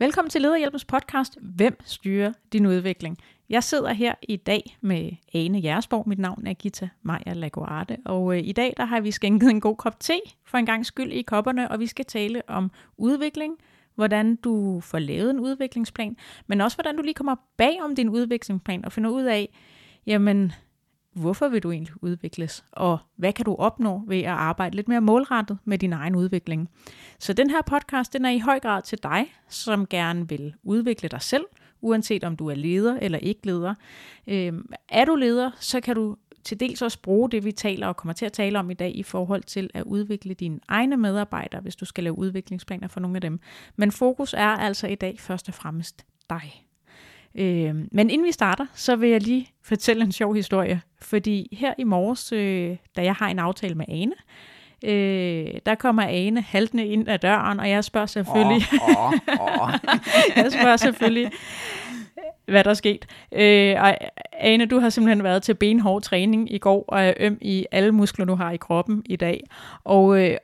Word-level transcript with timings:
Velkommen 0.00 0.30
til 0.30 0.40
Lederhjælpens 0.42 0.84
podcast, 0.84 1.38
Hvem 1.40 1.76
styrer 1.84 2.32
din 2.52 2.66
udvikling? 2.66 3.18
Jeg 3.48 3.64
sidder 3.64 3.92
her 3.92 4.14
i 4.22 4.36
dag 4.36 4.76
med 4.80 5.10
Ane 5.34 5.60
Jersborg. 5.64 6.08
Mit 6.08 6.18
navn 6.18 6.46
er 6.46 6.54
Gita 6.54 6.88
Maja 7.02 7.32
Laguarte, 7.32 7.96
og 8.04 8.36
øh, 8.36 8.46
i 8.46 8.52
dag 8.52 8.74
der 8.76 8.84
har 8.84 9.00
vi 9.00 9.10
skænket 9.10 9.50
en 9.50 9.60
god 9.60 9.76
kop 9.76 10.00
te 10.00 10.12
for 10.44 10.58
en 10.58 10.66
gang 10.66 10.86
skyld 10.86 11.12
i 11.12 11.22
kopperne, 11.22 11.70
og 11.70 11.80
vi 11.80 11.86
skal 11.86 12.04
tale 12.04 12.42
om 12.48 12.70
udvikling, 12.96 13.56
hvordan 13.94 14.36
du 14.36 14.80
får 14.80 14.98
lavet 14.98 15.30
en 15.30 15.40
udviklingsplan, 15.40 16.16
men 16.46 16.60
også 16.60 16.76
hvordan 16.76 16.96
du 16.96 17.02
lige 17.02 17.14
kommer 17.14 17.36
bag 17.56 17.82
om 17.82 17.94
din 17.94 18.08
udviklingsplan 18.08 18.84
og 18.84 18.92
finder 18.92 19.10
ud 19.10 19.24
af, 19.24 19.48
jamen, 20.06 20.52
hvorfor 21.12 21.48
vil 21.48 21.62
du 21.62 21.70
egentlig 21.70 21.94
udvikles, 22.02 22.64
og 22.72 22.98
hvad 23.16 23.32
kan 23.32 23.44
du 23.44 23.54
opnå 23.54 24.02
ved 24.06 24.18
at 24.18 24.26
arbejde 24.26 24.76
lidt 24.76 24.88
mere 24.88 25.00
målrettet 25.00 25.58
med 25.64 25.78
din 25.78 25.92
egen 25.92 26.16
udvikling. 26.16 26.68
Så 27.18 27.32
den 27.32 27.50
her 27.50 27.62
podcast, 27.62 28.12
den 28.12 28.24
er 28.24 28.30
i 28.30 28.38
høj 28.38 28.60
grad 28.60 28.82
til 28.82 28.98
dig, 29.02 29.32
som 29.48 29.86
gerne 29.86 30.28
vil 30.28 30.54
udvikle 30.62 31.08
dig 31.08 31.22
selv, 31.22 31.44
uanset 31.80 32.24
om 32.24 32.36
du 32.36 32.46
er 32.46 32.54
leder 32.54 32.98
eller 33.02 33.18
ikke 33.18 33.46
leder. 33.46 33.74
Øhm, 34.26 34.72
er 34.88 35.04
du 35.04 35.14
leder, 35.14 35.50
så 35.60 35.80
kan 35.80 35.94
du 35.94 36.16
til 36.44 36.60
dels 36.60 36.82
også 36.82 36.98
bruge 37.02 37.30
det, 37.30 37.44
vi 37.44 37.52
taler 37.52 37.86
og 37.86 37.96
kommer 37.96 38.12
til 38.12 38.26
at 38.26 38.32
tale 38.32 38.58
om 38.58 38.70
i 38.70 38.74
dag, 38.74 38.96
i 38.96 39.02
forhold 39.02 39.42
til 39.42 39.70
at 39.74 39.82
udvikle 39.82 40.34
dine 40.34 40.60
egne 40.68 40.96
medarbejdere, 40.96 41.60
hvis 41.60 41.76
du 41.76 41.84
skal 41.84 42.04
lave 42.04 42.18
udviklingsplaner 42.18 42.88
for 42.88 43.00
nogle 43.00 43.16
af 43.16 43.20
dem. 43.20 43.40
Men 43.76 43.92
fokus 43.92 44.34
er 44.34 44.46
altså 44.46 44.86
i 44.86 44.94
dag 44.94 45.20
først 45.20 45.48
og 45.48 45.54
fremmest 45.54 46.06
dig. 46.30 46.69
Øh, 47.34 47.74
men 47.92 48.10
inden 48.10 48.26
vi 48.26 48.32
starter, 48.32 48.66
så 48.74 48.96
vil 48.96 49.10
jeg 49.10 49.22
lige 49.22 49.48
fortælle 49.62 50.04
en 50.04 50.12
sjov 50.12 50.34
historie. 50.34 50.80
Fordi 51.00 51.56
her 51.58 51.74
i 51.78 51.84
morges, 51.84 52.32
øh, 52.32 52.76
da 52.96 53.02
jeg 53.02 53.14
har 53.14 53.28
en 53.28 53.38
aftale 53.38 53.74
med 53.74 53.84
Ane, 53.88 54.12
øh, 54.84 55.60
der 55.66 55.74
kommer 55.74 56.02
Ane 56.02 56.40
haltende 56.40 56.86
ind 56.86 57.08
ad 57.08 57.18
døren, 57.18 57.60
og 57.60 57.70
jeg 57.70 57.84
spørger 57.84 58.06
selvfølgelig... 58.06 58.62
Oh, 58.82 59.12
oh, 59.12 59.12
oh. 59.62 59.70
jeg 60.36 60.52
spørger 60.52 60.76
selvfølgelig, 60.76 61.30
hvad 62.46 62.64
der 62.64 62.70
er 62.70 62.74
sket. 62.74 63.06
Øh, 63.32 63.76
og 63.82 63.96
Ane, 64.32 64.66
du 64.66 64.78
har 64.78 64.90
simpelthen 64.90 65.24
været 65.24 65.42
til 65.42 65.54
benhård 65.54 66.02
træning 66.02 66.52
i 66.52 66.58
går, 66.58 66.84
og 66.88 67.02
er 67.02 67.12
øm 67.20 67.38
i 67.40 67.66
alle 67.70 67.92
muskler, 67.92 68.24
du 68.24 68.34
har 68.34 68.50
i 68.50 68.56
kroppen 68.56 69.02
i 69.04 69.16
dag. 69.16 69.44
Og 69.84 70.24
øh, 70.24 70.36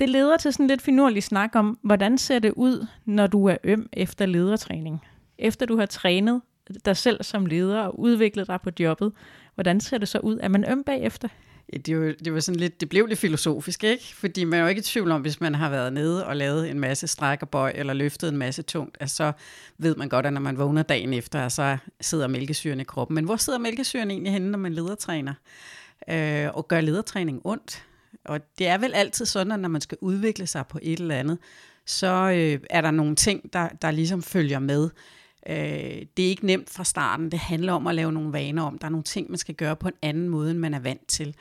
det 0.00 0.08
leder 0.08 0.36
til 0.36 0.52
sådan 0.52 0.66
lidt 0.66 0.82
finurlig 0.82 1.22
snak 1.22 1.56
om, 1.56 1.78
hvordan 1.82 2.18
ser 2.18 2.38
det 2.38 2.52
ud, 2.56 2.86
når 3.04 3.26
du 3.26 3.46
er 3.46 3.56
øm 3.64 3.88
efter 3.92 4.26
ledertræning? 4.26 5.02
Efter 5.38 5.66
du 5.66 5.76
har 5.76 5.86
trænet 5.86 6.42
dig 6.84 6.96
selv 6.96 7.22
som 7.22 7.46
leder 7.46 7.80
og 7.80 8.00
udviklet 8.00 8.46
dig 8.46 8.58
på 8.64 8.70
jobbet, 8.80 9.12
hvordan 9.54 9.80
ser 9.80 9.98
det 9.98 10.08
så 10.08 10.18
ud? 10.18 10.38
Er 10.42 10.48
man 10.48 10.70
øm 10.70 10.84
bagefter? 10.84 11.28
Ja, 11.72 11.78
det, 11.78 12.00
var, 12.00 12.12
det, 12.24 12.34
var 12.34 12.40
sådan 12.40 12.60
lidt, 12.60 12.80
det 12.80 12.88
blev 12.88 13.06
lidt 13.06 13.18
filosofisk, 13.18 13.84
ikke? 13.84 14.04
Fordi 14.14 14.44
man 14.44 14.58
er 14.58 14.62
jo 14.62 14.68
ikke 14.68 14.78
i 14.78 14.82
tvivl 14.82 15.10
om, 15.10 15.20
hvis 15.20 15.40
man 15.40 15.54
har 15.54 15.70
været 15.70 15.92
nede 15.92 16.26
og 16.26 16.36
lavet 16.36 16.70
en 16.70 16.80
masse 16.80 17.06
stræk 17.06 17.42
og 17.42 17.48
bøj, 17.48 17.72
eller 17.74 17.92
løftet 17.92 18.28
en 18.28 18.36
masse 18.36 18.62
tungt, 18.62 18.96
at 19.00 19.10
så 19.10 19.32
ved 19.78 19.96
man 19.96 20.08
godt, 20.08 20.26
at 20.26 20.32
når 20.32 20.40
man 20.40 20.58
vågner 20.58 20.82
dagen 20.82 21.12
efter, 21.12 21.48
så 21.48 21.76
sidder 22.00 22.28
mælkesyren 22.28 22.80
i 22.80 22.84
kroppen. 22.84 23.14
Men 23.14 23.24
hvor 23.24 23.36
sidder 23.36 23.58
mælkesyren 23.58 24.10
egentlig 24.10 24.32
henne, 24.32 24.50
når 24.50 24.58
man 24.58 24.72
ledertræner? 24.72 25.34
Øh, 26.10 26.48
og 26.54 26.68
gør 26.68 26.80
ledertræning 26.80 27.40
ondt? 27.44 27.84
Og 28.24 28.40
det 28.58 28.66
er 28.66 28.78
vel 28.78 28.94
altid 28.94 29.26
sådan, 29.26 29.52
at 29.52 29.60
når 29.60 29.68
man 29.68 29.80
skal 29.80 29.98
udvikle 30.00 30.46
sig 30.46 30.66
på 30.66 30.78
et 30.82 31.00
eller 31.00 31.14
andet, 31.14 31.38
så 31.86 32.30
øh, 32.30 32.60
er 32.70 32.80
der 32.80 32.90
nogle 32.90 33.16
ting, 33.16 33.52
der, 33.52 33.68
der 33.68 33.90
ligesom 33.90 34.22
følger 34.22 34.58
med. 34.58 34.90
Øh, 35.48 36.06
det 36.16 36.24
er 36.24 36.28
ikke 36.28 36.46
nemt 36.46 36.70
fra 36.70 36.84
starten. 36.84 37.30
Det 37.30 37.38
handler 37.38 37.72
om 37.72 37.86
at 37.86 37.94
lave 37.94 38.12
nogle 38.12 38.32
vaner 38.32 38.62
om. 38.62 38.78
Der 38.78 38.86
er 38.86 38.90
nogle 38.90 39.04
ting, 39.04 39.30
man 39.30 39.38
skal 39.38 39.54
gøre 39.54 39.76
på 39.76 39.88
en 39.88 39.94
anden 40.02 40.28
måde, 40.28 40.50
end 40.50 40.58
man 40.58 40.74
er 40.74 40.78
vant 40.78 41.06
til. 41.06 41.34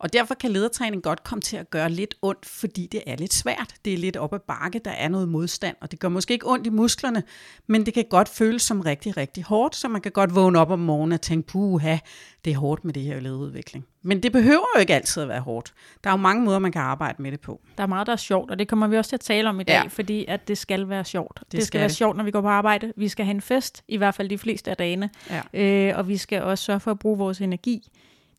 Og 0.00 0.12
derfor 0.12 0.34
kan 0.34 0.50
ledertræning 0.50 1.02
godt 1.02 1.24
komme 1.24 1.42
til 1.42 1.56
at 1.56 1.70
gøre 1.70 1.90
lidt 1.90 2.14
ondt, 2.22 2.46
fordi 2.46 2.86
det 2.86 3.02
er 3.06 3.16
lidt 3.16 3.34
svært. 3.34 3.74
Det 3.84 3.94
er 3.94 3.98
lidt 3.98 4.16
op 4.16 4.34
ad 4.34 4.38
bakke, 4.38 4.80
der 4.84 4.90
er 4.90 5.08
noget 5.08 5.28
modstand, 5.28 5.76
og 5.80 5.90
det 5.90 6.00
gør 6.00 6.08
måske 6.08 6.34
ikke 6.34 6.50
ondt 6.50 6.66
i 6.66 6.70
musklerne, 6.70 7.22
men 7.66 7.86
det 7.86 7.94
kan 7.94 8.04
godt 8.10 8.28
føles 8.28 8.62
som 8.62 8.80
rigtig, 8.80 9.16
rigtig 9.16 9.44
hårdt, 9.44 9.76
så 9.76 9.88
man 9.88 10.00
kan 10.00 10.12
godt 10.12 10.34
vågne 10.34 10.58
op 10.58 10.70
om 10.70 10.78
morgenen 10.78 11.12
og 11.12 11.20
tænke, 11.20 11.48
puha, 11.48 11.96
det 12.44 12.52
er 12.52 12.56
hårdt 12.56 12.84
med 12.84 12.94
det 12.94 13.02
her 13.02 13.20
lederudvikling. 13.20 13.86
Men 14.02 14.22
det 14.22 14.32
behøver 14.32 14.64
jo 14.76 14.80
ikke 14.80 14.94
altid 14.94 15.22
at 15.22 15.28
være 15.28 15.40
hårdt. 15.40 15.74
Der 16.04 16.10
er 16.10 16.14
jo 16.14 16.16
mange 16.16 16.44
måder, 16.44 16.58
man 16.58 16.72
kan 16.72 16.82
arbejde 16.82 17.22
med 17.22 17.32
det 17.32 17.40
på. 17.40 17.60
Der 17.76 17.82
er 17.82 17.88
meget, 17.88 18.06
der 18.06 18.12
er 18.12 18.16
sjovt, 18.16 18.50
og 18.50 18.58
det 18.58 18.68
kommer 18.68 18.86
vi 18.86 18.96
også 18.96 19.08
til 19.08 19.16
at 19.16 19.20
tale 19.20 19.48
om 19.48 19.60
i 19.60 19.64
dag, 19.64 19.82
ja. 19.82 19.88
fordi 19.88 20.24
at 20.28 20.48
det 20.48 20.58
skal 20.58 20.88
være 20.88 21.04
sjovt. 21.04 21.40
Det, 21.40 21.52
det 21.52 21.60
skal, 21.60 21.66
skal 21.66 21.78
være 21.78 21.88
det. 21.88 21.96
sjovt, 21.96 22.16
når 22.16 22.24
vi 22.24 22.30
går 22.30 22.40
på 22.40 22.48
arbejde. 22.48 22.92
Vi 22.96 23.08
skal 23.08 23.24
have 23.24 23.34
en 23.34 23.40
fest, 23.40 23.84
i 23.88 23.96
hvert 23.96 24.14
fald 24.14 24.28
de 24.28 24.38
fleste 24.38 24.70
af 24.70 24.76
dagene, 24.76 25.10
ja. 25.54 25.60
øh, 25.60 25.98
og 25.98 26.08
vi 26.08 26.16
skal 26.16 26.42
også 26.42 26.64
sørge 26.64 26.80
for 26.80 26.90
at 26.90 26.98
bruge 26.98 27.18
vores 27.18 27.40
energi 27.40 27.90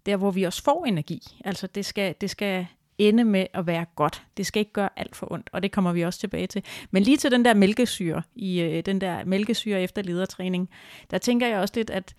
der 0.05 0.17
hvor 0.17 0.31
vi 0.31 0.43
også 0.43 0.63
får 0.63 0.85
energi. 0.85 1.21
Altså 1.45 1.67
det 1.67 1.85
skal, 1.85 2.15
det 2.21 2.29
skal 2.29 2.67
ende 2.97 3.23
med 3.23 3.47
at 3.53 3.67
være 3.67 3.85
godt. 3.95 4.23
Det 4.37 4.45
skal 4.45 4.59
ikke 4.59 4.73
gøre 4.73 4.89
alt 4.95 5.15
for 5.15 5.31
ondt, 5.31 5.49
og 5.53 5.63
det 5.63 5.71
kommer 5.71 5.93
vi 5.93 6.01
også 6.01 6.19
tilbage 6.19 6.47
til. 6.47 6.63
Men 6.91 7.03
lige 7.03 7.17
til 7.17 7.31
den 7.31 7.45
der 7.45 7.53
mælkesyre, 7.53 8.21
i 8.35 8.61
øh, 8.61 8.85
den 8.85 9.01
der 9.01 9.25
mælkesyre 9.25 9.81
efter 9.81 10.01
ledertræning, 10.01 10.69
der 11.11 11.17
tænker 11.17 11.47
jeg 11.47 11.59
også 11.59 11.73
lidt, 11.77 11.89
at 11.89 12.15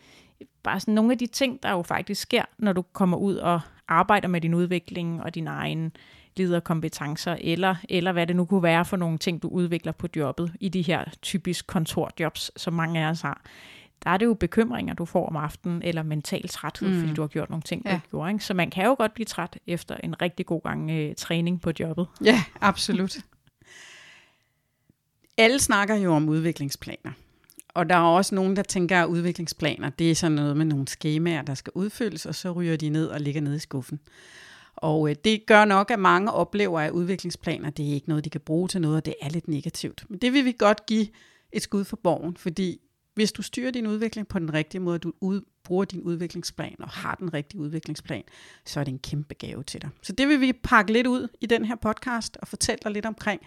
bare 0.63 0.81
sådan 0.81 0.95
nogle 0.95 1.13
af 1.13 1.19
de 1.19 1.27
ting, 1.27 1.63
der 1.63 1.71
jo 1.71 1.83
faktisk 1.83 2.23
sker, 2.23 2.43
når 2.59 2.73
du 2.73 2.83
kommer 2.83 3.17
ud 3.17 3.37
og 3.37 3.61
arbejder 3.89 4.29
med 4.29 4.41
din 4.41 4.55
udvikling 4.55 5.23
og 5.23 5.35
din 5.35 5.47
egen 5.47 5.93
lederkompetencer, 6.37 7.37
eller, 7.41 7.75
eller 7.89 8.13
hvad 8.13 8.27
det 8.27 8.37
nu 8.37 8.45
kunne 8.45 8.63
være 8.63 8.85
for 8.85 8.97
nogle 8.97 9.19
ting, 9.19 9.43
du 9.43 9.49
udvikler 9.49 9.93
på 9.93 10.07
jobbet 10.17 10.53
i 10.61 10.69
de 10.69 10.83
her 10.83 11.05
typisk 11.23 11.67
kontorjobs, 11.67 12.51
som 12.57 12.75
mange 12.75 13.01
af 13.05 13.11
os 13.11 13.21
har 13.21 13.43
der 14.05 14.11
er 14.11 14.17
det 14.17 14.27
jo 14.27 14.35
bekymringer, 14.35 14.95
du 14.95 15.05
får 15.05 15.27
om 15.29 15.37
aftenen, 15.37 15.83
eller 15.83 16.03
mental 16.03 16.49
træthed, 16.49 16.89
mm. 16.89 17.01
fordi 17.01 17.15
du 17.15 17.21
har 17.21 17.29
gjort 17.29 17.51
nogle 17.51 17.63
ting, 17.63 17.85
du 17.85 17.89
ja. 17.89 17.95
ikke 17.95 18.09
gjorde. 18.11 18.33
Ikke? 18.33 18.45
Så 18.45 18.55
man 18.55 18.71
kan 18.71 18.85
jo 18.85 18.95
godt 18.99 19.15
blive 19.15 19.27
træt 19.27 19.59
efter 19.67 19.97
en 19.97 20.23
rigtig 20.23 20.47
god 20.47 20.61
gang 20.63 20.91
øh, 20.91 21.15
træning 21.15 21.61
på 21.61 21.73
jobbet. 21.81 22.07
Ja, 22.25 22.45
absolut. 22.61 23.17
Alle 25.39 25.59
snakker 25.59 25.95
jo 25.95 26.15
om 26.15 26.29
udviklingsplaner. 26.29 27.13
Og 27.75 27.89
der 27.89 27.95
er 27.95 28.01
også 28.01 28.35
nogen, 28.35 28.57
der 28.57 28.63
tænker, 28.63 29.03
at 29.03 29.07
udviklingsplaner, 29.07 29.91
det 29.91 30.11
er 30.11 30.15
sådan 30.15 30.33
noget 30.33 30.57
med 30.57 30.65
nogle 30.65 30.89
skemaer, 30.89 31.43
der 31.43 31.55
skal 31.55 31.73
udfyldes, 31.75 32.27
og 32.27 32.35
så 32.35 32.53
ryger 32.53 32.77
de 32.77 32.89
ned 32.89 33.07
og 33.07 33.21
ligger 33.21 33.41
nede 33.41 33.57
i 33.57 33.59
skuffen. 33.59 34.01
Og 34.77 35.11
øh, 35.11 35.17
det 35.25 35.47
gør 35.47 35.65
nok, 35.65 35.91
at 35.91 35.99
mange 35.99 36.33
oplever, 36.33 36.81
at 36.81 36.91
udviklingsplaner, 36.91 37.71
det 37.71 37.89
er 37.91 37.95
ikke 37.95 38.09
noget, 38.09 38.25
de 38.25 38.31
kan 38.31 38.41
bruge 38.41 38.69
til 38.69 38.81
noget, 38.81 38.97
og 38.97 39.05
det 39.05 39.15
er 39.23 39.29
lidt 39.29 39.49
negativt. 39.49 40.05
Men 40.09 40.19
det 40.19 40.33
vil 40.33 40.45
vi 40.45 40.55
godt 40.59 40.87
give 40.87 41.07
et 41.53 41.63
skud 41.63 41.85
for 41.85 41.97
borgen, 41.97 42.37
fordi 42.37 42.81
hvis 43.15 43.33
du 43.33 43.43
styrer 43.43 43.71
din 43.71 43.87
udvikling 43.87 44.29
på 44.29 44.39
den 44.39 44.55
rigtige 44.55 44.81
måde, 44.81 44.99
du 44.99 45.13
ud, 45.21 45.41
bruger 45.65 45.85
din 45.85 46.01
udviklingsplan 46.01 46.77
og 46.79 46.89
har 46.89 47.15
den 47.15 47.35
rigtige 47.35 47.61
udviklingsplan, 47.61 48.23
så 48.65 48.81
er 48.81 48.85
det 48.85 48.93
en 48.93 48.99
kæmpe 48.99 49.35
gave 49.35 49.63
til 49.63 49.83
dig. 49.83 49.91
Så 50.03 50.13
det 50.13 50.29
vil 50.29 50.41
vi 50.41 50.53
pakke 50.53 50.93
lidt 50.93 51.07
ud 51.07 51.29
i 51.41 51.47
den 51.47 51.65
her 51.65 51.75
podcast 51.75 52.37
og 52.43 52.49
fortælle 52.49 52.81
dig 52.85 52.93
lidt 52.93 53.07
omkring, 53.07 53.43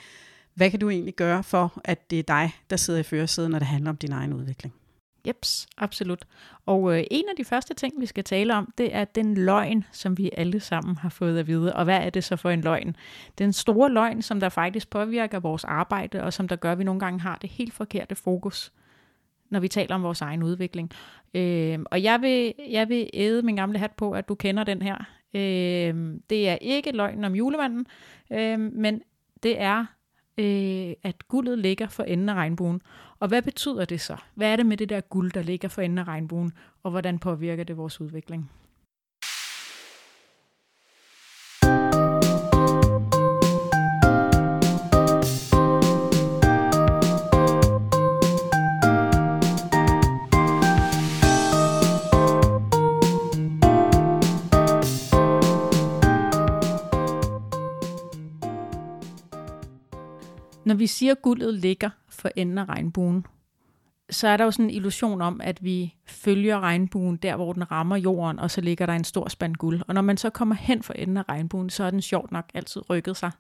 hvad 0.53 0.71
kan 0.71 0.79
du 0.79 0.89
egentlig 0.89 1.15
gøre 1.15 1.43
for, 1.43 1.81
at 1.83 2.09
det 2.09 2.19
er 2.19 2.23
dig, 2.23 2.51
der 2.69 2.75
sidder 2.75 2.99
i 2.99 3.03
førersiden, 3.03 3.51
når 3.51 3.59
det 3.59 3.67
handler 3.67 3.89
om 3.89 3.97
din 3.97 4.11
egen 4.11 4.33
udvikling. 4.33 4.73
Jeps, 5.27 5.67
absolut. 5.77 6.25
Og 6.65 6.97
øh, 6.97 7.03
en 7.11 7.23
af 7.29 7.35
de 7.37 7.45
første 7.45 7.73
ting, 7.73 8.01
vi 8.01 8.05
skal 8.05 8.23
tale 8.23 8.55
om, 8.55 8.73
det 8.77 8.95
er 8.95 9.05
den 9.05 9.37
løgn, 9.37 9.83
som 9.91 10.17
vi 10.17 10.29
alle 10.37 10.59
sammen 10.59 10.95
har 10.95 11.09
fået 11.09 11.39
at 11.39 11.47
vide. 11.47 11.75
Og 11.75 11.83
hvad 11.83 11.97
er 11.97 12.09
det 12.09 12.23
så 12.23 12.35
for 12.35 12.49
en 12.49 12.61
løgn? 12.61 12.95
Den 13.37 13.53
store 13.53 13.91
løgn, 13.91 14.21
som 14.21 14.39
der 14.39 14.49
faktisk 14.49 14.89
påvirker 14.89 15.39
vores 15.39 15.63
arbejde, 15.63 16.23
og 16.23 16.33
som 16.33 16.47
der 16.47 16.55
gør, 16.55 16.71
at 16.71 16.79
vi 16.79 16.83
nogle 16.83 16.99
gange 16.99 17.19
har 17.19 17.37
det 17.41 17.49
helt 17.49 17.73
forkerte 17.73 18.15
fokus 18.15 18.71
når 19.55 19.59
vi 19.59 19.67
taler 19.67 19.95
om 19.95 20.03
vores 20.03 20.21
egen 20.21 20.43
udvikling. 20.43 20.91
Øh, 21.33 21.79
og 21.91 22.03
jeg 22.03 22.21
vil, 22.21 22.53
jeg 22.69 22.89
vil 22.89 23.09
æde 23.13 23.41
min 23.41 23.55
gamle 23.55 23.79
hat 23.79 23.91
på, 23.91 24.11
at 24.11 24.29
du 24.29 24.35
kender 24.35 24.63
den 24.63 24.81
her. 24.81 24.95
Øh, 25.33 26.19
det 26.29 26.49
er 26.49 26.57
ikke 26.61 26.91
løgnen 26.91 27.23
om 27.23 27.35
julemanden, 27.35 27.85
øh, 28.31 28.59
men 28.59 29.01
det 29.43 29.61
er, 29.61 29.85
øh, 30.37 30.93
at 31.03 31.27
guldet 31.27 31.59
ligger 31.59 31.87
for 31.87 32.03
enden 32.03 32.29
af 32.29 32.33
regnbuen. 32.33 32.81
Og 33.19 33.27
hvad 33.27 33.41
betyder 33.41 33.85
det 33.85 34.01
så? 34.01 34.17
Hvad 34.33 34.51
er 34.51 34.55
det 34.55 34.65
med 34.65 34.77
det 34.77 34.89
der 34.89 35.01
guld, 35.01 35.31
der 35.31 35.41
ligger 35.41 35.69
for 35.69 35.81
enden 35.81 35.97
af 35.97 36.03
regnbuen, 36.03 36.51
og 36.83 36.91
hvordan 36.91 37.19
påvirker 37.19 37.63
det 37.63 37.77
vores 37.77 38.01
udvikling? 38.01 38.51
Når 60.65 60.75
vi 60.75 60.87
siger, 60.87 61.11
at 61.11 61.21
guldet 61.21 61.53
ligger 61.53 61.89
for 62.09 62.29
enden 62.35 62.57
af 62.57 62.65
regnbuen, 62.65 63.25
så 64.09 64.27
er 64.27 64.37
der 64.37 64.43
jo 64.43 64.51
sådan 64.51 64.65
en 64.65 64.71
illusion 64.71 65.21
om, 65.21 65.41
at 65.43 65.63
vi 65.63 65.95
følger 66.05 66.59
regnbuen 66.59 67.15
der, 67.17 67.35
hvor 67.35 67.53
den 67.53 67.71
rammer 67.71 67.95
jorden, 67.95 68.39
og 68.39 68.51
så 68.51 68.61
ligger 68.61 68.85
der 68.85 68.93
en 68.93 69.03
stor 69.03 69.29
spand 69.29 69.55
guld. 69.55 69.81
Og 69.87 69.93
når 69.93 70.01
man 70.01 70.17
så 70.17 70.29
kommer 70.29 70.55
hen 70.55 70.83
for 70.83 70.93
enden 70.93 71.17
af 71.17 71.23
regnbuen, 71.29 71.69
så 71.69 71.83
er 71.83 71.91
den 71.91 72.01
sjovt 72.01 72.31
nok 72.31 72.45
altid 72.53 72.89
rykket 72.89 73.17
sig. 73.17 73.31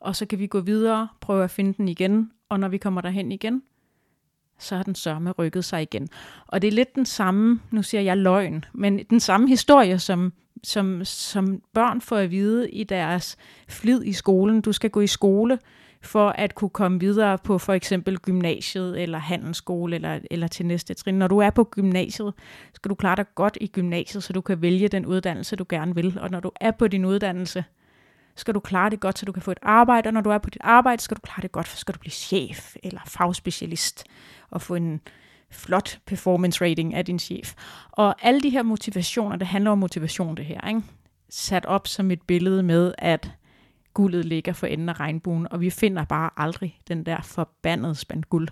Og 0.00 0.16
så 0.16 0.26
kan 0.26 0.38
vi 0.38 0.46
gå 0.46 0.60
videre, 0.60 1.08
prøve 1.20 1.44
at 1.44 1.50
finde 1.50 1.74
den 1.76 1.88
igen, 1.88 2.30
og 2.48 2.60
når 2.60 2.68
vi 2.68 2.78
kommer 2.78 3.00
derhen 3.00 3.32
igen, 3.32 3.62
så 4.58 4.76
har 4.76 4.82
den 4.82 4.94
sørme 4.94 5.30
rykket 5.30 5.64
sig 5.64 5.82
igen. 5.82 6.08
Og 6.46 6.62
det 6.62 6.68
er 6.68 6.72
lidt 6.72 6.94
den 6.94 7.06
samme, 7.06 7.60
nu 7.70 7.82
siger 7.82 8.00
jeg 8.00 8.16
løgn, 8.16 8.64
men 8.72 8.98
den 8.98 9.20
samme 9.20 9.48
historie, 9.48 9.98
som, 9.98 10.32
som, 10.64 11.04
som 11.04 11.62
børn 11.74 12.00
får 12.00 12.16
at 12.16 12.30
vide 12.30 12.70
i 12.70 12.84
deres 12.84 13.36
flid 13.68 14.04
i 14.04 14.12
skolen. 14.12 14.60
Du 14.60 14.72
skal 14.72 14.90
gå 14.90 15.00
i 15.00 15.06
skole, 15.06 15.58
for 16.02 16.28
at 16.28 16.54
kunne 16.54 16.70
komme 16.70 17.00
videre 17.00 17.38
på 17.38 17.58
for 17.58 17.72
eksempel 17.72 18.18
gymnasiet 18.18 19.02
eller 19.02 19.18
handelsskole 19.18 19.96
eller, 19.96 20.18
eller 20.30 20.46
til 20.46 20.66
næste 20.66 20.94
trin. 20.94 21.14
Når 21.14 21.28
du 21.28 21.38
er 21.38 21.50
på 21.50 21.64
gymnasiet, 21.64 22.34
skal 22.74 22.88
du 22.88 22.94
klare 22.94 23.16
dig 23.16 23.26
godt 23.34 23.58
i 23.60 23.66
gymnasiet, 23.66 24.22
så 24.22 24.32
du 24.32 24.40
kan 24.40 24.62
vælge 24.62 24.88
den 24.88 25.06
uddannelse, 25.06 25.56
du 25.56 25.64
gerne 25.68 25.94
vil. 25.94 26.18
Og 26.20 26.30
når 26.30 26.40
du 26.40 26.50
er 26.60 26.70
på 26.70 26.88
din 26.88 27.04
uddannelse, 27.04 27.64
skal 28.36 28.54
du 28.54 28.60
klare 28.60 28.90
det 28.90 29.00
godt, 29.00 29.18
så 29.18 29.26
du 29.26 29.32
kan 29.32 29.42
få 29.42 29.50
et 29.50 29.58
arbejde, 29.62 30.08
og 30.08 30.12
når 30.12 30.20
du 30.20 30.30
er 30.30 30.38
på 30.38 30.50
dit 30.50 30.62
arbejde, 30.64 31.02
skal 31.02 31.16
du 31.16 31.20
klare 31.20 31.42
det 31.42 31.52
godt, 31.52 31.68
så 31.68 31.76
skal 31.76 31.94
du 31.94 31.98
blive 31.98 32.12
chef 32.12 32.76
eller 32.82 33.00
fagspecialist 33.06 34.04
og 34.50 34.62
få 34.62 34.74
en 34.74 35.00
flot 35.50 35.98
performance 36.06 36.64
rating 36.64 36.94
af 36.94 37.04
din 37.04 37.18
chef. 37.18 37.54
Og 37.90 38.14
alle 38.22 38.40
de 38.40 38.50
her 38.50 38.62
motivationer, 38.62 39.36
det 39.36 39.46
handler 39.46 39.70
om 39.70 39.78
motivation 39.78 40.36
det 40.36 40.44
her, 40.44 40.68
ikke? 40.68 40.82
sat 41.30 41.66
op 41.66 41.86
som 41.86 42.10
et 42.10 42.22
billede 42.22 42.62
med, 42.62 42.94
at 42.98 43.32
guldet 43.98 44.24
ligger 44.24 44.52
for 44.52 44.66
enden 44.66 44.88
af 44.88 45.00
regnbuen, 45.00 45.46
og 45.50 45.60
vi 45.60 45.70
finder 45.70 46.04
bare 46.04 46.30
aldrig 46.36 46.78
den 46.88 47.06
der 47.06 47.22
forbandede 47.22 47.94
spand 47.94 48.24
guld. 48.24 48.48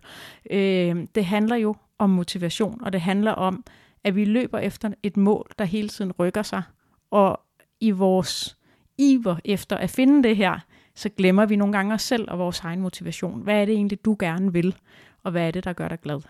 Øh, 0.50 1.06
det 1.14 1.24
handler 1.24 1.56
jo 1.56 1.74
om 1.98 2.10
motivation, 2.10 2.84
og 2.84 2.92
det 2.92 3.00
handler 3.00 3.32
om, 3.32 3.64
at 4.04 4.16
vi 4.16 4.24
løber 4.24 4.58
efter 4.58 4.90
et 5.02 5.16
mål, 5.16 5.50
der 5.58 5.64
hele 5.64 5.88
tiden 5.88 6.12
rykker 6.12 6.42
sig, 6.42 6.62
og 7.10 7.40
i 7.80 7.90
vores 7.90 8.56
iver 8.98 9.36
efter 9.44 9.76
at 9.76 9.90
finde 9.90 10.28
det 10.28 10.36
her, 10.36 10.58
så 10.94 11.08
glemmer 11.08 11.46
vi 11.46 11.56
nogle 11.56 11.72
gange 11.72 11.94
os 11.94 12.02
selv 12.02 12.30
og 12.30 12.38
vores 12.38 12.60
egen 12.60 12.80
motivation. 12.80 13.42
Hvad 13.42 13.60
er 13.60 13.64
det 13.64 13.74
egentlig, 13.74 14.04
du 14.04 14.16
gerne 14.18 14.52
vil, 14.52 14.76
og 15.22 15.30
hvad 15.30 15.46
er 15.46 15.50
det, 15.50 15.64
der 15.64 15.72
gør 15.72 15.88
dig 15.88 16.00
glad? 16.00 16.20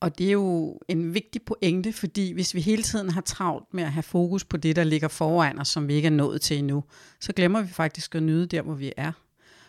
Og 0.00 0.18
det 0.18 0.28
er 0.28 0.32
jo 0.32 0.78
en 0.88 1.14
vigtig 1.14 1.42
pointe, 1.42 1.92
fordi 1.92 2.32
hvis 2.32 2.54
vi 2.54 2.60
hele 2.60 2.82
tiden 2.82 3.10
har 3.10 3.20
travlt 3.20 3.74
med 3.74 3.84
at 3.84 3.92
have 3.92 4.02
fokus 4.02 4.44
på 4.44 4.56
det, 4.56 4.76
der 4.76 4.84
ligger 4.84 5.08
foran 5.08 5.58
os, 5.58 5.68
som 5.68 5.88
vi 5.88 5.94
ikke 5.94 6.06
er 6.06 6.10
nået 6.10 6.40
til 6.40 6.58
endnu, 6.58 6.84
så 7.20 7.32
glemmer 7.32 7.62
vi 7.62 7.68
faktisk 7.68 8.14
at 8.14 8.22
nyde 8.22 8.46
der, 8.46 8.62
hvor 8.62 8.74
vi 8.74 8.92
er. 8.96 9.12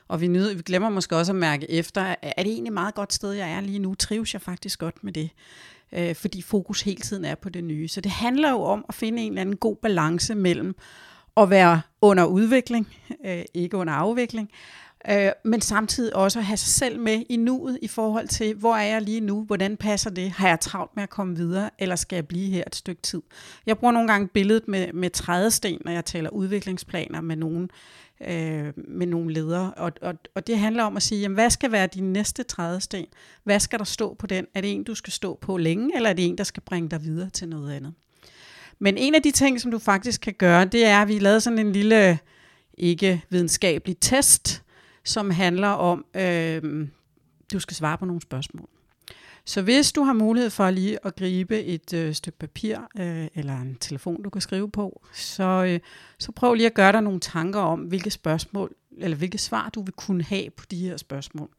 Og 0.07 0.21
vi, 0.21 0.27
nyder, 0.27 0.55
vi 0.55 0.61
glemmer 0.61 0.89
måske 0.89 1.17
også 1.17 1.31
at 1.31 1.35
mærke 1.35 1.71
efter, 1.71 2.01
er 2.21 2.43
det 2.43 2.51
egentlig 2.51 2.73
meget 2.73 2.95
godt 2.95 3.13
sted, 3.13 3.31
jeg 3.31 3.51
er 3.51 3.61
lige 3.61 3.79
nu? 3.79 3.95
Trives 3.95 4.33
jeg 4.33 4.41
faktisk 4.41 4.79
godt 4.79 5.03
med 5.03 5.13
det? 5.13 5.29
Øh, 5.93 6.15
fordi 6.15 6.41
fokus 6.41 6.81
hele 6.81 7.01
tiden 7.01 7.25
er 7.25 7.35
på 7.35 7.49
det 7.49 7.63
nye. 7.63 7.87
Så 7.87 8.01
det 8.01 8.11
handler 8.11 8.51
jo 8.51 8.61
om 8.61 8.85
at 8.89 8.95
finde 8.95 9.21
en 9.21 9.31
eller 9.31 9.41
anden 9.41 9.57
god 9.57 9.75
balance 9.75 10.35
mellem 10.35 10.75
at 11.37 11.49
være 11.49 11.81
under 12.01 12.25
udvikling, 12.25 12.87
øh, 13.25 13.43
ikke 13.53 13.77
under 13.77 13.93
afvikling, 13.93 14.49
øh, 15.09 15.31
men 15.43 15.61
samtidig 15.61 16.15
også 16.15 16.39
at 16.39 16.45
have 16.45 16.57
sig 16.57 16.73
selv 16.73 16.99
med 16.99 17.23
i 17.29 17.35
nuet 17.35 17.79
i 17.81 17.87
forhold 17.87 18.27
til, 18.27 18.55
hvor 18.55 18.75
er 18.75 18.83
jeg 18.83 19.01
lige 19.01 19.19
nu, 19.19 19.43
hvordan 19.43 19.77
passer 19.77 20.09
det, 20.09 20.31
har 20.31 20.47
jeg 20.47 20.59
travlt 20.59 20.95
med 20.95 21.03
at 21.03 21.09
komme 21.09 21.35
videre, 21.35 21.69
eller 21.79 21.95
skal 21.95 22.15
jeg 22.15 22.27
blive 22.27 22.49
her 22.49 22.63
et 22.67 22.75
stykke 22.75 23.01
tid. 23.01 23.21
Jeg 23.65 23.77
bruger 23.77 23.91
nogle 23.91 24.07
gange 24.07 24.27
billedet 24.27 24.67
med, 24.67 24.93
med 24.93 25.09
trædesten, 25.09 25.77
når 25.85 25.91
jeg 25.91 26.05
taler 26.05 26.29
udviklingsplaner 26.29 27.21
med 27.21 27.35
nogen, 27.35 27.69
øh, 28.27 28.73
med 28.75 29.07
nogle 29.07 29.33
ledere, 29.33 29.73
og, 29.77 29.91
og, 30.01 30.13
og 30.35 30.47
det 30.47 30.59
handler 30.59 30.83
om 30.83 30.97
at 30.97 31.03
sige, 31.03 31.21
jamen, 31.21 31.33
hvad 31.33 31.49
skal 31.49 31.71
være 31.71 31.87
din 31.87 32.13
næste 32.13 32.43
trædesten? 32.43 33.05
Hvad 33.43 33.59
skal 33.59 33.79
der 33.79 33.85
stå 33.85 34.13
på 34.13 34.27
den? 34.27 34.45
Er 34.53 34.61
det 34.61 34.73
en, 34.73 34.83
du 34.83 34.95
skal 34.95 35.13
stå 35.13 35.37
på 35.41 35.57
længe, 35.57 35.95
eller 35.95 36.09
er 36.09 36.13
det 36.13 36.25
en, 36.25 36.37
der 36.37 36.43
skal 36.43 36.63
bringe 36.63 36.89
dig 36.89 37.03
videre 37.03 37.29
til 37.29 37.49
noget 37.49 37.73
andet? 37.73 37.93
Men 38.79 38.97
en 38.97 39.15
af 39.15 39.23
de 39.23 39.31
ting, 39.31 39.61
som 39.61 39.71
du 39.71 39.79
faktisk 39.79 40.21
kan 40.21 40.33
gøre, 40.33 40.65
det 40.65 40.85
er, 40.85 41.01
at 41.01 41.07
vi 41.07 41.19
lavede 41.19 41.41
sådan 41.41 41.59
en 41.59 41.71
lille 41.71 42.19
ikke 42.77 43.23
videnskabelig 43.29 43.97
test, 44.01 44.63
som 45.09 45.31
handler 45.31 45.67
om, 45.67 46.05
øh, 46.15 46.87
du 47.53 47.59
skal 47.59 47.75
svare 47.75 47.97
på 47.97 48.05
nogle 48.05 48.21
spørgsmål. 48.21 48.69
Så 49.45 49.61
hvis 49.61 49.91
du 49.91 50.03
har 50.03 50.13
mulighed 50.13 50.49
for 50.49 50.69
lige 50.69 51.05
at 51.05 51.15
gribe 51.15 51.63
et 51.63 51.93
øh, 51.93 52.13
stykke 52.13 52.39
papir 52.39 52.77
øh, 52.99 53.27
eller 53.35 53.61
en 53.61 53.75
telefon, 53.75 54.23
du 54.23 54.29
kan 54.29 54.41
skrive 54.41 54.71
på, 54.71 55.01
så, 55.13 55.63
øh, 55.67 55.79
så 56.19 56.31
prøv 56.31 56.53
lige 56.53 56.65
at 56.65 56.73
gøre 56.73 56.91
dig 56.91 57.01
nogle 57.01 57.19
tanker 57.19 57.59
om, 57.59 57.79
hvilke 57.79 58.11
spørgsmål 58.11 58.75
eller 58.97 59.17
hvilke 59.17 59.37
svar 59.37 59.69
du 59.69 59.81
vil 59.81 59.93
kunne 59.93 60.23
have 60.23 60.49
på 60.49 60.65
de 60.71 60.77
her 60.77 60.97
spørgsmål. 60.97 61.49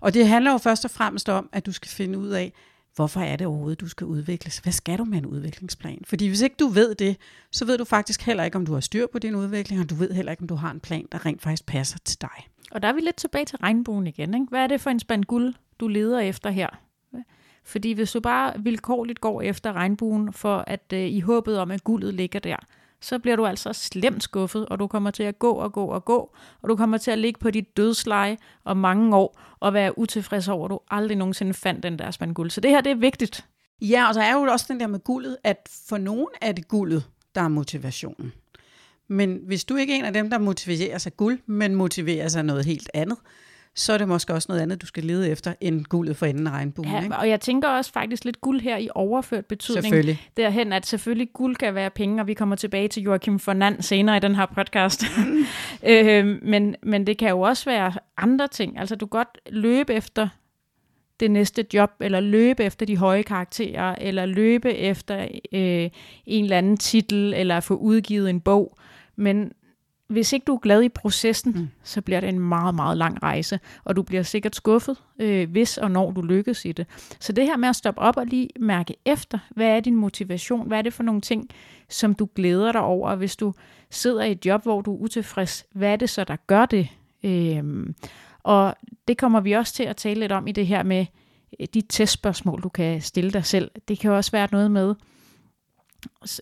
Og 0.00 0.14
det 0.14 0.28
handler 0.28 0.52
jo 0.52 0.58
først 0.58 0.84
og 0.84 0.90
fremmest 0.90 1.28
om, 1.28 1.48
at 1.52 1.66
du 1.66 1.72
skal 1.72 1.90
finde 1.90 2.18
ud 2.18 2.28
af, 2.28 2.52
hvorfor 2.94 3.20
er 3.20 3.36
det 3.36 3.46
overhovedet, 3.46 3.80
du 3.80 3.88
skal 3.88 4.06
udvikles? 4.06 4.58
Hvad 4.58 4.72
skal 4.72 4.98
du 4.98 5.04
med 5.04 5.18
en 5.18 5.26
udviklingsplan? 5.26 6.02
Fordi 6.04 6.28
hvis 6.28 6.40
ikke 6.40 6.56
du 6.58 6.68
ved 6.68 6.94
det, 6.94 7.16
så 7.50 7.64
ved 7.64 7.78
du 7.78 7.84
faktisk 7.84 8.22
heller 8.22 8.44
ikke, 8.44 8.56
om 8.56 8.66
du 8.66 8.72
har 8.72 8.80
styr 8.80 9.06
på 9.12 9.18
din 9.18 9.34
udvikling, 9.34 9.80
og 9.82 9.90
du 9.90 9.94
ved 9.94 10.12
heller 10.12 10.32
ikke, 10.32 10.40
om 10.40 10.48
du 10.48 10.54
har 10.54 10.70
en 10.70 10.80
plan, 10.80 11.06
der 11.12 11.26
rent 11.26 11.42
faktisk 11.42 11.66
passer 11.66 11.98
til 12.04 12.20
dig. 12.20 12.48
Og 12.70 12.82
der 12.82 12.88
er 12.88 12.92
vi 12.92 13.00
lidt 13.00 13.16
tilbage 13.16 13.44
til 13.44 13.58
regnbuen 13.58 14.06
igen. 14.06 14.34
Ikke? 14.34 14.46
Hvad 14.48 14.60
er 14.60 14.66
det 14.66 14.80
for 14.80 14.90
en 14.90 15.00
spand 15.00 15.24
guld, 15.24 15.54
du 15.80 15.88
leder 15.88 16.20
efter 16.20 16.50
her? 16.50 16.68
Fordi 17.64 17.92
hvis 17.92 18.12
du 18.12 18.20
bare 18.20 18.52
vilkårligt 18.58 19.20
går 19.20 19.42
efter 19.42 19.72
regnbuen, 19.72 20.32
for 20.32 20.64
at 20.66 20.92
øh, 20.92 21.00
i 21.00 21.20
håbet 21.20 21.58
om, 21.58 21.70
at 21.70 21.84
guldet 21.84 22.14
ligger 22.14 22.40
der, 22.40 22.56
så 23.02 23.18
bliver 23.18 23.36
du 23.36 23.46
altså 23.46 23.72
slemt 23.72 24.22
skuffet, 24.22 24.66
og 24.66 24.78
du 24.78 24.86
kommer 24.86 25.10
til 25.10 25.22
at 25.22 25.38
gå 25.38 25.52
og 25.52 25.72
gå 25.72 25.86
og 25.86 26.04
gå, 26.04 26.34
og 26.62 26.68
du 26.68 26.76
kommer 26.76 26.98
til 26.98 27.10
at 27.10 27.18
ligge 27.18 27.40
på 27.40 27.50
dit 27.50 27.76
dødsleje 27.76 28.36
om 28.64 28.76
mange 28.76 29.16
år, 29.16 29.40
og 29.60 29.74
være 29.74 29.98
utilfreds 29.98 30.48
over, 30.48 30.64
at 30.64 30.70
du 30.70 30.80
aldrig 30.90 31.16
nogensinde 31.16 31.54
fandt 31.54 31.82
den 31.82 31.98
der 31.98 32.10
spand 32.10 32.34
guld. 32.34 32.50
Så 32.50 32.60
det 32.60 32.70
her, 32.70 32.80
det 32.80 32.92
er 32.92 32.96
vigtigt. 32.96 33.46
Ja, 33.82 34.08
og 34.08 34.14
så 34.14 34.20
er 34.20 34.32
jo 34.32 34.40
også 34.40 34.66
den 34.68 34.80
der 34.80 34.86
med 34.86 35.00
guldet, 35.00 35.36
at 35.44 35.68
for 35.88 35.98
nogen 35.98 36.28
er 36.40 36.52
det 36.52 36.68
guldet, 36.68 37.04
der 37.34 37.40
er 37.40 37.48
motivationen. 37.48 38.32
Men 39.08 39.40
hvis 39.46 39.64
du 39.64 39.76
ikke 39.76 39.94
er 39.94 39.98
en 39.98 40.04
af 40.04 40.12
dem, 40.12 40.30
der 40.30 40.38
motiverer 40.38 40.98
sig 40.98 41.16
guld, 41.16 41.38
men 41.46 41.74
motiverer 41.74 42.28
sig 42.28 42.42
noget 42.42 42.64
helt 42.64 42.90
andet, 42.94 43.18
så 43.74 43.92
er 43.92 43.98
det 43.98 44.08
måske 44.08 44.34
også 44.34 44.46
noget 44.48 44.62
andet, 44.62 44.82
du 44.82 44.86
skal 44.86 45.04
lede 45.04 45.30
efter, 45.30 45.54
end 45.60 45.84
guldet 45.84 46.16
for 46.16 46.26
enden 46.26 46.46
af 46.46 46.50
regnbuen. 46.50 46.88
Ja, 46.88 47.02
ikke? 47.02 47.16
og 47.16 47.28
jeg 47.28 47.40
tænker 47.40 47.68
også 47.68 47.92
faktisk 47.92 48.24
lidt 48.24 48.40
guld 48.40 48.60
her 48.60 48.76
i 48.76 48.88
overført 48.94 49.46
betydning. 49.46 49.84
Selvfølgelig. 49.84 50.22
Derhen, 50.36 50.72
at 50.72 50.86
selvfølgelig 50.86 51.32
guld 51.32 51.56
kan 51.56 51.74
være 51.74 51.90
penge, 51.90 52.22
og 52.22 52.26
vi 52.26 52.34
kommer 52.34 52.56
tilbage 52.56 52.88
til 52.88 53.02
Joachim 53.02 53.38
Fernand 53.38 53.82
senere 53.82 54.16
i 54.16 54.20
den 54.20 54.34
her 54.34 54.46
podcast. 54.46 55.04
Mm. 55.18 55.44
øh, 55.90 56.38
men, 56.42 56.76
men 56.82 57.06
det 57.06 57.18
kan 57.18 57.28
jo 57.28 57.40
også 57.40 57.64
være 57.64 57.92
andre 58.16 58.48
ting. 58.48 58.78
Altså 58.78 58.96
du 58.96 59.06
kan 59.06 59.18
godt 59.18 59.38
løbe 59.50 59.94
efter 59.94 60.28
det 61.20 61.30
næste 61.30 61.66
job, 61.74 61.90
eller 62.00 62.20
løbe 62.20 62.64
efter 62.64 62.86
de 62.86 62.96
høje 62.96 63.22
karakterer, 63.22 63.94
eller 64.00 64.26
løbe 64.26 64.74
efter 64.74 65.28
øh, 65.52 65.90
en 66.26 66.44
eller 66.44 66.58
anden 66.58 66.76
titel, 66.76 67.34
eller 67.34 67.60
få 67.60 67.74
udgivet 67.74 68.30
en 68.30 68.40
bog. 68.40 68.78
Men 69.16 69.52
hvis 70.10 70.32
ikke 70.32 70.44
du 70.44 70.54
er 70.54 70.58
glad 70.58 70.82
i 70.82 70.88
processen, 70.88 71.52
mm. 71.52 71.68
så 71.82 72.00
bliver 72.00 72.20
det 72.20 72.28
en 72.28 72.40
meget, 72.40 72.74
meget 72.74 72.96
lang 72.96 73.22
rejse, 73.22 73.60
og 73.84 73.96
du 73.96 74.02
bliver 74.02 74.22
sikkert 74.22 74.56
skuffet, 74.56 74.96
øh, 75.18 75.50
hvis 75.50 75.78
og 75.78 75.90
når 75.90 76.10
du 76.10 76.22
lykkes 76.22 76.64
i 76.64 76.72
det. 76.72 76.86
Så 77.20 77.32
det 77.32 77.44
her 77.44 77.56
med 77.56 77.68
at 77.68 77.76
stoppe 77.76 78.00
op 78.00 78.16
og 78.16 78.26
lige 78.26 78.48
mærke 78.60 78.96
efter, 79.04 79.38
hvad 79.50 79.66
er 79.66 79.80
din 79.80 79.96
motivation, 79.96 80.68
hvad 80.68 80.78
er 80.78 80.82
det 80.82 80.92
for 80.92 81.02
nogle 81.02 81.20
ting, 81.20 81.48
som 81.88 82.14
du 82.14 82.28
glæder 82.34 82.72
dig 82.72 82.80
over, 82.80 83.14
hvis 83.14 83.36
du 83.36 83.52
sidder 83.90 84.22
i 84.22 84.32
et 84.32 84.46
job, 84.46 84.62
hvor 84.62 84.80
du 84.80 84.94
er 84.94 84.98
utilfreds, 84.98 85.64
hvad 85.74 85.92
er 85.92 85.96
det 85.96 86.10
så, 86.10 86.24
der 86.24 86.36
gør 86.46 86.66
det? 86.66 86.88
Øh, 87.24 87.86
og 88.42 88.74
det 89.08 89.18
kommer 89.18 89.40
vi 89.40 89.52
også 89.52 89.74
til 89.74 89.82
at 89.82 89.96
tale 89.96 90.20
lidt 90.20 90.32
om 90.32 90.46
i 90.46 90.52
det 90.52 90.66
her 90.66 90.82
med 90.82 91.06
øh, 91.60 91.66
de 91.74 91.80
testspørgsmål, 91.88 92.62
du 92.62 92.68
kan 92.68 93.00
stille 93.00 93.30
dig 93.30 93.44
selv. 93.44 93.70
Det 93.88 93.98
kan 93.98 94.10
også 94.10 94.30
være 94.30 94.48
noget 94.52 94.70
med, 94.70 94.94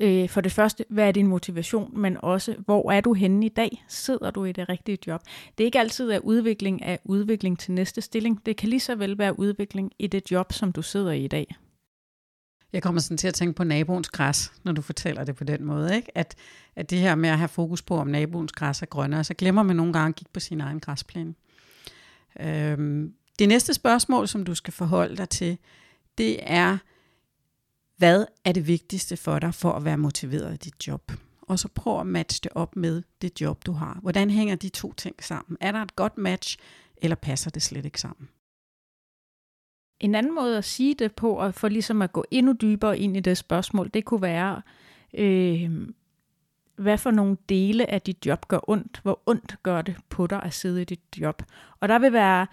øh, 0.01 0.29
for 0.29 0.41
det 0.41 0.53
første, 0.53 0.85
hvad 0.89 1.09
er 1.09 1.13
din 1.13 1.27
motivation, 1.27 2.01
men 2.01 2.17
også, 2.23 2.55
hvor 2.65 2.93
er 2.93 3.01
du 3.01 3.15
henne 3.15 3.47
i 3.47 3.49
dag? 3.49 3.85
Sidder 3.89 4.31
du 4.31 4.45
i 4.45 4.53
det 4.53 4.69
rigtige 4.69 4.99
job? 5.07 5.23
Det 5.59 5.65
er 5.65 5.67
ikke 5.67 5.81
altid 5.81 6.11
at 6.11 6.21
udvikling 6.21 6.83
af 6.83 6.99
udvikling 7.05 7.59
til 7.59 7.73
næste 7.73 8.01
stilling. 8.01 8.47
Det 8.47 8.57
kan 8.57 8.69
lige 8.69 8.81
så 8.81 8.95
vel 8.95 9.19
være 9.19 9.39
udvikling 9.39 9.93
i 9.99 10.07
det 10.07 10.31
job, 10.31 10.53
som 10.53 10.73
du 10.73 10.83
sidder 10.83 11.13
i 11.13 11.25
i 11.25 11.29
dag. 11.29 11.55
Jeg 12.73 12.83
kommer 12.83 13.01
sådan 13.01 13.17
til 13.17 13.29
at 13.29 13.35
tænke 13.35 13.55
på 13.55 13.65
naboens 13.65 14.09
græs, 14.09 14.53
når 14.65 14.73
du 14.73 14.83
fortæller 14.83 15.25
det 15.25 15.37
på 15.37 15.45
den 15.45 15.65
måde. 15.65 15.97
Ikke? 15.97 16.19
At, 16.19 16.35
at 16.77 16.91
det 16.91 16.99
her 16.99 17.15
med 17.15 17.31
at 17.31 17.39
have 17.39 17.49
fokus 17.49 17.83
på, 17.83 17.97
om 17.97 18.07
naboens 18.07 18.53
græs 18.53 18.83
er 18.83 18.87
grønnere, 18.87 19.25
så 19.25 19.35
glemmer 19.35 19.63
man 19.63 19.77
nogle 19.77 19.93
gange 19.93 20.09
at 20.09 20.15
kigge 20.15 20.31
på 20.33 20.41
sin 20.41 20.61
egen 20.61 20.81
græsplæne. 20.81 21.35
Øhm, 22.41 23.13
det 23.39 23.49
næste 23.49 23.75
spørgsmål, 23.75 24.29
som 24.29 24.45
du 24.45 24.55
skal 24.55 24.73
forholde 24.73 25.17
dig 25.17 25.29
til, 25.29 25.59
det 26.19 26.39
er, 26.43 26.79
hvad 27.99 28.27
er 28.45 28.53
det 28.53 28.67
vigtigste 28.67 29.17
for 29.17 29.39
dig 29.39 29.55
for 29.55 29.73
at 29.73 29.85
være 29.85 29.99
motiveret 29.99 30.55
i 30.55 30.57
dit 30.57 30.89
job? 30.89 31.13
Og 31.43 31.59
så 31.59 31.69
prøv 31.69 32.01
at 32.01 32.07
matche 32.07 32.41
det 32.45 32.53
op 32.55 32.77
med 32.77 33.03
det 33.23 33.41
job, 33.41 33.67
du 33.67 33.73
har. 33.73 33.99
Hvordan 34.03 34.31
hænger 34.31 34.55
de 34.55 34.69
to 34.69 34.93
ting 34.93 35.25
sammen? 35.25 35.57
Er 35.61 35.73
der 35.73 35.83
et 35.83 35.97
godt 35.97 36.19
match, 36.19 36.59
eller 36.97 37.17
passer 37.17 37.51
det 37.51 37.63
slet 37.63 37.85
ikke 37.85 38.01
sammen? 38.01 38.29
En 40.01 40.15
anden 40.15 40.35
måde 40.35 40.59
at 40.59 40.65
sige 40.65 40.95
det 40.95 41.15
på, 41.15 41.33
og 41.33 41.55
for 41.55 41.69
ligesom 41.69 42.03
at 42.03 42.13
gå 42.13 42.25
endnu 42.31 42.53
dybere 42.53 42.99
ind 42.99 43.17
i 43.17 43.21
det 43.21 43.39
spørgsmål, 43.39 43.91
det 43.95 44.05
kunne 44.05 44.23
være, 44.23 44.63
øh, 45.15 45.89
hvad 46.77 46.99
for 46.99 47.11
nogle 47.11 47.37
dele 47.49 47.91
af 47.91 48.03
dit 48.03 48.27
job 48.27 48.49
gør 48.49 48.71
ondt? 48.71 49.01
Hvor 49.03 49.23
ondt 49.27 49.57
gør 49.63 49.83
det 49.83 49.97
på 50.09 50.27
dig 50.27 50.43
at 50.43 50.55
sidde 50.55 50.83
i 50.83 50.85
dit 50.85 51.01
job? 51.19 51.43
Og 51.81 51.89
der 51.89 51.99
vil 51.99 52.13
være, 52.13 52.47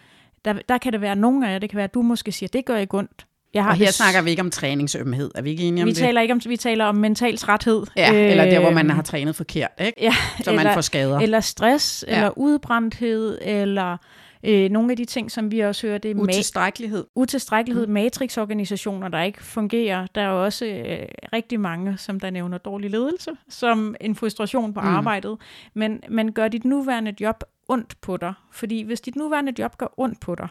der, 0.45 0.53
der 0.53 0.77
kan 0.77 0.93
det 0.93 1.01
være 1.01 1.15
nogle 1.15 1.47
af 1.47 1.53
jer, 1.53 1.59
det 1.59 1.69
kan 1.69 1.77
være, 1.77 1.83
at 1.83 1.93
du 1.93 2.01
måske 2.01 2.31
siger, 2.31 2.47
det 2.47 2.65
gør 2.65 2.77
ikke 2.77 2.97
ondt, 2.97 3.27
jeg 3.55 3.63
har 3.63 3.71
og 3.71 3.77
her 3.77 3.85
det... 3.85 3.93
snakker 3.93 4.21
vi 4.21 4.29
ikke 4.29 4.41
om 4.41 4.51
træningsømhed. 4.51 5.31
Er 5.35 5.41
vi 5.41 5.49
ikke 5.49 5.63
enige 5.63 5.83
om 5.83 5.87
vi 5.87 5.91
det? 5.91 5.97
Taler 5.97 6.21
ikke 6.21 6.33
om, 6.33 6.41
vi 6.47 6.57
taler 6.57 6.85
om 6.85 6.95
mental 6.95 7.37
træthed. 7.37 7.83
Ja, 7.97 8.13
øh, 8.13 8.31
eller 8.31 8.45
der, 8.45 8.59
hvor 8.59 8.71
man 8.71 8.89
har 8.89 9.01
trænet 9.01 9.35
forkert, 9.35 9.71
ikke? 9.79 10.01
Ja, 10.01 10.13
så 10.43 10.51
eller, 10.51 10.63
man 10.63 10.73
får 10.73 10.81
skader. 10.81 11.19
Eller 11.19 11.39
stress, 11.39 12.05
ja. 12.07 12.15
eller 12.15 12.37
udbrændthed, 12.37 13.37
eller 13.41 13.97
øh, 14.43 14.69
nogle 14.69 14.91
af 14.91 14.97
de 14.97 15.05
ting, 15.05 15.31
som 15.31 15.51
vi 15.51 15.59
også 15.59 15.87
hører, 15.87 15.97
det 15.97 16.11
er 16.11 16.15
utilstrækkelighed. 16.15 17.03
Ma- 17.03 17.11
utilstrækkelighed, 17.15 17.87
mm. 17.87 17.93
matrixorganisationer, 17.93 19.07
der 19.07 19.21
ikke 19.21 19.43
fungerer. 19.43 20.07
Der 20.15 20.21
er 20.21 20.29
også 20.29 20.65
øh, 20.65 21.07
rigtig 21.33 21.59
mange, 21.59 21.97
som 21.97 22.19
der 22.19 22.29
nævner 22.29 22.57
dårlig 22.57 22.89
ledelse, 22.89 23.31
som 23.49 23.95
en 24.01 24.15
frustration 24.15 24.73
på 24.73 24.81
mm. 24.81 24.87
arbejdet. 24.87 25.37
Men, 25.73 25.99
men 26.09 26.31
gør 26.31 26.47
dit 26.47 26.65
nuværende 26.65 27.13
job 27.21 27.43
ondt 27.67 28.01
på 28.01 28.17
dig. 28.17 28.33
Fordi 28.51 28.81
hvis 28.81 29.01
dit 29.01 29.15
nuværende 29.15 29.53
job 29.59 29.77
gør 29.77 29.87
ondt 29.97 30.19
på 30.19 30.35
dig, 30.35 30.47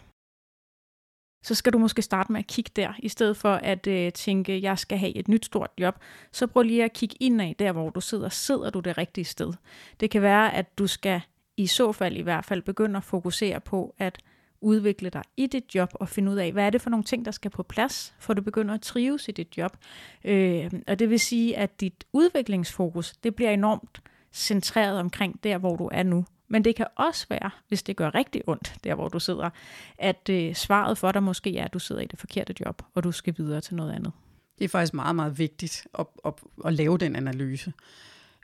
så 1.44 1.54
skal 1.54 1.72
du 1.72 1.78
måske 1.78 2.02
starte 2.02 2.32
med 2.32 2.40
at 2.40 2.46
kigge 2.46 2.70
der, 2.76 2.92
i 2.98 3.08
stedet 3.08 3.36
for 3.36 3.54
at 3.54 3.86
øh, 3.86 4.12
tænke, 4.12 4.62
jeg 4.62 4.78
skal 4.78 4.98
have 4.98 5.16
et 5.16 5.28
nyt 5.28 5.44
stort 5.44 5.70
job. 5.78 5.94
Så 6.32 6.46
prøv 6.46 6.62
lige 6.62 6.84
at 6.84 6.92
kigge 6.92 7.16
indad 7.20 7.54
der, 7.58 7.72
hvor 7.72 7.90
du 7.90 8.00
sidder. 8.00 8.28
Sidder 8.28 8.70
du 8.70 8.80
det 8.80 8.98
rigtige 8.98 9.24
sted? 9.24 9.52
Det 10.00 10.10
kan 10.10 10.22
være, 10.22 10.54
at 10.54 10.78
du 10.78 10.86
skal 10.86 11.20
i 11.56 11.66
så 11.66 11.92
fald 11.92 12.16
i 12.16 12.20
hvert 12.20 12.44
fald 12.44 12.62
begynde 12.62 12.96
at 12.96 13.04
fokusere 13.04 13.60
på 13.60 13.94
at 13.98 14.18
udvikle 14.60 15.10
dig 15.10 15.22
i 15.36 15.46
dit 15.46 15.74
job 15.74 15.88
og 15.94 16.08
finde 16.08 16.32
ud 16.32 16.36
af, 16.36 16.52
hvad 16.52 16.66
er 16.66 16.70
det 16.70 16.82
for 16.82 16.90
nogle 16.90 17.04
ting, 17.04 17.24
der 17.24 17.30
skal 17.30 17.50
på 17.50 17.62
plads, 17.62 18.14
for 18.18 18.34
du 18.34 18.42
begynder 18.42 18.74
at 18.74 18.80
trives 18.80 19.28
i 19.28 19.32
dit 19.32 19.58
job. 19.58 19.76
Øh, 20.24 20.70
og 20.88 20.98
det 20.98 21.10
vil 21.10 21.20
sige, 21.20 21.56
at 21.56 21.80
dit 21.80 22.04
udviklingsfokus, 22.12 23.12
det 23.12 23.34
bliver 23.34 23.50
enormt 23.50 24.02
centreret 24.32 25.00
omkring 25.00 25.44
der, 25.44 25.58
hvor 25.58 25.76
du 25.76 25.88
er 25.92 26.02
nu. 26.02 26.24
Men 26.48 26.64
det 26.64 26.76
kan 26.76 26.86
også 26.96 27.26
være, 27.30 27.50
hvis 27.68 27.82
det 27.82 27.96
gør 27.96 28.14
rigtig 28.14 28.42
ondt, 28.46 28.74
der 28.84 28.94
hvor 28.94 29.08
du 29.08 29.20
sidder, 29.20 29.50
at 29.98 30.28
øh, 30.30 30.54
svaret 30.54 30.98
for 30.98 31.12
dig 31.12 31.22
måske 31.22 31.58
er, 31.58 31.64
at 31.64 31.72
du 31.72 31.78
sidder 31.78 32.02
i 32.02 32.06
det 32.06 32.18
forkerte 32.18 32.54
job, 32.66 32.82
og 32.94 33.04
du 33.04 33.12
skal 33.12 33.34
videre 33.38 33.60
til 33.60 33.74
noget 33.74 33.92
andet. 33.92 34.12
Det 34.58 34.64
er 34.64 34.68
faktisk 34.68 34.94
meget, 34.94 35.16
meget 35.16 35.38
vigtigt 35.38 35.86
at, 35.98 36.06
at, 36.24 36.32
at 36.64 36.74
lave 36.74 36.98
den 36.98 37.16
analyse. 37.16 37.72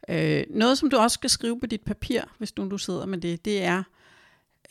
Øh, 0.08 0.44
noget, 0.50 0.78
som 0.78 0.90
du 0.90 0.96
også 0.96 1.14
skal 1.14 1.30
skrive 1.30 1.60
på 1.60 1.66
dit 1.66 1.80
papir, 1.80 2.22
hvis 2.38 2.52
du, 2.52 2.70
du 2.70 2.78
sidder 2.78 3.06
med 3.06 3.18
det, 3.18 3.44
det 3.44 3.62
er, 3.62 3.82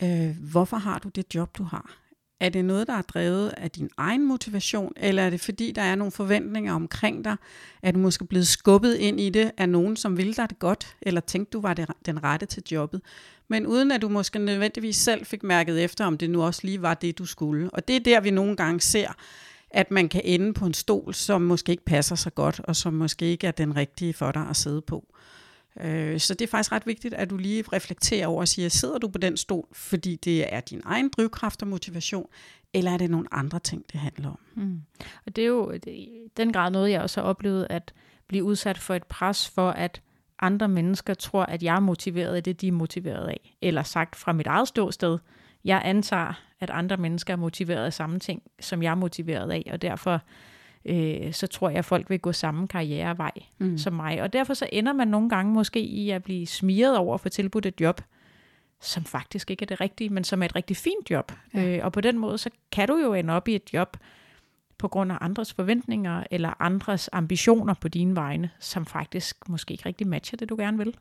øh, 0.02 0.36
hvorfor 0.50 0.76
har 0.76 0.98
du 0.98 1.08
det 1.08 1.34
job, 1.34 1.58
du 1.58 1.62
har? 1.62 1.96
Er 2.40 2.48
det 2.48 2.64
noget, 2.64 2.86
der 2.86 2.92
er 2.92 3.02
drevet 3.02 3.48
af 3.56 3.70
din 3.70 3.90
egen 3.96 4.28
motivation, 4.28 4.92
eller 4.96 5.22
er 5.22 5.30
det 5.30 5.40
fordi, 5.40 5.72
der 5.72 5.82
er 5.82 5.94
nogle 5.94 6.12
forventninger 6.12 6.74
omkring 6.74 7.24
dig? 7.24 7.36
Er 7.82 7.92
du 7.92 7.98
måske 7.98 8.24
blevet 8.24 8.46
skubbet 8.46 8.94
ind 8.94 9.20
i 9.20 9.30
det 9.30 9.50
af 9.56 9.68
nogen, 9.68 9.96
som 9.96 10.16
ville 10.16 10.34
dig 10.34 10.50
det 10.50 10.58
godt, 10.58 10.96
eller 11.02 11.20
tænkte, 11.20 11.50
du 11.50 11.60
var 11.60 11.74
det, 11.74 11.86
den 12.06 12.24
rette 12.24 12.46
til 12.46 12.62
jobbet? 12.72 13.00
Men 13.48 13.66
uden 13.66 13.92
at 13.92 14.02
du 14.02 14.08
måske 14.08 14.38
nødvendigvis 14.38 14.96
selv 14.96 15.26
fik 15.26 15.42
mærket 15.42 15.84
efter, 15.84 16.04
om 16.04 16.18
det 16.18 16.30
nu 16.30 16.42
også 16.42 16.60
lige 16.64 16.82
var 16.82 16.94
det, 16.94 17.18
du 17.18 17.24
skulle. 17.24 17.70
Og 17.70 17.88
det 17.88 17.96
er 17.96 18.00
der, 18.00 18.20
vi 18.20 18.30
nogle 18.30 18.56
gange 18.56 18.80
ser, 18.80 19.08
at 19.70 19.90
man 19.90 20.08
kan 20.08 20.20
ende 20.24 20.54
på 20.54 20.66
en 20.66 20.74
stol, 20.74 21.14
som 21.14 21.42
måske 21.42 21.72
ikke 21.72 21.84
passer 21.84 22.16
så 22.16 22.30
godt, 22.30 22.60
og 22.64 22.76
som 22.76 22.94
måske 22.94 23.26
ikke 23.26 23.46
er 23.46 23.50
den 23.50 23.76
rigtige 23.76 24.14
for 24.14 24.32
dig 24.32 24.46
at 24.50 24.56
sidde 24.56 24.82
på. 24.82 25.04
Øh, 25.80 26.20
så 26.20 26.34
det 26.34 26.46
er 26.46 26.50
faktisk 26.50 26.72
ret 26.72 26.86
vigtigt, 26.86 27.14
at 27.14 27.30
du 27.30 27.36
lige 27.36 27.64
reflekterer 27.72 28.26
over 28.26 28.40
og 28.40 28.48
siger, 28.48 28.68
sidder 28.68 28.98
du 28.98 29.08
på 29.08 29.18
den 29.18 29.36
stol, 29.36 29.68
fordi 29.72 30.16
det 30.16 30.54
er 30.54 30.60
din 30.60 30.82
egen 30.84 31.08
drivkraft 31.08 31.62
og 31.62 31.68
motivation, 31.68 32.26
eller 32.74 32.90
er 32.90 32.96
det 32.96 33.10
nogle 33.10 33.34
andre 33.34 33.58
ting, 33.58 33.84
det 33.92 34.00
handler 34.00 34.28
om? 34.28 34.38
Mm. 34.54 34.82
Og 35.26 35.36
det 35.36 35.44
er 35.44 35.48
jo 35.48 35.72
i 35.86 36.08
den 36.36 36.52
grad 36.52 36.70
noget, 36.70 36.90
jeg 36.90 37.00
også 37.00 37.20
har 37.20 37.28
oplevet, 37.28 37.66
at 37.70 37.94
blive 38.26 38.44
udsat 38.44 38.78
for 38.78 38.94
et 38.94 39.04
pres 39.04 39.48
for, 39.48 39.70
at 39.70 40.02
andre 40.38 40.68
mennesker 40.68 41.14
tror, 41.14 41.42
at 41.42 41.62
jeg 41.62 41.76
er 41.76 41.80
motiveret 41.80 42.36
af 42.36 42.42
det, 42.42 42.60
de 42.60 42.68
er 42.68 42.72
motiveret 42.72 43.28
af. 43.28 43.56
Eller 43.62 43.82
sagt 43.82 44.16
fra 44.16 44.32
mit 44.32 44.46
eget 44.46 44.68
ståsted, 44.68 45.18
jeg 45.64 45.82
antager, 45.84 46.42
at 46.60 46.70
andre 46.70 46.96
mennesker 46.96 47.32
er 47.32 47.36
motiveret 47.36 47.84
af 47.84 47.92
samme 47.92 48.18
ting, 48.18 48.42
som 48.60 48.82
jeg 48.82 48.90
er 48.90 48.94
motiveret 48.94 49.50
af, 49.50 49.70
og 49.72 49.82
derfor 49.82 50.20
øh, 50.84 51.32
så 51.32 51.46
tror 51.46 51.68
jeg, 51.68 51.78
at 51.78 51.84
folk 51.84 52.10
vil 52.10 52.20
gå 52.20 52.32
samme 52.32 52.68
karrierevej 52.68 53.32
mm. 53.58 53.78
som 53.78 53.92
mig. 53.92 54.22
Og 54.22 54.32
derfor 54.32 54.54
så 54.54 54.68
ender 54.72 54.92
man 54.92 55.08
nogle 55.08 55.28
gange 55.28 55.52
måske 55.52 55.80
i 55.80 56.10
at 56.10 56.22
blive 56.22 56.46
smiret 56.46 56.96
over 56.96 57.18
for 57.18 57.28
tilbudt 57.28 57.66
et 57.66 57.80
job, 57.80 58.00
som 58.80 59.04
faktisk 59.04 59.50
ikke 59.50 59.62
er 59.62 59.66
det 59.66 59.80
rigtige, 59.80 60.10
men 60.10 60.24
som 60.24 60.42
er 60.42 60.46
et 60.46 60.56
rigtig 60.56 60.76
fint 60.76 61.10
job. 61.10 61.32
Ja. 61.54 61.76
Øh, 61.76 61.84
og 61.84 61.92
på 61.92 62.00
den 62.00 62.18
måde, 62.18 62.38
så 62.38 62.50
kan 62.72 62.88
du 62.88 62.96
jo 62.96 63.14
ende 63.14 63.32
op 63.32 63.48
i 63.48 63.54
et 63.54 63.74
job 63.74 63.96
på 64.78 64.88
grund 64.88 65.12
af 65.12 65.18
andres 65.20 65.52
forventninger 65.52 66.24
eller 66.30 66.62
andres 66.62 67.08
ambitioner 67.12 67.74
på 67.74 67.88
dine 67.88 68.16
vegne, 68.16 68.50
som 68.58 68.86
faktisk 68.86 69.48
måske 69.48 69.72
ikke 69.72 69.86
rigtig 69.86 70.06
matcher 70.06 70.36
det, 70.36 70.48
du 70.48 70.56
gerne 70.56 70.78
vil. 70.78 70.94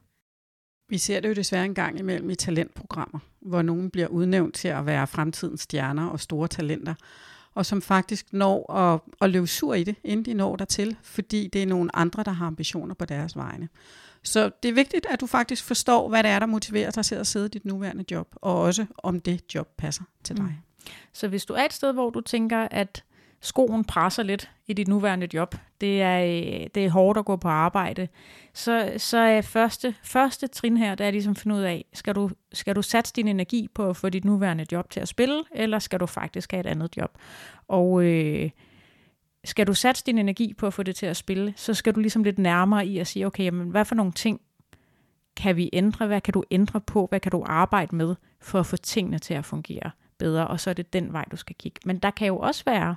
Vi 0.89 0.97
ser 0.97 1.19
det 1.19 1.29
jo 1.29 1.33
desværre 1.33 1.65
en 1.65 1.73
gang 1.73 1.99
imellem 1.99 2.29
i 2.29 2.35
talentprogrammer, 2.35 3.19
hvor 3.39 3.61
nogen 3.61 3.89
bliver 3.89 4.07
udnævnt 4.07 4.55
til 4.55 4.67
at 4.67 4.85
være 4.85 5.07
fremtidens 5.07 5.61
stjerner 5.61 6.07
og 6.07 6.19
store 6.19 6.47
talenter, 6.47 6.93
og 7.55 7.65
som 7.65 7.81
faktisk 7.81 8.33
når 8.33 8.73
at, 8.73 9.01
at 9.21 9.29
løbe 9.29 9.47
sur 9.47 9.73
i 9.73 9.83
det, 9.83 9.95
inden 10.03 10.25
de 10.25 10.33
når 10.33 10.55
dertil, 10.55 10.97
fordi 11.03 11.49
det 11.53 11.63
er 11.63 11.67
nogle 11.67 11.95
andre, 11.95 12.23
der 12.23 12.31
har 12.31 12.47
ambitioner 12.47 12.95
på 12.95 13.05
deres 13.05 13.35
vegne. 13.35 13.69
Så 14.23 14.51
det 14.63 14.69
er 14.69 14.73
vigtigt, 14.73 15.05
at 15.09 15.21
du 15.21 15.27
faktisk 15.27 15.63
forstår, 15.63 16.09
hvad 16.09 16.23
det 16.23 16.31
er, 16.31 16.39
der 16.39 16.45
motiverer 16.45 16.91
dig 16.91 17.05
til 17.05 17.15
at 17.15 17.27
sidde 17.27 17.45
i 17.45 17.49
dit 17.49 17.65
nuværende 17.65 18.05
job, 18.11 18.27
og 18.35 18.61
også 18.61 18.85
om 18.97 19.19
det 19.19 19.55
job 19.55 19.67
passer 19.77 20.03
til 20.23 20.37
dig. 20.37 20.45
Mm. 20.45 20.91
Så 21.13 21.27
hvis 21.27 21.45
du 21.45 21.53
er 21.53 21.65
et 21.65 21.73
sted, 21.73 21.93
hvor 21.93 22.09
du 22.09 22.21
tænker, 22.21 22.67
at 22.71 23.03
skoen 23.41 23.83
presser 23.83 24.23
lidt 24.23 24.51
i 24.67 24.73
dit 24.73 24.87
nuværende 24.87 25.27
job, 25.33 25.55
det 25.81 26.01
er, 26.01 26.19
øh, 26.19 26.67
det 26.75 26.85
er 26.85 26.89
hårdt 26.89 27.19
at 27.19 27.25
gå 27.25 27.35
på 27.35 27.47
arbejde, 27.47 28.07
så, 28.53 28.93
så 28.97 29.17
er 29.17 29.41
første, 29.41 29.95
første 30.03 30.47
trin 30.47 30.77
her, 30.77 30.95
det 30.95 31.05
er 31.05 31.11
ligesom 31.11 31.31
at 31.31 31.37
finde 31.37 31.55
ud 31.55 31.61
af, 31.61 31.85
skal 31.93 32.15
du, 32.15 32.29
skal 32.53 32.75
du 32.75 32.81
satse 32.81 33.13
din 33.13 33.27
energi 33.27 33.67
på 33.73 33.89
at 33.89 33.97
få 33.97 34.09
dit 34.09 34.25
nuværende 34.25 34.65
job 34.71 34.89
til 34.89 34.99
at 34.99 35.07
spille, 35.07 35.43
eller 35.51 35.79
skal 35.79 35.99
du 35.99 36.05
faktisk 36.05 36.51
have 36.51 36.59
et 36.59 36.65
andet 36.65 36.97
job? 36.97 37.17
Og 37.67 38.03
øh, 38.03 38.49
skal 39.43 39.67
du 39.67 39.73
satse 39.73 40.03
din 40.05 40.17
energi 40.17 40.53
på 40.53 40.67
at 40.67 40.73
få 40.73 40.83
det 40.83 40.95
til 40.95 41.05
at 41.05 41.17
spille, 41.17 41.53
så 41.55 41.73
skal 41.73 41.95
du 41.95 41.99
ligesom 41.99 42.23
lidt 42.23 42.39
nærmere 42.39 42.85
i 42.85 42.97
at 42.97 43.07
sige, 43.07 43.25
okay, 43.25 43.43
jamen, 43.43 43.69
hvad 43.69 43.85
for 43.85 43.95
nogle 43.95 44.11
ting 44.11 44.41
kan 45.35 45.55
vi 45.55 45.69
ændre? 45.73 46.07
Hvad 46.07 46.21
kan 46.21 46.33
du 46.33 46.43
ændre 46.51 46.81
på? 46.81 47.05
Hvad 47.09 47.19
kan 47.19 47.31
du 47.31 47.43
arbejde 47.47 47.95
med 47.95 48.15
for 48.41 48.59
at 48.59 48.65
få 48.65 48.77
tingene 48.77 49.19
til 49.19 49.33
at 49.33 49.45
fungere 49.45 49.91
bedre? 50.17 50.47
Og 50.47 50.59
så 50.59 50.69
er 50.69 50.73
det 50.73 50.93
den 50.93 51.13
vej, 51.13 51.25
du 51.31 51.35
skal 51.35 51.55
kigge. 51.59 51.79
Men 51.85 51.99
der 51.99 52.11
kan 52.11 52.27
jo 52.27 52.37
også 52.37 52.63
være 52.65 52.95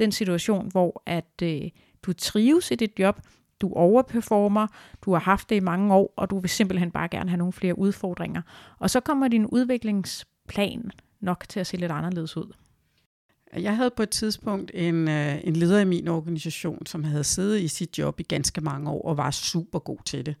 den 0.00 0.12
situation, 0.12 0.68
hvor 0.70 1.02
at 1.06 1.42
øh, 1.42 1.62
du 2.02 2.12
trives 2.12 2.70
i 2.70 2.74
dit 2.74 2.92
job, 2.98 3.20
du 3.60 3.72
overperformer, 3.72 4.66
du 5.02 5.12
har 5.12 5.20
haft 5.20 5.50
det 5.50 5.56
i 5.56 5.60
mange 5.60 5.94
år, 5.94 6.14
og 6.16 6.30
du 6.30 6.38
vil 6.38 6.50
simpelthen 6.50 6.90
bare 6.90 7.08
gerne 7.08 7.30
have 7.30 7.38
nogle 7.38 7.52
flere 7.52 7.78
udfordringer. 7.78 8.42
Og 8.78 8.90
så 8.90 9.00
kommer 9.00 9.28
din 9.28 9.46
udviklingsplan 9.46 10.90
nok 11.20 11.44
til 11.48 11.60
at 11.60 11.66
se 11.66 11.76
lidt 11.76 11.92
anderledes 11.92 12.36
ud. 12.36 12.52
Jeg 13.56 13.76
havde 13.76 13.90
på 13.96 14.02
et 14.02 14.10
tidspunkt 14.10 14.70
en, 14.74 15.08
øh, 15.08 15.40
en 15.44 15.56
leder 15.56 15.80
i 15.80 15.84
min 15.84 16.08
organisation, 16.08 16.86
som 16.86 17.04
havde 17.04 17.24
siddet 17.24 17.60
i 17.60 17.68
sit 17.68 17.98
job 17.98 18.20
i 18.20 18.22
ganske 18.22 18.60
mange 18.60 18.90
år 18.90 19.08
og 19.08 19.16
var 19.16 19.30
super 19.30 19.78
god 19.78 19.98
til 20.04 20.26
det. 20.26 20.34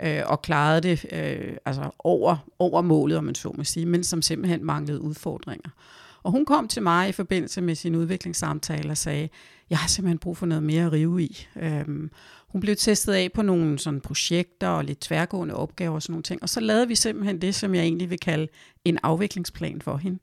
Øh, 0.00 0.22
og 0.26 0.42
klarede 0.42 0.80
det 0.80 1.06
øh, 1.12 1.56
altså 1.64 1.90
over, 1.98 2.36
over 2.58 2.82
målet, 2.82 3.18
om 3.18 3.24
man 3.24 3.34
så 3.34 3.52
må 3.56 3.64
sige, 3.64 3.86
men 3.86 4.04
som 4.04 4.22
simpelthen 4.22 4.64
manglede 4.64 5.00
udfordringer. 5.00 5.70
Og 6.22 6.32
hun 6.32 6.44
kom 6.44 6.68
til 6.68 6.82
mig 6.82 7.08
i 7.08 7.12
forbindelse 7.12 7.60
med 7.60 7.74
sin 7.74 7.94
udviklingssamtale 7.94 8.90
og 8.90 8.96
sagde, 8.96 9.28
jeg 9.70 9.78
har 9.78 9.88
simpelthen 9.88 10.18
brug 10.18 10.36
for 10.36 10.46
noget 10.46 10.62
mere 10.62 10.86
at 10.86 10.92
rive 10.92 11.22
i. 11.22 11.46
Øhm, 11.56 12.10
hun 12.48 12.60
blev 12.60 12.76
testet 12.76 13.12
af 13.12 13.32
på 13.32 13.42
nogle 13.42 13.78
sådan 13.78 14.00
projekter 14.00 14.68
og 14.68 14.84
lidt 14.84 15.00
tværgående 15.00 15.54
opgaver 15.54 15.94
og 15.94 16.02
sådan 16.02 16.12
nogle 16.12 16.22
ting. 16.22 16.42
Og 16.42 16.48
så 16.48 16.60
lavede 16.60 16.88
vi 16.88 16.94
simpelthen 16.94 17.40
det, 17.40 17.54
som 17.54 17.74
jeg 17.74 17.82
egentlig 17.82 18.10
vil 18.10 18.18
kalde 18.18 18.48
en 18.84 18.98
afviklingsplan 19.02 19.82
for 19.82 19.96
hende. 19.96 20.18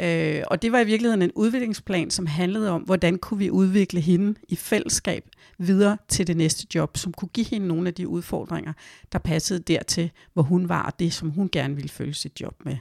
Øh, 0.00 0.42
og 0.46 0.62
det 0.62 0.72
var 0.72 0.80
i 0.80 0.84
virkeligheden 0.84 1.22
en 1.22 1.32
udviklingsplan, 1.34 2.10
som 2.10 2.26
handlede 2.26 2.70
om, 2.70 2.82
hvordan 2.82 3.18
kunne 3.18 3.38
vi 3.38 3.50
udvikle 3.50 4.00
hende 4.00 4.34
i 4.48 4.56
fællesskab 4.56 5.28
videre 5.58 5.96
til 6.08 6.26
det 6.26 6.36
næste 6.36 6.66
job, 6.74 6.96
som 6.96 7.12
kunne 7.12 7.28
give 7.28 7.46
hende 7.46 7.66
nogle 7.66 7.88
af 7.88 7.94
de 7.94 8.08
udfordringer, 8.08 8.72
der 9.12 9.18
passede 9.18 9.60
dertil, 9.60 10.10
hvor 10.32 10.42
hun 10.42 10.68
var, 10.68 10.82
og 10.82 10.98
det, 10.98 11.12
som 11.12 11.30
hun 11.30 11.48
gerne 11.52 11.74
ville 11.74 11.88
følge 11.88 12.14
sit 12.14 12.40
job 12.40 12.54
med 12.64 12.76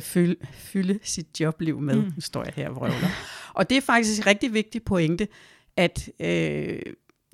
fylde, 0.00 0.36
fylde 0.52 0.98
sit 1.02 1.40
jobliv 1.40 1.80
med. 1.80 1.94
Mm. 1.94 2.12
Nu 2.14 2.20
står 2.20 2.44
jeg 2.44 2.52
her 2.56 2.68
og 2.68 2.76
vrøvler. 2.76 3.08
og 3.54 3.70
det 3.70 3.76
er 3.76 3.82
faktisk 3.82 4.20
en 4.20 4.26
rigtig 4.26 4.54
vigtig 4.54 4.82
pointe, 4.82 5.28
at 5.76 6.10
øh, 6.20 6.78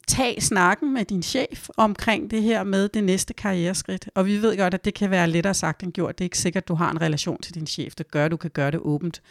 tag 0.06 0.42
snakken 0.42 0.94
med 0.94 1.04
din 1.04 1.22
chef 1.22 1.68
omkring 1.76 2.30
det 2.30 2.42
her 2.42 2.64
med 2.64 2.88
det 2.88 3.04
næste 3.04 3.34
karriereskridt. 3.34 4.10
Og 4.14 4.26
vi 4.26 4.42
ved 4.42 4.56
godt, 4.56 4.74
at 4.74 4.84
det 4.84 4.94
kan 4.94 5.10
være 5.10 5.30
lettere 5.30 5.54
sagt 5.54 5.82
end 5.82 5.92
gjort. 5.92 6.18
Det 6.18 6.24
er 6.24 6.26
ikke 6.26 6.38
sikkert, 6.38 6.62
at 6.62 6.68
du 6.68 6.74
har 6.74 6.90
en 6.90 7.00
relation 7.00 7.40
til 7.42 7.54
din 7.54 7.66
chef, 7.66 7.94
der 7.94 8.04
gør, 8.04 8.24
at 8.24 8.30
du 8.30 8.36
kan 8.36 8.50
gøre 8.50 8.70
det 8.70 8.80
åbent. 8.80 9.22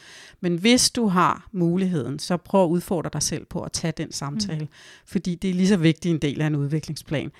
Men 0.42 0.56
hvis 0.56 0.92
du 0.92 1.08
har 1.08 1.48
muligheden, 1.52 2.20
så 2.20 2.38
prøv 2.38 2.64
at 2.64 2.68
udfordre 2.68 3.10
dig 3.14 3.22
selv 3.22 3.46
på 3.46 3.62
at 3.62 3.72
tage 3.72 3.94
den 3.98 4.12
samtale. 4.12 4.60
Mm. 4.60 4.70
Fordi 5.06 5.36
det 5.36 5.50
er 5.50 5.54
lige 5.54 5.68
så 5.68 5.78
vigtig 5.78 6.12
en 6.12 6.20
del 6.20 6.42
af 6.42 6.48
en 6.48 6.56
udviklingsplan, 6.56 7.32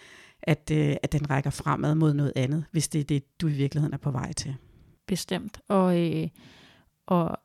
at, 0.44 0.72
øh, 0.72 0.96
at 1.04 1.12
den 1.12 1.30
rækker 1.30 1.50
fremad 1.50 1.96
mod 1.96 2.14
noget 2.14 2.34
andet, 2.36 2.66
hvis 2.72 2.88
det 2.88 3.02
er 3.02 3.06
det, 3.06 3.24
du 3.42 3.48
i 3.48 3.52
virkeligheden 3.52 3.94
er 3.94 3.98
på 3.98 4.12
vej 4.12 4.34
til 4.34 4.56
bestemt. 5.08 5.60
Og, 5.68 6.00
øh, 6.00 6.28
og 7.06 7.38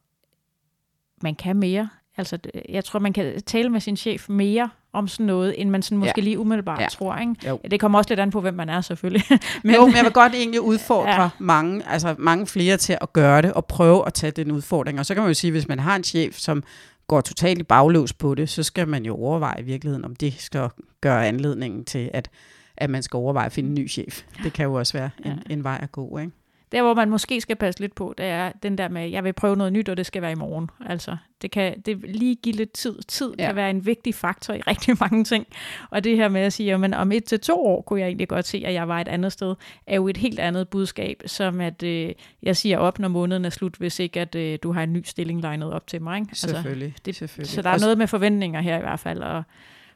man 1.23 1.35
kan 1.35 1.57
mere. 1.57 1.89
Altså, 2.17 2.39
jeg 2.69 2.85
tror, 2.85 2.99
man 2.99 3.13
kan 3.13 3.43
tale 3.43 3.69
med 3.69 3.81
sin 3.81 3.97
chef 3.97 4.29
mere 4.29 4.71
om 4.93 5.09
sådan 5.09 5.27
noget, 5.27 5.61
end 5.61 5.71
man 5.71 5.83
sådan 5.83 5.99
måske 5.99 6.13
ja. 6.17 6.23
lige 6.23 6.39
umiddelbart 6.39 6.81
ja. 6.81 6.87
tror. 6.91 7.17
Ikke? 7.17 7.35
Jo. 7.49 7.61
Det 7.71 7.81
kommer 7.81 7.99
også 7.99 8.11
lidt 8.11 8.21
an 8.21 8.31
på, 8.31 8.41
hvem 8.41 8.55
man 8.55 8.69
er 8.69 8.81
selvfølgelig. 8.81 9.25
men, 9.65 9.75
jo, 9.75 9.87
men 9.87 9.97
jeg 9.97 10.05
vil 10.05 10.13
godt 10.13 10.35
egentlig 10.35 10.61
udfordre 10.61 11.23
ja. 11.23 11.31
mange, 11.39 11.89
altså 11.89 12.15
mange 12.19 12.47
flere 12.47 12.77
til 12.77 12.99
at 13.01 13.13
gøre 13.13 13.43
det, 13.43 13.53
og 13.53 13.67
prøve 13.67 14.07
at 14.07 14.15
tage 14.15 14.31
den 14.31 14.51
udfordring. 14.51 14.99
Og 14.99 15.07
så 15.07 15.15
kan 15.15 15.23
man 15.23 15.31
jo 15.31 15.35
sige, 15.35 15.51
hvis 15.51 15.69
man 15.69 15.79
har 15.79 15.97
en 15.97 16.05
chef, 16.05 16.37
som 16.37 16.63
går 17.07 17.21
totalt 17.21 17.69
bagløs 17.69 18.13
på 18.13 18.35
det, 18.35 18.49
så 18.49 18.63
skal 18.63 18.89
man 18.89 19.05
jo 19.05 19.17
overveje 19.17 19.61
i 19.61 19.63
virkeligheden, 19.63 20.05
om 20.05 20.17
det 20.17 20.35
skal 20.39 20.69
gøre 21.01 21.27
anledningen 21.27 21.85
til, 21.85 22.11
at, 22.15 22.31
at 22.77 22.91
man 22.91 23.03
skal 23.03 23.17
overveje 23.17 23.47
at 23.47 23.53
finde 23.53 23.69
en 23.69 23.75
ny 23.75 23.91
chef. 23.91 24.23
Det 24.43 24.53
kan 24.53 24.65
jo 24.65 24.75
også 24.75 24.93
være 24.93 25.11
en, 25.25 25.43
ja. 25.49 25.53
en 25.53 25.65
vej 25.65 25.79
at 25.83 25.93
gå, 25.93 26.19
ikke? 26.19 26.33
Der, 26.73 26.83
hvor 26.83 26.95
man 26.95 27.11
måske 27.11 27.41
skal 27.41 27.57
passe 27.57 27.81
lidt 27.81 27.95
på, 27.95 28.15
det 28.19 28.27
er 28.27 28.53
den 28.63 28.79
der 28.79 28.89
med, 28.89 29.09
jeg 29.09 29.25
vil 29.25 29.33
prøve 29.33 29.57
noget 29.57 29.73
nyt, 29.73 29.89
og 29.89 29.97
det 29.97 30.07
skal 30.07 30.23
være 30.23 30.33
i 30.33 30.35
morgen. 30.35 30.71
Altså, 30.87 31.17
det 31.43 31.51
kan 31.51 31.81
det 31.81 31.99
lige 32.09 32.35
give 32.35 32.55
lidt 32.55 32.73
tid. 32.73 32.99
Tid 33.09 33.35
ja. 33.39 33.47
kan 33.47 33.57
være 33.57 33.71
en 33.71 33.87
vigtig 33.87 34.15
faktor 34.15 34.55
i 34.55 34.61
rigtig 34.71 34.97
mange 35.01 35.25
ting. 35.25 35.47
Og 35.91 36.05
det 36.05 36.17
her 36.17 36.29
med 36.29 36.41
at 36.41 36.53
sige, 36.53 36.75
at 36.75 36.95
om 36.95 37.13
et 37.13 37.25
til 37.25 37.41
to 37.41 37.67
år 37.67 37.83
kunne 37.83 38.01
jeg 38.01 38.07
egentlig 38.07 38.29
godt 38.29 38.47
se, 38.47 38.63
at 38.67 38.75
jeg 38.75 38.89
var 38.89 39.01
et 39.01 39.09
andet 39.09 39.33
sted, 39.33 39.55
er 39.87 39.97
jo 39.97 40.09
et 40.09 40.17
helt 40.17 40.39
andet 40.39 40.69
budskab, 40.69 41.23
som 41.27 41.61
at 41.61 41.83
øh, 41.83 42.13
jeg 42.43 42.57
siger 42.57 42.79
op, 42.79 42.99
når 42.99 43.09
måneden 43.09 43.45
er 43.45 43.51
slut, 43.51 43.77
hvis 43.77 43.99
ikke 43.99 44.21
at 44.21 44.35
øh, 44.35 44.59
du 44.63 44.73
har 44.73 44.83
en 44.83 44.93
ny 44.93 45.03
stilling 45.05 45.41
legnet 45.41 45.73
op 45.73 45.87
til 45.87 46.03
mig. 46.03 46.19
Ikke? 46.19 46.29
Altså, 46.31 46.49
selvfølgelig, 46.49 46.95
det, 47.05 47.17
selvfølgelig. 47.17 47.51
Så 47.51 47.63
der 47.63 47.71
er 47.71 47.79
noget 47.79 47.99
med 47.99 48.07
forventninger 48.07 48.61
her 48.61 48.77
i 48.77 48.81
hvert 48.81 49.01
fald, 49.01 49.23
og 49.23 49.45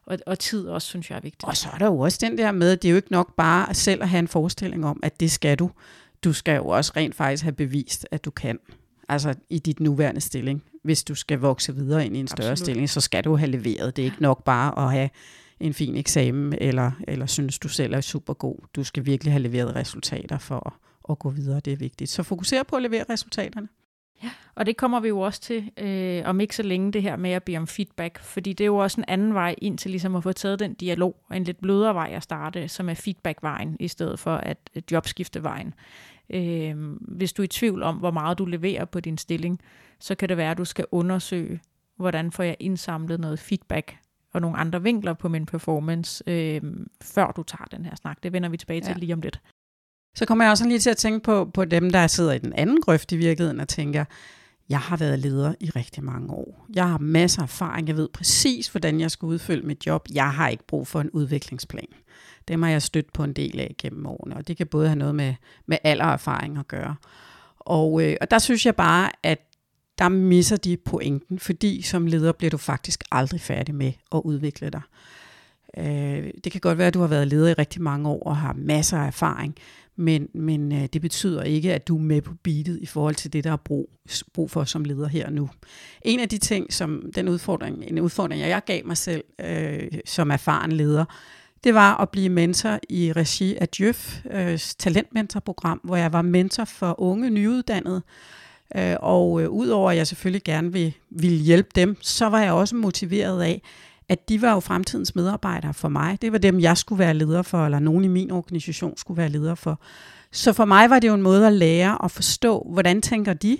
og, 0.07 0.19
og 0.27 0.39
tid 0.39 0.67
også, 0.67 0.89
synes 0.89 1.11
jeg 1.11 1.17
er 1.17 1.21
vigtigt. 1.21 1.45
Og 1.45 1.57
så 1.57 1.69
er 1.75 1.79
der 1.79 1.87
jo 1.87 1.99
også 1.99 2.19
den 2.21 2.39
der 2.39 2.53
med, 2.53 2.73
at 2.73 2.83
det 2.83 2.89
er 2.89 2.91
jo 2.91 2.97
ikke 2.97 3.13
nok 3.13 3.37
bare 3.37 3.75
selv 3.75 4.03
at 4.03 4.09
have 4.09 4.19
en 4.19 4.29
forestilling 4.29 4.87
om, 4.87 5.01
at 5.03 5.21
det 5.21 5.31
skal 5.31 5.59
du. 5.59 5.71
Du 6.25 6.33
skal 6.33 6.57
jo 6.57 6.67
også 6.67 6.93
rent 6.97 7.15
faktisk 7.15 7.43
have 7.43 7.53
bevist, 7.53 8.07
at 8.11 8.25
du 8.25 8.31
kan. 8.31 8.59
Altså 9.09 9.35
i 9.51 9.59
dit 9.59 9.81
nuværende 9.81 10.21
stilling. 10.21 10.63
Hvis 10.85 11.05
du 11.05 11.15
skal 11.15 11.39
vokse 11.39 11.75
videre 11.75 12.07
ind 12.07 12.17
i 12.17 12.21
en 12.21 12.29
større 12.29 12.51
Absolut. 12.51 12.67
stilling, 12.67 12.91
så 12.91 13.01
skal 13.01 13.25
du 13.25 13.37
have 13.37 13.51
leveret. 13.51 13.97
Det 13.97 14.03
er 14.03 14.07
ikke 14.07 14.23
nok 14.23 14.45
bare 14.45 14.87
at 14.87 14.93
have 14.93 15.11
en 15.61 15.75
fin 15.75 15.97
eksamen, 15.97 16.55
eller, 16.61 16.91
eller 17.09 17.27
synes 17.27 17.59
du 17.59 17.69
selv 17.69 17.95
er 17.95 18.01
super 18.01 18.35
god. 18.35 18.57
Du 18.77 18.85
skal 18.85 19.07
virkelig 19.07 19.33
have 19.33 19.43
leveret 19.43 19.77
resultater 19.77 20.39
for 20.39 20.67
at, 20.67 20.73
at 21.11 21.19
gå 21.19 21.31
videre. 21.31 21.61
Det 21.61 21.73
er 21.73 21.77
vigtigt. 21.77 22.11
Så 22.11 22.23
fokuser 22.23 22.63
på 22.63 22.77
at 22.77 22.83
levere 22.83 23.05
resultaterne. 23.11 23.69
Ja, 24.23 24.31
og 24.55 24.67
det 24.67 24.77
kommer 24.77 25.01
vi 25.01 25.09
jo 25.09 25.21
også 25.21 25.41
til 25.41 25.71
øh, 25.79 26.23
om 26.25 26.41
ikke 26.41 26.57
så 26.57 26.63
længe, 26.63 26.93
det 26.93 27.03
her 27.03 27.17
med 27.17 27.31
at 27.31 27.43
bede 27.43 27.57
om 27.57 27.67
feedback, 27.67 28.19
fordi 28.19 28.53
det 28.53 28.65
er 28.65 28.67
jo 28.67 28.77
også 28.77 29.01
en 29.01 29.05
anden 29.09 29.35
vej 29.35 29.55
ind 29.59 29.79
til 29.79 29.91
ligesom 29.91 30.17
at 30.17 30.23
få 30.23 30.33
taget 30.33 30.59
den 30.59 30.75
dialog, 30.75 31.17
og 31.29 31.37
en 31.37 31.45
lidt 31.45 31.61
blødere 31.61 31.95
vej 31.95 32.13
at 32.13 32.23
starte, 32.23 32.69
som 32.69 32.89
er 32.89 32.95
feedbackvejen, 32.95 33.77
i 33.81 33.89
stedet 33.89 34.19
for 34.19 34.35
at 34.35 34.59
jobskiftevejen. 34.91 35.75
Øh, 36.31 36.77
hvis 37.01 37.33
du 37.33 37.43
er 37.43 37.45
i 37.45 37.49
tvivl 37.49 37.83
om, 37.83 37.97
hvor 37.97 38.11
meget 38.11 38.39
du 38.39 38.45
leverer 38.45 38.85
på 38.85 39.01
din 39.01 39.19
stilling, 39.19 39.61
så 40.01 40.15
kan 40.15 40.29
det 40.29 40.37
være, 40.37 40.51
at 40.51 40.59
du 40.59 40.65
skal 40.65 40.85
undersøge, 40.91 41.61
hvordan 41.97 42.33
får 42.33 42.43
jeg 42.43 42.57
indsamlet 42.61 43.21
noget 43.21 43.39
feedback 43.39 43.97
og 44.33 44.41
nogle 44.41 44.57
andre 44.57 44.83
vinkler 44.83 45.13
på 45.13 45.29
min 45.29 45.47
performance, 45.47 46.25
øh, 46.27 46.63
før 47.03 47.31
du 47.31 47.43
tager 47.43 47.65
den 47.65 47.85
her 47.85 47.95
snak. 47.95 48.23
Det 48.23 48.33
vender 48.33 48.49
vi 48.49 48.57
tilbage 48.57 48.81
til 48.81 48.89
ja. 48.89 48.99
lige 48.99 49.13
om 49.13 49.21
lidt. 49.21 49.41
Så 50.15 50.27
kommer 50.27 50.45
jeg 50.45 50.51
også 50.51 50.69
lige 50.69 50.79
til 50.79 50.91
at 50.91 50.97
tænke 50.97 51.21
på, 51.21 51.45
på 51.45 51.65
dem, 51.65 51.91
der 51.91 52.07
sidder 52.07 52.33
i 52.33 52.39
den 52.39 52.53
anden 52.53 52.81
grøft 52.81 53.13
i 53.13 53.17
virkeligheden 53.17 53.61
og 53.61 53.69
tænker, 53.69 54.05
jeg 54.69 54.79
har 54.79 54.97
været 54.97 55.19
leder 55.19 55.55
i 55.61 55.71
rigtig 55.71 56.05
mange 56.05 56.31
år. 56.33 56.67
Jeg 56.75 56.89
har 56.89 56.99
masser 56.99 57.43
af 57.43 57.47
erfaring. 57.47 57.89
Jeg 57.89 57.97
ved 57.97 58.09
præcis, 58.09 58.69
hvordan 58.69 59.01
jeg 59.01 59.11
skal 59.11 59.27
udfylde 59.27 59.67
mit 59.67 59.87
job. 59.87 60.09
Jeg 60.15 60.33
har 60.33 60.49
ikke 60.49 60.67
brug 60.67 60.87
for 60.87 61.01
en 61.01 61.11
udviklingsplan. 61.11 61.87
Dem 62.49 62.63
har 62.63 62.71
jeg 62.71 62.83
stødt 62.83 63.13
på 63.13 63.25
en 63.25 63.33
del 63.33 63.61
af 63.61 63.75
gennem 63.79 64.07
årene, 64.07 64.37
og 64.37 64.49
det 64.49 64.57
kan 64.57 64.67
både 64.67 64.89
have 64.89 64.99
noget 64.99 65.15
med, 65.15 65.35
med 65.67 65.79
alder 65.85 66.05
og 66.05 66.13
erfaring 66.13 66.59
at 66.59 66.69
gøre. 66.69 66.97
Og, 67.59 68.03
øh, 68.03 68.17
og 68.21 68.31
der 68.31 68.39
synes 68.39 68.67
jeg 68.67 68.77
bare, 68.77 69.11
at 69.23 69.39
der 69.99 70.09
misser 70.09 70.57
de 70.57 70.77
pointen, 70.77 71.39
fordi 71.39 71.83
som 71.83 72.07
leder 72.07 72.33
bliver 72.33 72.51
du 72.51 72.57
faktisk 72.57 73.05
aldrig 73.11 73.41
færdig 73.41 73.75
med 73.75 73.93
at 74.15 74.21
udvikle 74.25 74.71
dig. 74.71 74.81
Øh, 75.77 76.31
det 76.45 76.53
kan 76.53 76.61
godt 76.61 76.79
være, 76.79 76.87
at 76.87 76.95
du 76.95 77.01
har 77.01 77.07
været 77.07 77.29
leder 77.29 77.51
i 77.51 77.53
rigtig 77.53 77.83
mange 77.83 78.09
år 78.09 78.23
og 78.23 78.37
har 78.37 78.53
masser 78.53 78.99
af 78.99 79.07
erfaring, 79.07 79.57
men, 79.97 80.29
men 80.35 80.73
øh, 80.73 80.87
det 80.93 81.01
betyder 81.01 81.43
ikke, 81.43 81.75
at 81.75 81.89
du 81.89 81.97
er 81.97 82.01
med 82.01 82.23
på 82.23 82.35
beatet 82.43 82.79
i 82.81 82.87
forhold 82.87 83.15
til 83.15 83.33
det, 83.33 83.45
der 83.45 83.53
er 83.53 83.57
brug, 83.57 83.91
brug 84.35 84.51
for 84.51 84.65
som 84.65 84.85
leder 84.85 85.09
her 85.09 85.27
og 85.27 85.33
nu. 85.33 85.51
En 86.03 86.21
af 86.21 86.29
de 86.29 86.39
ting, 86.39 86.73
som 86.73 87.11
den 87.15 87.29
udfordring, 87.29 87.85
en 87.87 87.99
udfordring, 87.99 88.41
jeg 88.41 88.63
gav 88.67 88.87
mig 88.87 88.97
selv 88.97 89.25
øh, 89.41 89.89
som 90.05 90.31
erfaren 90.31 90.73
leder, 90.73 91.05
det 91.65 91.75
var 91.75 91.97
at 91.97 92.09
blive 92.09 92.29
mentor 92.29 92.79
i 92.89 93.13
regi 93.13 93.57
af 93.57 93.69
Djøf, 93.69 94.21
øh, 94.31 94.59
talentmentorprogram, 94.79 95.81
hvor 95.85 95.97
jeg 95.97 96.13
var 96.13 96.23
mentor 96.23 96.65
for 96.65 97.01
unge 97.01 97.31
nyuddannede. 97.31 98.03
Øh, 98.77 98.97
og 99.01 99.43
øh, 99.43 99.49
udover 99.51 99.91
at 99.91 99.97
jeg 99.97 100.07
selvfølgelig 100.07 100.43
gerne 100.45 100.73
vil, 100.73 100.95
ville 101.11 101.39
hjælpe 101.39 101.69
dem, 101.75 101.97
så 102.01 102.27
var 102.27 102.41
jeg 102.41 102.53
også 102.53 102.77
motiveret 102.77 103.43
af, 103.43 103.63
at 104.09 104.29
de 104.29 104.43
var 104.43 104.53
jo 104.53 104.61
fremtidens 104.61 105.15
medarbejdere 105.15 105.75
for 105.75 105.89
mig. 105.89 106.23
Det 106.23 106.33
var 106.33 106.39
dem, 106.39 106.61
jeg 106.61 106.77
skulle 106.77 106.99
være 106.99 107.15
leder 107.15 107.43
for, 107.43 107.65
eller 107.65 107.79
nogen 107.79 108.05
i 108.05 108.09
min 108.09 108.31
organisation 108.31 108.97
skulle 108.97 109.19
være 109.19 109.29
leder 109.29 109.55
for. 109.55 109.81
Så 110.33 110.53
for 110.53 110.65
mig 110.65 110.91
var 110.91 110.99
det 110.99 111.09
jo 111.09 111.15
en 111.15 111.23
måde 111.23 111.47
at 111.47 111.53
lære 111.53 111.99
og 111.99 112.11
forstå, 112.11 112.67
hvordan 112.73 113.03
tænker 113.03 113.33
de, 113.33 113.59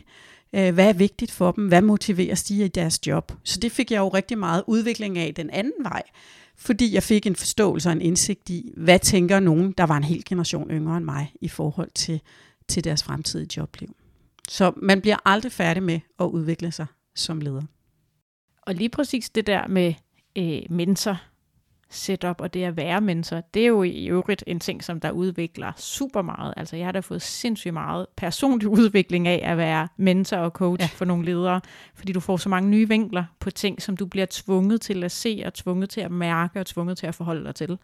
øh, 0.53 0.75
hvad 0.75 0.89
er 0.89 0.93
vigtigt 0.93 1.31
for 1.31 1.53
dem, 1.53 1.69
hvad 1.69 1.83
motiverer 1.83 2.45
de 2.49 2.65
i 2.65 2.69
deres 2.69 3.07
job. 3.07 3.33
Så 3.45 3.61
det 3.61 3.73
fik 3.73 3.91
jeg 3.91 3.99
jo 3.99 4.09
rigtig 4.09 4.39
meget 4.39 4.65
udvikling 4.67 5.19
af 5.19 5.35
den 5.35 5.51
anden 5.51 5.85
vej, 5.85 6.03
fordi 6.57 6.95
jeg 6.95 7.03
fik 7.03 7.27
en 7.27 7.37
forståelse 7.37 7.89
og 7.89 7.93
en 7.93 8.01
indsigt 8.01 8.51
i, 8.51 8.73
hvad 8.77 8.99
tænker 8.99 9.41
nogen, 9.41 9.73
der 9.73 9.85
var 9.85 9.97
en 9.97 10.05
hel 10.05 10.23
generation 10.25 10.71
yngre 10.71 10.97
end 10.97 11.05
mig, 11.05 11.33
i 11.41 11.49
forhold 11.49 11.91
til, 11.95 12.21
til 12.69 12.85
deres 12.85 13.03
fremtidige 13.03 13.49
jobliv. 13.57 13.97
Så 14.49 14.73
man 14.77 15.01
bliver 15.01 15.17
aldrig 15.25 15.53
færdig 15.53 15.83
med 15.83 16.01
at 16.21 16.25
udvikle 16.25 16.73
sig 16.73 16.87
som 17.15 17.41
leder. 17.41 17.63
Og 18.63 18.75
lige 18.75 18.89
præcis 18.89 19.31
det 19.31 19.47
der 19.47 19.67
med 19.67 19.95
øh, 20.39 20.63
mentor 20.71 21.21
setup 21.93 22.41
og 22.41 22.55
det 22.55 22.65
at 22.65 22.77
være 22.77 23.01
mentor, 23.01 23.41
det 23.55 23.63
er 23.63 23.67
jo 23.67 23.83
i 23.83 24.07
øvrigt 24.07 24.45
en 24.47 24.61
ting, 24.61 24.85
som 24.85 25.01
der 25.01 25.11
udvikler 25.11 25.73
super 25.77 26.23
meget. 26.23 26.55
Altså 26.57 26.77
jeg 26.77 26.87
har 26.87 26.93
da 26.93 27.01
fået 27.01 27.23
sindssygt 27.23 27.75
meget 27.75 28.07
personlig 28.17 28.69
udvikling 28.79 29.29
af 29.29 29.41
at 29.45 29.57
være 29.57 29.89
mentor 29.97 30.37
og 30.37 30.51
coach 30.51 30.83
ja. 30.83 30.87
for 30.87 31.05
nogle 31.05 31.25
ledere, 31.25 31.61
fordi 31.95 32.13
du 32.13 32.21
får 32.21 32.37
så 32.37 32.49
mange 32.49 32.71
nye 32.71 32.89
vinkler 32.89 33.25
på 33.41 33.51
ting, 33.51 33.83
som 33.83 33.97
du 33.97 34.07
bliver 34.07 34.27
tvunget 34.31 34.81
til 34.81 35.05
at 35.05 35.13
se 35.13 35.43
og 35.47 35.55
tvunget 35.55 35.91
til 35.91 36.01
at 36.01 36.11
mærke 36.11 36.61
og 36.61 36.67
tvunget 36.67 36.99
til 36.99 37.07
at 37.07 37.15
forholde 37.15 37.45
dig 37.45 37.55
til. 37.55 37.79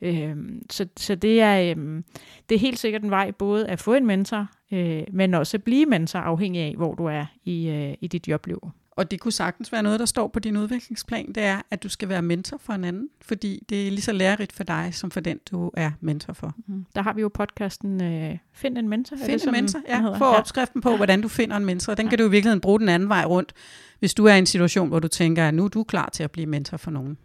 Øhm, 0.00 0.62
så, 0.70 0.86
så 0.96 1.14
det 1.14 1.40
er, 1.40 1.70
øhm, 1.70 2.04
det 2.48 2.54
er 2.54 2.58
helt 2.58 2.78
sikkert 2.78 3.02
en 3.02 3.10
vej 3.10 3.30
både 3.30 3.68
at 3.68 3.80
få 3.80 3.94
en 3.94 4.06
mentor, 4.06 4.46
øh, 4.72 5.02
men 5.12 5.34
også 5.34 5.56
at 5.56 5.64
blive 5.64 5.86
mentor 5.86 6.18
afhængig 6.18 6.62
af, 6.62 6.74
hvor 6.76 6.94
du 6.94 7.04
er 7.04 7.26
i, 7.44 7.68
øh, 7.68 7.94
i 8.00 8.06
dit 8.06 8.28
jobliv 8.28 8.70
og 8.96 9.10
det 9.10 9.20
kunne 9.20 9.32
sagtens 9.32 9.72
være 9.72 9.82
noget, 9.82 10.00
der 10.00 10.06
står 10.06 10.28
på 10.28 10.38
din 10.38 10.56
udviklingsplan, 10.56 11.32
det 11.32 11.42
er, 11.42 11.60
at 11.70 11.82
du 11.82 11.88
skal 11.88 12.08
være 12.08 12.22
mentor 12.22 12.58
for 12.58 12.72
en 12.72 12.84
anden, 12.84 13.08
fordi 13.22 13.64
det 13.68 13.86
er 13.86 13.90
lige 13.90 14.02
så 14.02 14.12
lærerigt 14.12 14.52
for 14.52 14.64
dig, 14.64 14.90
som 14.92 15.10
for 15.10 15.20
den, 15.20 15.40
du 15.50 15.70
er 15.74 15.90
mentor 16.00 16.32
for. 16.32 16.54
Mm. 16.66 16.86
Der 16.94 17.02
har 17.02 17.12
vi 17.12 17.20
jo 17.20 17.30
podcasten 17.34 18.02
øh, 18.02 18.38
Find 18.52 18.78
en 18.78 18.88
mentor. 18.88 19.16
Find 19.26 19.40
en 19.46 19.52
mentor, 19.52 19.80
ja. 19.88 20.18
Få 20.18 20.24
opskriften 20.24 20.80
på, 20.80 20.96
hvordan 20.96 21.20
du 21.20 21.28
finder 21.28 21.56
en 21.56 21.64
mentor. 21.64 21.94
Den 21.94 22.06
ja. 22.06 22.10
kan 22.10 22.18
du 22.18 22.24
i 22.24 22.30
virkeligheden 22.30 22.60
bruge 22.60 22.80
den 22.80 22.88
anden 22.88 23.08
vej 23.08 23.24
rundt, 23.24 23.52
hvis 23.98 24.14
du 24.14 24.24
er 24.24 24.34
i 24.34 24.38
en 24.38 24.46
situation, 24.46 24.88
hvor 24.88 24.98
du 24.98 25.08
tænker, 25.08 25.48
at 25.48 25.54
nu 25.54 25.64
er 25.64 25.68
du 25.68 25.84
klar 25.84 26.10
til 26.12 26.22
at 26.22 26.30
blive 26.30 26.46
mentor 26.46 26.76
for 26.76 26.90
nogen. 26.90 27.18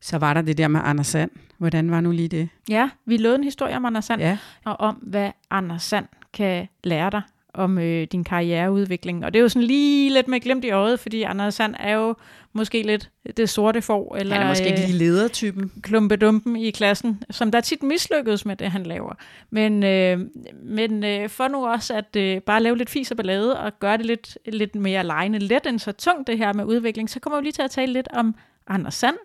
Så 0.00 0.18
var 0.18 0.34
der 0.34 0.42
det 0.42 0.58
der 0.58 0.68
med 0.68 0.80
Anders 0.84 1.06
Sand. 1.06 1.30
Hvordan 1.58 1.90
var 1.90 2.00
nu 2.00 2.10
lige 2.10 2.28
det? 2.28 2.48
Ja, 2.68 2.90
vi 3.06 3.16
lavede 3.16 3.38
en 3.38 3.44
historie 3.44 3.76
om 3.76 3.84
Anders 3.84 4.04
Sand, 4.04 4.20
ja. 4.20 4.38
og 4.64 4.80
om 4.80 4.94
hvad 4.94 5.30
Anders 5.50 5.82
Sand 5.82 6.06
kan 6.32 6.68
lære 6.84 7.10
dig 7.10 7.22
om 7.54 7.78
øh, 7.78 8.06
din 8.12 8.24
karriereudvikling. 8.24 9.24
Og 9.24 9.32
det 9.34 9.38
er 9.38 9.42
jo 9.42 9.48
sådan 9.48 9.66
lige 9.66 10.10
lidt 10.10 10.28
med 10.28 10.40
glemt 10.40 10.64
i 10.64 10.70
øjet, 10.70 11.00
fordi 11.00 11.22
Anders 11.22 11.54
Sand 11.54 11.74
er 11.78 11.94
jo 11.94 12.14
måske 12.52 12.82
lidt 12.82 13.10
det 13.36 13.48
sorte 13.48 13.82
får, 13.82 14.16
eller 14.16 14.34
han 14.34 14.42
er 14.42 14.48
måske 14.48 14.66
ikke 14.66 14.80
lige 14.80 14.98
ledertypen. 14.98 15.72
Klumpedumpen 15.82 16.56
i 16.56 16.70
klassen, 16.70 17.22
som 17.30 17.50
der 17.50 17.60
tit 17.60 17.82
mislykkedes 17.82 18.46
med 18.46 18.56
det, 18.56 18.70
han 18.70 18.82
laver. 18.82 19.14
Men, 19.50 19.82
øh, 19.82 20.18
men 20.62 21.04
øh, 21.04 21.28
for 21.28 21.48
nu 21.48 21.66
også 21.66 21.94
at 21.94 22.16
øh, 22.16 22.40
bare 22.40 22.62
lave 22.62 22.78
lidt 22.78 22.90
fis 22.90 23.10
og 23.10 23.16
ballade, 23.16 23.60
og 23.60 23.78
gøre 23.78 23.96
det 23.96 24.06
lidt, 24.06 24.38
lidt 24.46 24.74
mere 24.74 25.04
lejende 25.04 25.38
let 25.38 25.66
end 25.66 25.78
så 25.78 25.92
tungt 25.92 26.26
det 26.26 26.38
her 26.38 26.52
med 26.52 26.64
udvikling, 26.64 27.10
så 27.10 27.20
kommer 27.20 27.38
vi 27.40 27.44
lige 27.44 27.52
til 27.52 27.62
at 27.62 27.70
tale 27.70 27.92
lidt 27.92 28.08
om 28.12 28.34
Anders 28.66 28.94
Sand, 28.94 29.16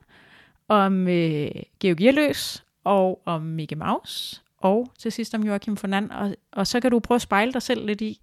om 0.68 1.08
øh, 1.08 1.50
Georg 1.80 1.98
Gierløs 1.98 2.64
og 2.84 3.22
om 3.26 3.42
Mickey 3.42 3.78
Mouse, 3.78 4.42
og 4.58 4.92
til 5.00 5.12
sidst 5.12 5.36
om 5.36 5.44
Joachim 5.44 5.78
Fernand, 5.78 6.12
og, 6.12 6.36
og 6.52 6.68
så 6.68 6.80
kan 6.80 6.92
du 6.92 7.00
prøve 7.00 7.16
at 7.16 7.22
spejle 7.22 7.54
dig 7.54 7.62
selv 7.62 7.86
lidt 7.86 8.02
i, 8.02 8.20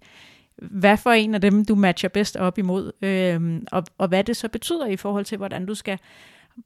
hvad 0.55 0.97
for 0.97 1.11
en 1.11 1.35
af 1.35 1.41
dem, 1.41 1.65
du 1.65 1.75
matcher 1.75 2.09
bedst 2.09 2.37
op 2.37 2.57
imod, 2.57 2.91
øh, 3.01 3.61
og, 3.71 3.83
og 3.97 4.07
hvad 4.07 4.23
det 4.23 4.37
så 4.37 4.49
betyder 4.49 4.85
i 4.85 4.97
forhold 4.97 5.25
til, 5.25 5.37
hvordan 5.37 5.65
du 5.65 5.75
skal 5.75 5.99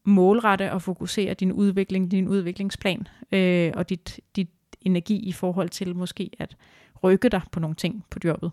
målrette 0.05 0.71
og 0.71 0.81
fokusere 0.81 1.33
din 1.33 1.51
udvikling, 1.51 2.11
din 2.11 2.27
udviklingsplan, 2.27 3.07
øh, 3.31 3.71
og 3.75 3.89
dit, 3.89 4.19
dit 4.35 4.49
energi 4.81 5.15
i 5.15 5.31
forhold 5.31 5.69
til 5.69 5.95
måske 5.95 6.31
at 6.39 6.55
rykke 7.03 7.29
dig 7.29 7.41
på 7.51 7.59
nogle 7.59 7.75
ting 7.75 8.05
på 8.09 8.19
jobbet. 8.23 8.51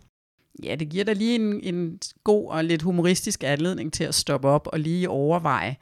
Ja, 0.62 0.74
det 0.74 0.88
giver 0.88 1.04
dig 1.04 1.16
lige 1.16 1.34
en, 1.34 1.60
en 1.62 1.98
god 2.24 2.50
og 2.50 2.64
lidt 2.64 2.82
humoristisk 2.82 3.44
anledning 3.44 3.92
til 3.92 4.04
at 4.04 4.14
stoppe 4.14 4.48
op 4.48 4.68
og 4.72 4.80
lige 4.80 5.08
overveje, 5.08 5.76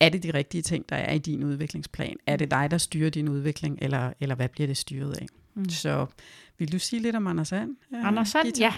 er 0.00 0.08
det 0.08 0.22
de 0.22 0.34
rigtige 0.34 0.62
ting, 0.62 0.88
der 0.88 0.96
er 0.96 1.12
i 1.12 1.18
din 1.18 1.44
udviklingsplan? 1.44 2.16
Er 2.26 2.36
det 2.36 2.50
dig, 2.50 2.70
der 2.70 2.78
styrer 2.78 3.10
din 3.10 3.28
udvikling, 3.28 3.78
eller, 3.82 4.12
eller 4.20 4.34
hvad 4.34 4.48
bliver 4.48 4.66
det 4.66 4.76
styret 4.76 5.16
af? 5.16 5.26
Mm. 5.54 5.68
Så 5.68 6.06
vil 6.58 6.72
du 6.72 6.78
sige 6.78 7.02
lidt 7.02 7.16
om 7.16 7.26
Anders 7.26 7.48
Sand? 7.48 7.76
Ja, 7.92 8.06
Anders 8.06 8.28
Sand, 8.28 8.58
ja. 8.58 8.74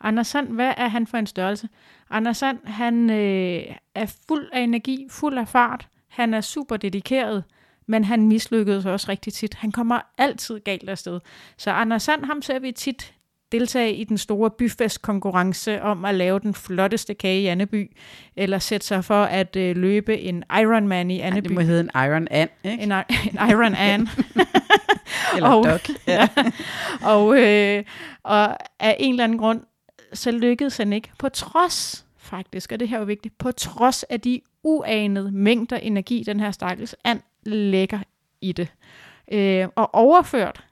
Anders 0.00 0.26
Sand, 0.26 0.48
hvad 0.48 0.74
er 0.76 0.88
han 0.88 1.06
for 1.06 1.18
en 1.18 1.26
størrelse? 1.26 1.68
Anders 2.10 2.36
Sand, 2.36 2.58
han 2.64 3.10
øh, 3.10 3.62
er 3.94 4.16
fuld 4.28 4.48
af 4.52 4.60
energi, 4.60 5.06
fuld 5.10 5.38
af 5.38 5.48
fart. 5.48 5.88
Han 6.08 6.34
er 6.34 6.40
super 6.40 6.76
dedikeret, 6.76 7.44
men 7.86 8.04
han 8.04 8.28
mislykkedes 8.28 8.86
også 8.86 9.06
rigtig 9.08 9.32
tit. 9.32 9.54
Han 9.54 9.72
kommer 9.72 10.00
altid 10.18 10.60
galt 10.60 10.88
afsted. 10.88 11.20
Så 11.56 11.70
Anders 11.70 12.02
Sand, 12.02 12.24
ham 12.24 12.42
ser 12.42 12.58
vi 12.58 12.72
tit 12.72 13.14
deltage 13.52 13.94
i 13.94 14.04
den 14.04 14.18
store 14.18 14.50
byfestkonkurrence 14.50 15.82
om 15.82 16.04
at 16.04 16.14
lave 16.14 16.40
den 16.40 16.54
flotteste 16.54 17.14
kage 17.14 17.40
i 17.40 17.46
Anneby, 17.46 17.96
eller 18.36 18.58
sætte 18.58 18.86
sig 18.86 19.04
for 19.04 19.22
at 19.22 19.56
øh, 19.56 19.76
løbe 19.76 20.18
en 20.18 20.44
Ironman 20.60 21.10
i 21.10 21.20
Anneby. 21.20 21.44
Ja, 21.44 21.48
det 21.48 21.54
må 21.54 21.60
hedde 21.60 21.80
en 21.80 21.90
Iron 21.94 22.28
An, 22.30 22.48
ikke? 22.64 22.82
En, 22.82 22.92
en 22.92 23.50
Iron 23.50 23.74
An. 23.74 24.08
eller 25.36 25.48
og, 25.48 25.64
Doc. 25.64 25.88
Ja. 26.06 26.28
og, 27.02 27.40
øh, 27.40 27.84
og 28.22 28.56
af 28.80 28.96
en 28.98 29.12
eller 29.12 29.24
anden 29.24 29.38
grund, 29.38 29.60
så 30.12 30.30
lykkedes 30.30 30.76
han 30.76 30.92
ikke, 30.92 31.10
på 31.18 31.28
trods 31.28 32.06
faktisk, 32.18 32.72
og 32.72 32.80
det 32.80 32.88
her 32.88 32.96
er 32.96 33.00
jo 33.00 33.06
vigtigt, 33.06 33.38
på 33.38 33.52
trods 33.52 34.02
af 34.02 34.20
de 34.20 34.40
uanede 34.62 35.32
mængder 35.32 35.76
energi, 35.76 36.22
den 36.26 36.40
her 36.40 36.50
stakkels 36.50 36.96
and 37.04 37.20
lægger 37.44 37.98
i 38.40 38.52
det. 38.52 38.68
Øh, 39.32 39.68
og 39.74 39.94
overført 39.94 40.64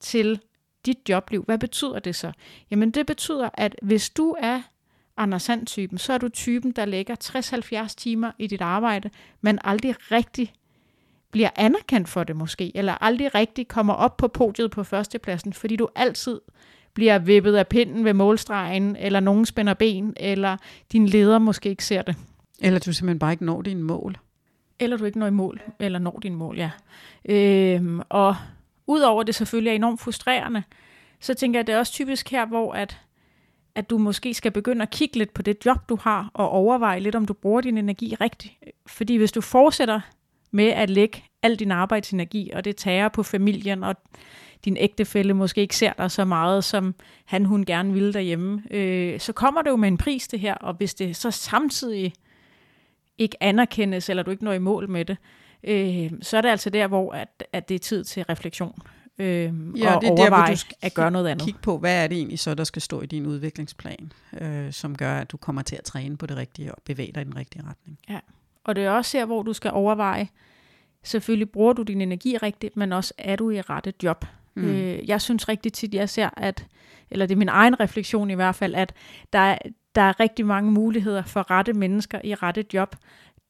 til 0.00 0.40
dit 0.86 0.98
jobliv, 1.08 1.44
hvad 1.44 1.58
betyder 1.58 1.98
det 1.98 2.16
så? 2.16 2.32
Jamen 2.70 2.90
det 2.90 3.06
betyder, 3.06 3.48
at 3.54 3.76
hvis 3.82 4.10
du 4.10 4.36
er 4.40 4.62
Anders 5.16 5.42
Sand-typen, 5.42 5.98
så 5.98 6.12
er 6.12 6.18
du 6.18 6.28
typen, 6.28 6.72
der 6.72 6.84
lægger 6.84 7.84
60-70 7.88 7.94
timer 7.96 8.30
i 8.38 8.46
dit 8.46 8.60
arbejde, 8.60 9.10
men 9.40 9.58
aldrig 9.64 9.94
rigtig 10.10 10.52
bliver 11.30 11.50
anerkendt 11.56 12.08
for 12.08 12.24
det 12.24 12.36
måske, 12.36 12.76
eller 12.76 13.02
aldrig 13.02 13.34
rigtig 13.34 13.68
kommer 13.68 13.94
op 13.94 14.16
på 14.16 14.28
podiet 14.28 14.70
på 14.70 14.84
førstepladsen, 14.84 15.52
fordi 15.52 15.76
du 15.76 15.88
altid 15.94 16.40
bliver 16.94 17.18
vippet 17.18 17.56
af 17.56 17.68
pinden 17.68 18.04
ved 18.04 18.12
målstregen, 18.12 18.96
eller 18.96 19.20
nogen 19.20 19.46
spænder 19.46 19.74
ben, 19.74 20.14
eller 20.16 20.56
din 20.92 21.06
leder 21.06 21.38
måske 21.38 21.68
ikke 21.68 21.84
ser 21.84 22.02
det. 22.02 22.16
Eller 22.60 22.78
du 22.78 22.92
simpelthen 22.92 23.18
bare 23.18 23.32
ikke 23.32 23.44
når 23.44 23.62
dine 23.62 23.82
mål. 23.82 24.16
Eller 24.78 24.96
du 24.96 25.04
ikke 25.04 25.18
når 25.18 25.26
i 25.26 25.30
mål, 25.30 25.60
eller 25.78 25.98
når 25.98 26.18
dine 26.22 26.36
mål, 26.36 26.56
ja. 26.58 26.70
Øhm, 27.24 28.00
og 28.08 28.36
udover 28.86 29.22
det 29.22 29.34
selvfølgelig 29.34 29.70
er 29.70 29.74
enormt 29.74 30.00
frustrerende, 30.00 30.62
så 31.20 31.34
tænker 31.34 31.58
jeg, 31.58 31.60
at 31.60 31.66
det 31.66 31.74
er 31.74 31.78
også 31.78 31.92
typisk 31.92 32.30
her, 32.30 32.46
hvor 32.46 32.72
at, 32.72 33.00
at 33.74 33.90
du 33.90 33.98
måske 33.98 34.34
skal 34.34 34.50
begynde 34.52 34.82
at 34.82 34.90
kigge 34.90 35.18
lidt 35.18 35.34
på 35.34 35.42
det 35.42 35.66
job, 35.66 35.88
du 35.88 35.98
har, 36.00 36.30
og 36.34 36.50
overveje 36.50 37.00
lidt, 37.00 37.14
om 37.14 37.26
du 37.26 37.32
bruger 37.32 37.60
din 37.60 37.78
energi 37.78 38.14
rigtigt. 38.20 38.54
Fordi 38.86 39.16
hvis 39.16 39.32
du 39.32 39.40
fortsætter 39.40 40.00
med 40.50 40.68
at 40.68 40.90
lægge 40.90 41.24
al 41.42 41.56
din 41.56 41.70
arbejdsenergi, 41.70 42.50
og 42.54 42.64
det 42.64 42.76
tager 42.76 43.08
på 43.08 43.22
familien, 43.22 43.84
og 43.84 43.96
din 44.64 44.76
ægtefælle 44.76 45.34
måske 45.34 45.60
ikke 45.60 45.76
ser 45.76 45.92
dig 45.92 46.10
så 46.10 46.24
meget, 46.24 46.64
som 46.64 46.94
han 47.24 47.44
hun 47.44 47.64
gerne 47.64 47.92
ville 47.92 48.12
derhjemme, 48.12 48.62
øh, 48.70 49.20
så 49.20 49.32
kommer 49.32 49.62
det 49.62 49.70
jo 49.70 49.76
med 49.76 49.88
en 49.88 49.98
pris 49.98 50.28
det 50.28 50.40
her, 50.40 50.54
og 50.54 50.74
hvis 50.74 50.94
det 50.94 51.16
så 51.16 51.30
samtidig 51.30 52.12
ikke 53.18 53.36
anerkendes, 53.40 54.08
eller 54.08 54.22
du 54.22 54.30
ikke 54.30 54.44
når 54.44 54.52
i 54.52 54.58
mål 54.58 54.90
med 54.90 55.04
det, 55.04 55.16
øh, 55.20 55.43
så 56.22 56.36
er 56.36 56.40
det 56.40 56.48
altså 56.48 56.70
der, 56.70 56.86
hvor 56.86 57.12
at, 57.12 57.44
at 57.52 57.68
det 57.68 57.74
er 57.74 57.78
tid 57.78 58.04
til 58.04 58.24
refleksion. 58.24 58.82
Øh, 59.18 59.52
ja, 59.78 59.94
og 59.94 60.02
det 60.02 60.10
er 60.10 60.14
der, 60.14 60.28
hvor 60.28 60.46
du 60.46 60.56
skal 60.56 60.76
at 60.82 60.94
gøre 60.94 61.10
noget 61.10 61.28
andet. 61.28 61.44
Kigge 61.44 61.60
på, 61.62 61.78
hvad 61.78 62.04
er 62.04 62.06
det 62.06 62.16
egentlig 62.16 62.38
så, 62.38 62.54
der 62.54 62.64
skal 62.64 62.82
stå 62.82 63.00
i 63.00 63.06
din 63.06 63.26
udviklingsplan, 63.26 64.12
øh, 64.40 64.72
som 64.72 64.96
gør, 64.96 65.16
at 65.16 65.32
du 65.32 65.36
kommer 65.36 65.62
til 65.62 65.76
at 65.76 65.84
træne 65.84 66.16
på 66.16 66.26
det 66.26 66.36
rigtige 66.36 66.74
og 66.74 66.82
bevæge 66.84 67.12
dig 67.12 67.20
i 67.20 67.24
den 67.24 67.36
rigtige 67.36 67.62
retning. 67.68 67.98
Ja, 68.08 68.18
og 68.64 68.76
det 68.76 68.84
er 68.84 68.90
også 68.90 69.18
her, 69.18 69.24
hvor 69.24 69.42
du 69.42 69.52
skal 69.52 69.70
overveje, 69.74 70.28
selvfølgelig 71.02 71.50
bruger 71.50 71.72
du 71.72 71.82
din 71.82 72.00
energi 72.00 72.36
rigtigt, 72.36 72.76
men 72.76 72.92
også 72.92 73.14
er 73.18 73.36
du 73.36 73.50
i 73.50 73.60
rette 73.60 73.92
job. 74.02 74.24
Mm. 74.54 74.64
Øh, 74.64 75.08
jeg 75.08 75.20
synes 75.20 75.48
rigtig 75.48 75.72
tit, 75.72 75.94
jeg 75.94 76.08
ser, 76.08 76.30
at, 76.36 76.66
eller 77.10 77.26
det 77.26 77.34
er 77.34 77.38
min 77.38 77.48
egen 77.48 77.80
refleksion 77.80 78.30
i 78.30 78.34
hvert 78.34 78.54
fald, 78.54 78.74
at 78.74 78.92
der, 79.32 79.58
der 79.94 80.02
er 80.02 80.20
rigtig 80.20 80.46
mange 80.46 80.70
muligheder 80.70 81.22
for 81.22 81.50
rette 81.50 81.72
mennesker 81.72 82.20
i 82.24 82.34
rette 82.34 82.64
job. 82.74 82.96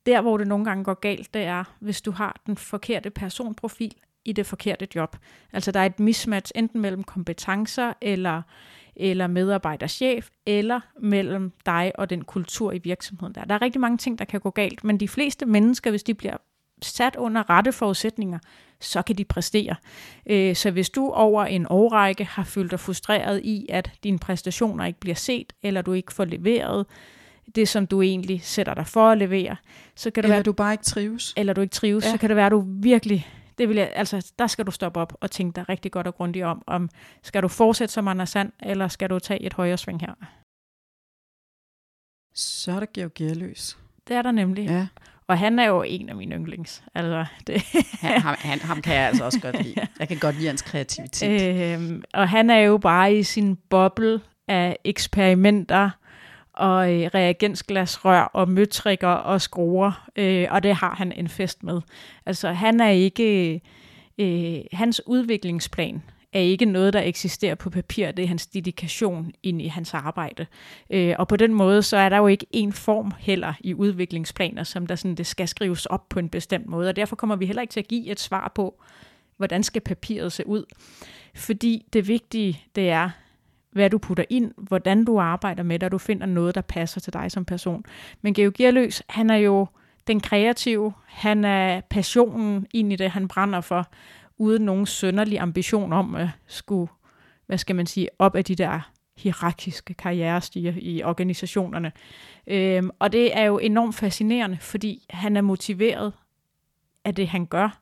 Der, 0.06 0.20
hvor 0.20 0.36
det 0.36 0.46
nogle 0.46 0.64
gange 0.64 0.84
går 0.84 0.94
galt, 0.94 1.34
det 1.34 1.42
er, 1.42 1.64
hvis 1.80 2.02
du 2.02 2.10
har 2.10 2.40
den 2.46 2.56
forkerte 2.56 3.10
personprofil 3.10 3.94
i 4.24 4.32
det 4.32 4.46
forkerte 4.46 4.88
job. 4.94 5.16
Altså 5.52 5.72
der 5.72 5.80
er 5.80 5.86
et 5.86 6.00
mismatch 6.00 6.52
enten 6.54 6.80
mellem 6.80 7.04
kompetencer 7.04 7.92
eller, 8.00 8.42
eller 8.96 9.26
medarbejderchef, 9.26 10.28
eller 10.46 10.80
mellem 11.00 11.52
dig 11.66 11.92
og 11.94 12.10
den 12.10 12.24
kultur 12.24 12.72
i 12.72 12.78
virksomheden. 12.78 13.34
Der. 13.34 13.44
der 13.44 13.54
er 13.54 13.62
rigtig 13.62 13.80
mange 13.80 13.98
ting, 13.98 14.18
der 14.18 14.24
kan 14.24 14.40
gå 14.40 14.50
galt, 14.50 14.84
men 14.84 15.00
de 15.00 15.08
fleste 15.08 15.46
mennesker, 15.46 15.90
hvis 15.90 16.02
de 16.02 16.14
bliver 16.14 16.36
sat 16.82 17.16
under 17.16 17.50
rette 17.50 17.72
forudsætninger, 17.72 18.38
så 18.80 19.02
kan 19.02 19.16
de 19.16 19.24
præstere. 19.24 19.76
Øh, 20.26 20.56
så 20.56 20.70
hvis 20.70 20.90
du 20.90 21.10
over 21.10 21.44
en 21.44 21.66
årrække 21.70 22.24
har 22.24 22.44
følt 22.44 22.70
dig 22.70 22.80
frustreret 22.80 23.40
i, 23.44 23.66
at 23.68 23.90
dine 24.04 24.18
præstationer 24.18 24.84
ikke 24.84 25.00
bliver 25.00 25.14
set, 25.14 25.52
eller 25.62 25.82
du 25.82 25.92
ikke 25.92 26.12
får 26.12 26.24
leveret 26.24 26.86
det, 27.54 27.68
som 27.68 27.86
du 27.86 28.02
egentlig 28.02 28.42
sætter 28.42 28.74
dig 28.74 28.86
for 28.86 29.08
at 29.10 29.18
levere, 29.18 29.56
så 29.94 30.10
kan 30.10 30.22
det 30.22 30.24
eller 30.24 30.36
være, 30.36 30.42
du 30.42 30.52
bare 30.52 30.72
ikke 30.72 30.84
trives. 30.84 31.34
Eller 31.36 31.52
du 31.52 31.60
ikke 31.60 31.72
trives, 31.72 32.04
ja. 32.04 32.10
så 32.10 32.18
kan 32.18 32.28
det 32.28 32.36
være, 32.36 32.46
at 32.46 32.52
du 32.52 32.64
virkelig 32.68 33.26
det 33.58 33.68
vil 33.68 33.76
jeg, 33.76 33.92
altså, 33.94 34.32
der 34.38 34.46
skal 34.46 34.66
du 34.66 34.70
stoppe 34.70 35.00
op 35.00 35.12
og 35.20 35.30
tænke 35.30 35.56
dig 35.56 35.68
rigtig 35.68 35.92
godt 35.92 36.06
og 36.06 36.14
grundigt 36.14 36.44
om, 36.44 36.62
om 36.66 36.90
skal 37.22 37.42
du 37.42 37.48
fortsætte 37.48 37.94
som 37.94 38.08
Anders 38.08 38.30
Sand, 38.30 38.52
eller 38.62 38.88
skal 38.88 39.10
du 39.10 39.18
tage 39.18 39.42
et 39.42 39.52
højere 39.52 39.78
sving 39.78 40.00
her? 40.00 40.14
Så 42.34 42.72
er 42.72 42.80
der 42.80 42.86
Georg 42.94 43.14
Gerløs. 43.14 43.78
Det 44.08 44.16
er 44.16 44.22
der 44.22 44.32
nemlig. 44.32 44.66
Ja. 44.66 44.86
Og 45.26 45.38
han 45.38 45.58
er 45.58 45.64
jo 45.64 45.82
en 45.82 46.08
af 46.08 46.16
mine 46.16 46.34
yndlings. 46.34 46.84
Altså, 46.94 47.26
det. 47.46 47.62
han, 48.00 48.20
han, 48.38 48.60
ham 48.60 48.82
kan 48.82 48.94
jeg 48.94 49.06
altså 49.06 49.24
også 49.24 49.40
godt 49.40 49.62
lide. 49.62 49.86
Jeg 49.98 50.08
kan 50.08 50.18
godt 50.18 50.36
lide 50.36 50.46
hans 50.46 50.62
kreativitet. 50.62 51.74
Øhm, 51.74 52.02
og 52.14 52.28
han 52.28 52.50
er 52.50 52.58
jo 52.58 52.78
bare 52.78 53.14
i 53.14 53.22
sin 53.22 53.56
boble 53.56 54.20
af 54.48 54.76
eksperimenter 54.84 55.90
og 56.54 56.92
øh, 56.92 57.10
reagensglasrør 57.14 58.20
og 58.22 58.48
møtrikker 58.48 59.08
og 59.08 59.40
skruer, 59.40 60.08
øh, 60.16 60.46
og 60.50 60.62
det 60.62 60.74
har 60.74 60.94
han 60.94 61.12
en 61.12 61.28
fest 61.28 61.62
med. 61.62 61.80
Altså 62.26 62.52
han 62.52 62.80
er 62.80 62.90
ikke, 62.90 63.60
øh, 64.18 64.60
hans 64.72 65.02
udviklingsplan 65.06 66.02
er 66.32 66.40
ikke 66.40 66.64
noget, 66.64 66.92
der 66.92 67.00
eksisterer 67.00 67.54
på 67.54 67.70
papir, 67.70 68.10
det 68.10 68.22
er 68.22 68.28
hans 68.28 68.46
dedikation 68.46 69.32
ind 69.42 69.62
i 69.62 69.66
hans 69.66 69.94
arbejde. 69.94 70.46
Øh, 70.90 71.14
og 71.18 71.28
på 71.28 71.36
den 71.36 71.54
måde, 71.54 71.82
så 71.82 71.96
er 71.96 72.08
der 72.08 72.16
jo 72.16 72.26
ikke 72.26 72.46
en 72.50 72.72
form 72.72 73.12
heller 73.18 73.54
i 73.60 73.74
udviklingsplaner, 73.74 74.62
som 74.64 74.86
der 74.86 74.94
sådan, 74.94 75.14
det 75.14 75.26
skal 75.26 75.48
skrives 75.48 75.86
op 75.86 76.08
på 76.08 76.18
en 76.18 76.28
bestemt 76.28 76.66
måde, 76.66 76.88
og 76.88 76.96
derfor 76.96 77.16
kommer 77.16 77.36
vi 77.36 77.46
heller 77.46 77.62
ikke 77.62 77.72
til 77.72 77.80
at 77.80 77.88
give 77.88 78.10
et 78.10 78.20
svar 78.20 78.52
på, 78.54 78.82
hvordan 79.36 79.62
skal 79.62 79.82
papiret 79.82 80.32
se 80.32 80.46
ud. 80.46 80.64
Fordi 81.34 81.86
det 81.92 82.08
vigtige, 82.08 82.62
det 82.74 82.90
er, 82.90 83.10
hvad 83.74 83.90
du 83.90 83.98
putter 83.98 84.24
ind, 84.30 84.52
hvordan 84.56 85.04
du 85.04 85.20
arbejder 85.20 85.62
med 85.62 85.78
det, 85.78 85.86
og 85.86 85.92
du 85.92 85.98
finder 85.98 86.26
noget, 86.26 86.54
der 86.54 86.60
passer 86.60 87.00
til 87.00 87.12
dig 87.12 87.30
som 87.30 87.44
person. 87.44 87.84
Men 88.22 88.34
Georg 88.34 88.52
Gerløs, 88.52 89.02
han 89.08 89.30
er 89.30 89.36
jo 89.36 89.66
den 90.06 90.20
kreative, 90.20 90.92
han 91.06 91.44
er 91.44 91.80
passionen 91.80 92.66
ind 92.74 92.92
i 92.92 92.96
det, 92.96 93.10
han 93.10 93.28
brænder 93.28 93.60
for, 93.60 93.86
uden 94.38 94.62
nogen 94.62 94.86
sønderlig 94.86 95.38
ambition 95.38 95.92
om 95.92 96.14
at 96.14 96.28
skulle, 96.46 96.90
hvad 97.46 97.58
skal 97.58 97.76
man 97.76 97.86
sige, 97.86 98.08
op 98.18 98.36
af 98.36 98.44
de 98.44 98.54
der 98.54 98.90
hierarkiske 99.16 99.94
karrierestiger 99.94 100.72
i 100.76 101.02
organisationerne. 101.02 101.92
Øhm, 102.46 102.90
og 102.98 103.12
det 103.12 103.38
er 103.38 103.44
jo 103.44 103.58
enormt 103.58 103.94
fascinerende, 103.94 104.58
fordi 104.60 105.06
han 105.10 105.36
er 105.36 105.40
motiveret 105.40 106.12
af 107.04 107.14
det, 107.14 107.28
han 107.28 107.46
gør, 107.46 107.78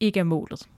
ikke 0.00 0.20
af 0.20 0.26
målet. 0.26 0.68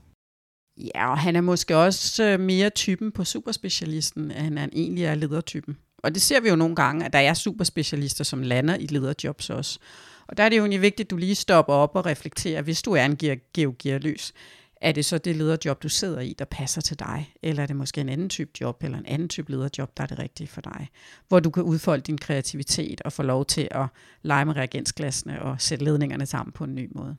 Ja, 0.76 1.10
og 1.10 1.18
han 1.18 1.36
er 1.36 1.40
måske 1.40 1.76
også 1.76 2.24
øh, 2.24 2.40
mere 2.40 2.70
typen 2.70 3.12
på 3.12 3.24
superspecialisten, 3.24 4.30
end 4.30 4.58
han 4.58 4.70
egentlig 4.72 5.04
er 5.04 5.14
ledertypen. 5.14 5.76
Og 5.98 6.14
det 6.14 6.22
ser 6.22 6.40
vi 6.40 6.48
jo 6.48 6.56
nogle 6.56 6.76
gange, 6.76 7.04
at 7.04 7.12
der 7.12 7.18
er 7.18 7.34
superspecialister, 7.34 8.24
som 8.24 8.42
lander 8.42 8.76
i 8.76 8.86
lederjobs 8.86 9.50
også. 9.50 9.78
Og 10.26 10.36
der 10.36 10.42
er 10.42 10.48
det 10.48 10.56
jo 10.56 10.62
egentlig 10.62 10.80
vigtigt, 10.80 11.06
at 11.06 11.10
du 11.10 11.16
lige 11.16 11.34
stopper 11.34 11.72
op 11.72 11.96
og 11.96 12.06
reflekterer, 12.06 12.62
hvis 12.62 12.82
du 12.82 12.92
er 12.92 13.04
en 13.04 13.40
geogearløs, 13.54 14.32
er 14.80 14.92
det 14.92 15.04
så 15.04 15.18
det 15.18 15.36
lederjob, 15.36 15.82
du 15.82 15.88
sidder 15.88 16.20
i, 16.20 16.34
der 16.38 16.44
passer 16.44 16.80
til 16.80 16.98
dig? 16.98 17.34
Eller 17.42 17.62
er 17.62 17.66
det 17.66 17.76
måske 17.76 18.00
en 18.00 18.08
anden 18.08 18.28
type 18.28 18.50
job, 18.60 18.82
eller 18.82 18.98
en 18.98 19.06
anden 19.06 19.28
type 19.28 19.50
lederjob, 19.50 19.96
der 19.96 20.02
er 20.02 20.06
det 20.06 20.18
rigtige 20.18 20.48
for 20.48 20.60
dig? 20.60 20.88
Hvor 21.28 21.40
du 21.40 21.50
kan 21.50 21.62
udfolde 21.62 22.02
din 22.02 22.18
kreativitet 22.18 23.00
og 23.00 23.12
få 23.12 23.22
lov 23.22 23.44
til 23.44 23.68
at 23.70 23.86
lege 24.22 24.44
med 24.44 24.56
reagensglassene 24.56 25.42
og 25.42 25.60
sætte 25.60 25.84
ledningerne 25.84 26.26
sammen 26.26 26.52
på 26.52 26.64
en 26.64 26.74
ny 26.74 26.88
måde. 26.94 27.16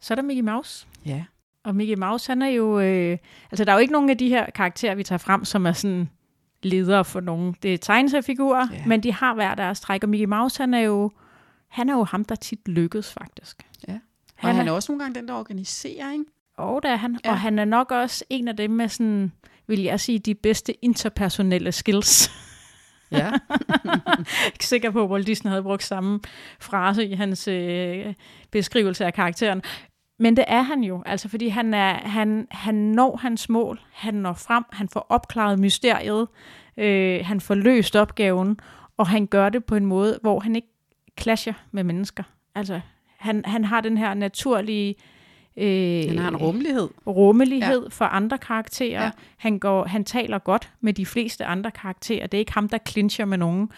Så 0.00 0.14
er 0.14 0.16
der 0.16 0.22
Mickey 0.22 0.42
Mouse. 0.42 0.86
Ja. 1.06 1.24
Og 1.64 1.76
Mickey 1.76 1.96
Mouse, 1.96 2.30
han 2.30 2.42
er 2.42 2.48
jo... 2.48 2.80
Øh, 2.80 3.18
altså, 3.50 3.64
der 3.64 3.72
er 3.72 3.76
jo 3.76 3.80
ikke 3.80 3.92
nogen 3.92 4.10
af 4.10 4.18
de 4.18 4.28
her 4.28 4.50
karakterer, 4.50 4.94
vi 4.94 5.02
tager 5.02 5.18
frem, 5.18 5.44
som 5.44 5.66
er 5.66 5.72
sådan 5.72 6.10
ledere 6.62 7.04
for 7.04 7.20
nogen. 7.20 7.56
Det 7.62 7.74
er 7.74 7.78
tegneseriefigurer, 7.78 8.68
ja. 8.72 8.86
men 8.86 9.02
de 9.02 9.12
har 9.12 9.34
hver 9.34 9.54
deres 9.54 9.80
træk. 9.80 10.02
Og 10.02 10.08
Mickey 10.08 10.26
Mouse, 10.26 10.62
han 10.62 10.74
er 10.74 10.80
jo, 10.80 11.10
han 11.68 11.88
er 11.88 11.94
jo 11.94 12.04
ham, 12.04 12.24
der 12.24 12.34
tit 12.34 12.68
lykkes, 12.68 13.12
faktisk. 13.12 13.66
Ja. 13.88 13.92
Og 13.92 14.48
han, 14.48 14.56
han 14.56 14.68
er, 14.68 14.72
er 14.72 14.74
også 14.74 14.92
nogle 14.92 15.04
gange 15.04 15.20
den, 15.20 15.28
der 15.28 15.34
organiserer, 15.34 16.12
ikke? 16.12 16.24
Og 16.56 16.82
det 16.82 16.90
er 16.90 16.96
han. 16.96 17.18
Ja. 17.24 17.30
Og 17.30 17.40
han 17.40 17.58
er 17.58 17.64
nok 17.64 17.90
også 17.90 18.24
en 18.30 18.48
af 18.48 18.56
dem 18.56 18.70
med 18.70 18.88
sådan, 18.88 19.32
vil 19.66 19.82
jeg 19.82 20.00
sige, 20.00 20.18
de 20.18 20.34
bedste 20.34 20.84
interpersonelle 20.84 21.72
skills. 21.72 22.30
Ja. 23.10 23.30
er 23.30 24.46
ikke 24.52 24.66
sikker 24.66 24.90
på, 24.90 25.04
at 25.04 25.10
Walt 25.10 25.26
Disney 25.26 25.48
havde 25.48 25.62
brugt 25.62 25.82
samme 25.82 26.20
frase 26.60 27.06
i 27.06 27.14
hans 27.14 27.48
øh, 27.48 28.14
beskrivelse 28.50 29.04
af 29.04 29.14
karakteren. 29.14 29.62
Men 30.18 30.36
det 30.36 30.44
er 30.48 30.62
han 30.62 30.84
jo, 30.84 31.02
altså 31.06 31.28
fordi 31.28 31.48
han, 31.48 31.74
er, 31.74 31.94
han, 31.94 32.46
han 32.50 32.74
når 32.74 33.16
hans 33.16 33.48
mål, 33.48 33.80
han 33.92 34.14
når 34.14 34.32
frem, 34.32 34.64
han 34.72 34.88
får 34.88 35.06
opklaret 35.08 35.58
mysteriet, 35.58 36.28
øh, 36.76 37.20
han 37.24 37.40
får 37.40 37.54
løst 37.54 37.96
opgaven, 37.96 38.56
og 38.96 39.06
han 39.08 39.26
gør 39.26 39.48
det 39.48 39.64
på 39.64 39.74
en 39.74 39.86
måde, 39.86 40.18
hvor 40.22 40.40
han 40.40 40.56
ikke 40.56 40.68
clasher 41.20 41.52
med 41.72 41.84
mennesker. 41.84 42.22
Altså, 42.54 42.80
han, 43.18 43.44
han 43.44 43.64
har 43.64 43.80
den 43.80 43.98
her 43.98 44.14
naturlige 44.14 44.94
Øh, 45.56 46.04
Han 46.08 46.18
har 46.18 46.28
en 46.28 46.36
rummelighed. 46.36 46.88
rummelighed 47.06 47.82
ja. 47.82 47.88
for 47.88 48.04
andre 48.04 48.38
karakterer. 48.38 49.04
Ja. 49.04 49.10
Han, 49.36 49.58
går, 49.58 49.84
han 49.84 50.04
taler 50.04 50.38
godt 50.38 50.72
med 50.80 50.92
de 50.92 51.06
fleste 51.06 51.44
andre 51.44 51.70
karakterer. 51.70 52.26
Det 52.26 52.38
er 52.38 52.40
ikke 52.40 52.52
ham, 52.52 52.68
der 52.68 52.78
clincher 52.88 53.24
med 53.24 53.38
nogen. 53.38 53.68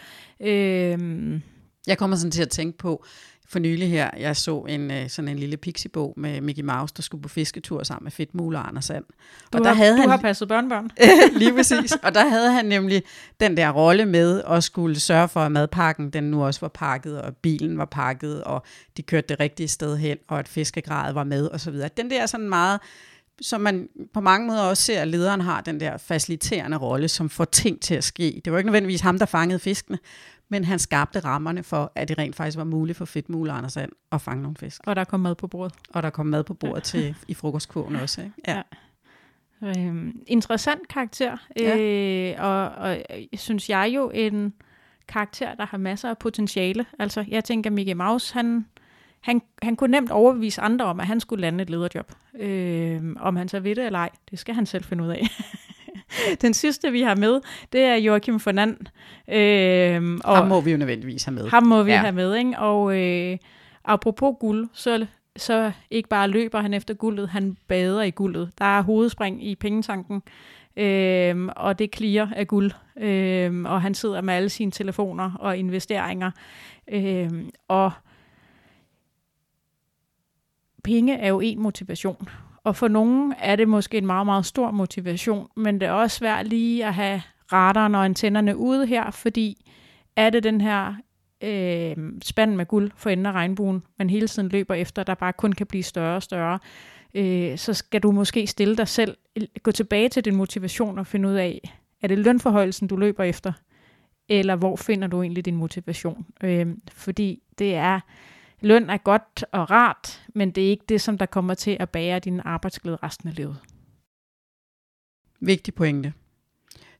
Øh, 0.40 1.40
Jeg 1.87 1.99
kommer 1.99 2.16
sådan 2.16 2.31
til 2.31 2.42
at 2.42 2.49
tænke 2.49 2.79
på, 2.79 3.05
for 3.48 3.59
nylig 3.59 3.90
her, 3.90 4.11
jeg 4.18 4.37
så 4.37 4.61
en 4.68 4.90
øh, 4.90 5.09
sådan 5.09 5.28
en 5.28 5.38
lille 5.38 5.56
pixibog 5.56 6.14
med 6.16 6.40
Mickey 6.40 6.62
Mouse, 6.62 6.94
der 6.96 7.02
skulle 7.02 7.22
på 7.22 7.28
fisketur 7.28 7.82
sammen 7.82 8.04
med 8.04 8.12
Fedtmule 8.12 8.59
og 8.59 8.68
Anders 8.68 8.85
Sand. 8.85 9.04
du 9.52 9.59
Og 9.59 9.64
har, 9.64 9.64
der 9.64 9.72
havde 9.72 9.96
du 9.96 10.00
han 10.00 10.11
har 10.11 10.16
passet 10.16 10.48
børnebørn. 10.48 10.90
lige 11.40 11.54
præcis. 11.54 11.92
Og 12.02 12.14
der 12.14 12.28
havde 12.28 12.52
han 12.52 12.64
nemlig 12.64 13.02
den 13.40 13.56
der 13.56 13.70
rolle 13.70 14.06
med 14.06 14.42
at 14.48 14.64
skulle 14.64 15.00
sørge 15.00 15.28
for, 15.28 15.40
at 15.40 15.52
madpakken 15.52 16.11
den 16.11 16.24
nu 16.24 16.44
også 16.44 16.61
var 16.61 16.68
pakket, 16.68 17.22
og 17.22 17.37
bilen 17.37 17.78
var 17.78 17.85
pakket, 17.85 18.44
og 18.44 18.62
de 18.96 19.02
kørte 19.02 19.26
det 19.28 19.40
rigtige 19.40 19.68
sted 19.68 19.96
hen, 19.96 20.18
og 20.28 20.38
at 20.38 20.48
fiskegradet 20.48 21.14
var 21.14 21.24
med, 21.24 21.46
og 21.46 21.61
så 21.61 21.70
videre. 21.70 21.88
Den 21.96 22.11
der 22.11 22.26
sådan 22.26 22.48
meget, 22.48 22.80
som 23.40 23.61
man 23.61 23.88
på 24.14 24.20
mange 24.20 24.46
måder 24.46 24.62
også 24.62 24.82
ser, 24.82 25.02
at 25.02 25.09
lederen 25.09 25.40
har 25.40 25.61
den 25.61 25.80
der 25.80 25.96
faciliterende 25.96 26.76
rolle, 26.76 27.09
som 27.09 27.30
får 27.30 27.44
ting 27.44 27.80
til 27.80 27.94
at 27.94 28.04
ske. 28.04 28.40
Det 28.44 28.52
var 28.52 28.59
ikke 28.59 28.68
nødvendigvis 28.68 29.00
ham, 29.00 29.18
der 29.18 29.26
fangede 29.26 29.59
fiskene, 29.59 29.98
men 30.48 30.64
han 30.64 30.78
skabte 30.78 31.20
rammerne 31.20 31.62
for, 31.62 31.92
at 31.94 32.09
det 32.09 32.18
rent 32.18 32.37
faktisk 32.37 32.59
var 32.59 32.64
muligt 32.64 32.98
for 32.98 33.04
Fedtmule 33.04 33.52
og 33.52 33.59
Anders 33.59 33.72
Sand 33.72 33.92
at 34.12 34.20
fange 34.20 34.42
nogle 34.42 34.56
fisk. 34.56 34.80
Og 34.87 34.96
der 34.96 35.04
kom 35.04 35.20
mad 35.20 35.35
på 35.35 35.46
bordet. 35.46 35.74
Og 35.90 36.02
der 36.02 36.11
kom 36.11 36.26
mad 36.26 36.44
på 36.44 36.54
bordet 36.54 36.82
til, 36.82 37.16
i 37.28 37.35
frokostkurven 37.35 37.96
også. 37.96 38.20
Ikke? 38.22 38.32
Ja. 38.48 38.62
Ja. 39.62 39.80
Øhm, 39.80 40.20
interessant 40.26 40.88
karakter, 40.88 41.37
Ja. 41.61 41.78
øh, 41.78 42.35
og, 42.38 42.68
og 42.68 42.98
synes 43.35 43.70
jeg 43.70 43.92
jo 43.94 44.11
en 44.14 44.52
karakter, 45.09 45.54
der 45.54 45.66
har 45.66 45.78
masser 45.78 46.11
af 46.11 46.18
potentiale. 46.18 46.87
Altså, 46.98 47.24
jeg 47.28 47.44
tænker, 47.44 47.70
Mickey 47.70 47.92
Mouse, 47.92 48.35
han, 48.35 48.66
han, 49.20 49.42
han 49.62 49.76
kunne 49.76 49.90
nemt 49.90 50.11
overbevise 50.11 50.61
andre 50.61 50.85
om, 50.85 51.00
at 51.00 51.06
han 51.06 51.20
skulle 51.20 51.40
lande 51.40 51.62
et 51.62 51.70
lederjob. 51.70 52.12
Øh, 52.38 53.02
om 53.20 53.37
han 53.37 53.48
så 53.48 53.61
ved 53.61 53.74
det 53.76 53.87
eller 53.87 53.98
ej, 53.98 54.11
det 54.30 54.38
skal 54.38 54.54
han 54.54 54.66
selv 54.66 54.85
finde 54.85 55.04
ud 55.04 55.09
af. 55.09 55.26
Den 56.42 56.55
sidste, 56.55 56.92
vi 56.92 57.03
har 57.03 57.14
med, 57.14 57.40
det 57.73 57.81
er 57.81 57.95
Joachim 57.95 58.40
Fernand. 58.40 58.77
Øh, 59.29 60.19
og 60.25 60.37
Ham 60.37 60.49
må 60.49 60.61
vi 60.61 60.71
jo 60.71 60.77
nødvendigvis 60.77 61.25
have 61.25 61.35
med. 61.35 61.49
ham 61.49 61.62
må 61.66 61.83
vi 61.83 61.90
Ja. 61.90 61.99
have 61.99 62.12
med, 62.12 62.35
ikke? 62.37 62.59
Og 62.59 63.01
øh, 63.01 63.38
apropos 63.85 64.35
guld, 64.40 64.69
så, 64.73 65.07
så 65.37 65.73
ikke 65.90 66.09
bare 66.09 66.29
løber 66.29 66.61
han 66.61 66.75
efter 66.75 66.95
guldet, 66.95 67.29
han 67.29 67.57
bader 67.69 68.03
i 68.03 68.11
guldet. 68.11 68.51
Der 68.59 68.64
er 68.64 68.83
hovedspring 68.83 69.47
i 69.47 69.55
pengetanken, 69.55 70.23
øh, 70.77 71.49
og 71.57 71.79
det 71.79 71.90
klirer 71.90 72.29
af 72.37 72.47
guld. 72.49 72.71
Øh, 72.97 73.62
og 73.64 73.83
han 73.83 73.95
sidder 73.95 74.21
med 74.21 74.35
alle 74.35 74.49
sine 74.49 74.71
telefoner 74.71 75.33
og 75.40 75.57
investeringer. 75.59 76.31
Øh, 76.88 77.31
og 77.69 77.92
penge 80.85 81.14
er 81.19 81.29
jo 81.29 81.40
en 81.40 81.61
motivation. 81.61 82.29
Og 82.66 82.76
for 82.76 82.88
nogen 82.88 83.35
er 83.38 83.57
det 83.57 83.68
måske 83.68 83.98
en 83.98 84.07
meget, 84.07 84.26
meget 84.26 84.46
stor 84.46 84.70
motivation, 84.70 85.48
men 85.57 85.81
det 85.81 85.88
er 85.88 85.92
også 85.92 86.16
svært 86.16 86.46
lige 86.46 86.87
at 86.87 86.94
have 86.94 87.22
radaren 87.52 87.94
og 87.94 88.05
antennerne 88.05 88.57
ude 88.57 88.87
her, 88.87 89.11
fordi 89.11 89.70
er 90.16 90.31
det 90.31 90.42
den 90.42 90.61
her 90.61 90.94
øh, 91.42 91.96
spand 92.22 92.55
med 92.57 92.66
guld 92.66 92.90
for 92.96 93.11
enden 93.11 93.26
af 93.26 93.33
regnbuen, 93.33 93.83
man 93.98 94.11
hele 94.11 94.29
tiden 94.29 94.48
løber 94.48 94.74
efter, 94.74 95.02
der 95.02 95.14
bare 95.14 95.33
kun 95.33 95.52
kan 95.52 95.66
blive 95.66 95.83
større 95.83 96.16
og 96.16 96.22
større, 96.22 96.59
øh, 97.14 97.59
så 97.59 97.74
skal 97.74 98.00
du 98.00 98.11
måske 98.11 98.46
stille 98.46 98.76
dig 98.76 98.88
selv, 98.88 99.16
gå 99.62 99.70
tilbage 99.70 100.09
til 100.09 100.24
din 100.24 100.37
motivation 100.37 100.98
og 100.98 101.07
finde 101.07 101.29
ud 101.29 101.35
af, 101.35 101.61
er 102.02 102.09
det 102.09 102.18
lønforhøjelsen, 102.18 102.88
du 102.88 102.96
løber 102.96 103.24
efter, 103.24 103.52
eller 104.29 104.57
hvor 104.57 104.76
finder 104.76 105.09
du 105.09 105.22
egentlig 105.22 105.44
din 105.44 105.57
motivation? 105.57 106.26
Øh, 106.42 106.66
fordi 106.92 107.42
det 107.59 107.74
er, 107.74 108.00
løn 108.61 108.90
er 108.90 108.97
godt 108.97 109.45
og 109.53 109.71
rart, 109.71 110.23
men 110.35 110.51
det 110.51 110.66
er 110.66 110.71
ikke 110.71 110.85
det, 110.88 111.01
som 111.01 111.19
der 111.19 111.27
kommer 111.27 111.55
til 111.55 111.77
at 111.81 111.90
bære 111.90 112.19
din 112.19 112.40
arbejdsglæde 112.45 112.99
resten 113.03 113.29
af 113.29 113.37
livet. 113.37 113.57
Vigtig 115.40 115.75
pointe. 115.75 116.12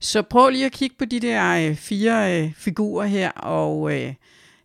Så 0.01 0.23
prøv 0.23 0.51
lige 0.51 0.66
at 0.66 0.73
kigge 0.73 0.97
på 0.99 1.05
de 1.05 1.21
der 1.21 1.69
øh, 1.69 1.77
fire 1.77 2.42
øh, 2.42 2.53
figurer 2.55 3.07
her, 3.07 3.31
og 3.31 3.92
øh, 3.92 4.14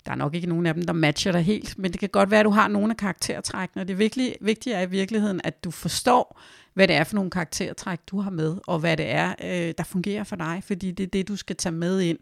der 0.05 0.11
er 0.11 0.15
nok 0.15 0.35
ikke 0.35 0.47
nogen 0.47 0.65
af 0.65 0.73
dem, 0.73 0.83
der 0.83 0.93
matcher 0.93 1.31
dig 1.31 1.41
helt, 1.41 1.79
men 1.79 1.91
det 1.91 1.99
kan 1.99 2.09
godt 2.09 2.31
være, 2.31 2.39
at 2.39 2.45
du 2.45 2.49
har 2.49 2.67
nogle 2.67 2.91
af 2.91 2.97
karaktertrækkene. 2.97 3.83
Det 3.83 3.97
vigtige, 3.97 4.35
vigtige 4.41 4.75
er 4.75 4.81
i 4.81 4.89
virkeligheden, 4.89 5.41
at 5.43 5.63
du 5.63 5.71
forstår, 5.71 6.39
hvad 6.73 6.87
det 6.87 6.95
er 6.95 7.03
for 7.03 7.15
nogle 7.15 7.31
karaktertræk, 7.31 7.99
du 8.07 8.19
har 8.19 8.31
med, 8.31 8.57
og 8.67 8.79
hvad 8.79 8.97
det 8.97 9.09
er, 9.09 9.35
øh, 9.43 9.73
der 9.77 9.83
fungerer 9.83 10.23
for 10.23 10.35
dig, 10.35 10.63
fordi 10.65 10.91
det 10.91 11.03
er 11.03 11.07
det, 11.07 11.27
du 11.27 11.35
skal 11.35 11.55
tage 11.55 11.73
med 11.73 12.01
ind, 12.01 12.17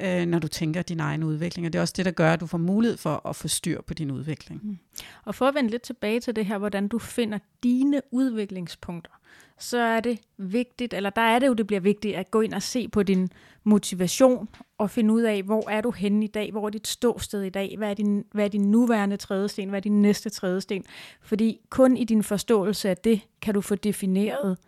øh, 0.00 0.26
når 0.26 0.38
du 0.38 0.48
tænker 0.48 0.82
din 0.82 1.00
egen 1.00 1.22
udvikling. 1.22 1.66
Og 1.66 1.72
det 1.72 1.78
er 1.78 1.82
også 1.82 1.94
det, 1.96 2.04
der 2.04 2.10
gør, 2.10 2.32
at 2.32 2.40
du 2.40 2.46
får 2.46 2.58
mulighed 2.58 2.96
for 2.96 3.28
at 3.28 3.36
få 3.36 3.48
styr 3.48 3.82
på 3.82 3.94
din 3.94 4.10
udvikling. 4.10 4.60
Mm. 4.64 4.78
Og 5.24 5.34
for 5.34 5.48
at 5.48 5.54
vende 5.54 5.70
lidt 5.70 5.82
tilbage 5.82 6.20
til 6.20 6.36
det 6.36 6.46
her, 6.46 6.58
hvordan 6.58 6.88
du 6.88 6.98
finder 6.98 7.38
dine 7.62 8.00
udviklingspunkter, 8.10 9.12
så 9.58 9.78
er 9.78 10.00
det 10.00 10.18
vigtigt, 10.38 10.94
eller 10.94 11.10
der 11.10 11.22
er 11.22 11.38
det 11.38 11.46
jo, 11.46 11.52
det 11.52 11.66
bliver 11.66 11.80
vigtigt 11.80 12.16
at 12.16 12.30
gå 12.30 12.40
ind 12.40 12.54
og 12.54 12.62
se 12.62 12.88
på 12.88 13.02
din 13.02 13.28
motivation 13.64 14.48
og 14.78 14.90
finde 14.90 15.14
ud 15.14 15.22
af, 15.22 15.42
hvor 15.42 15.70
er 15.70 15.80
du 15.80 15.90
henne 15.90 16.24
i 16.24 16.28
dag, 16.28 16.50
hvor 16.50 16.66
er 16.66 16.70
dit 16.70 16.86
ståsted 16.86 17.42
i 17.42 17.50
dag, 17.50 17.74
hvad 17.78 17.90
er 17.90 17.94
din, 17.94 18.24
hvad 18.32 18.44
er 18.44 18.48
din 18.48 18.70
nuværende 18.70 19.16
trædesten, 19.16 19.68
hvad 19.68 19.78
er 19.78 19.82
din 19.82 20.02
næste 20.02 20.30
trædesten. 20.30 20.84
Fordi 21.20 21.60
kun 21.70 21.96
i 21.96 22.04
din 22.04 22.22
forståelse 22.22 22.90
af 22.90 22.96
det, 22.96 23.20
kan 23.42 23.54
du 23.54 23.60
få 23.60 23.74
defineret 23.74 24.58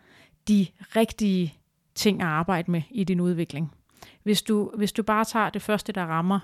de 0.47 0.67
rigtige 0.95 1.53
ting 1.95 2.21
at 2.21 2.27
arbejde 2.27 2.71
med 2.71 2.81
i 2.91 3.03
din 3.03 3.19
udvikling. 3.19 3.71
Hvis 4.23 4.41
du, 4.41 4.71
hvis 4.77 4.91
du 4.91 5.03
bare 5.03 5.25
tager 5.25 5.49
det 5.49 5.61
første, 5.61 5.91
der 5.91 6.05
rammer 6.05 6.39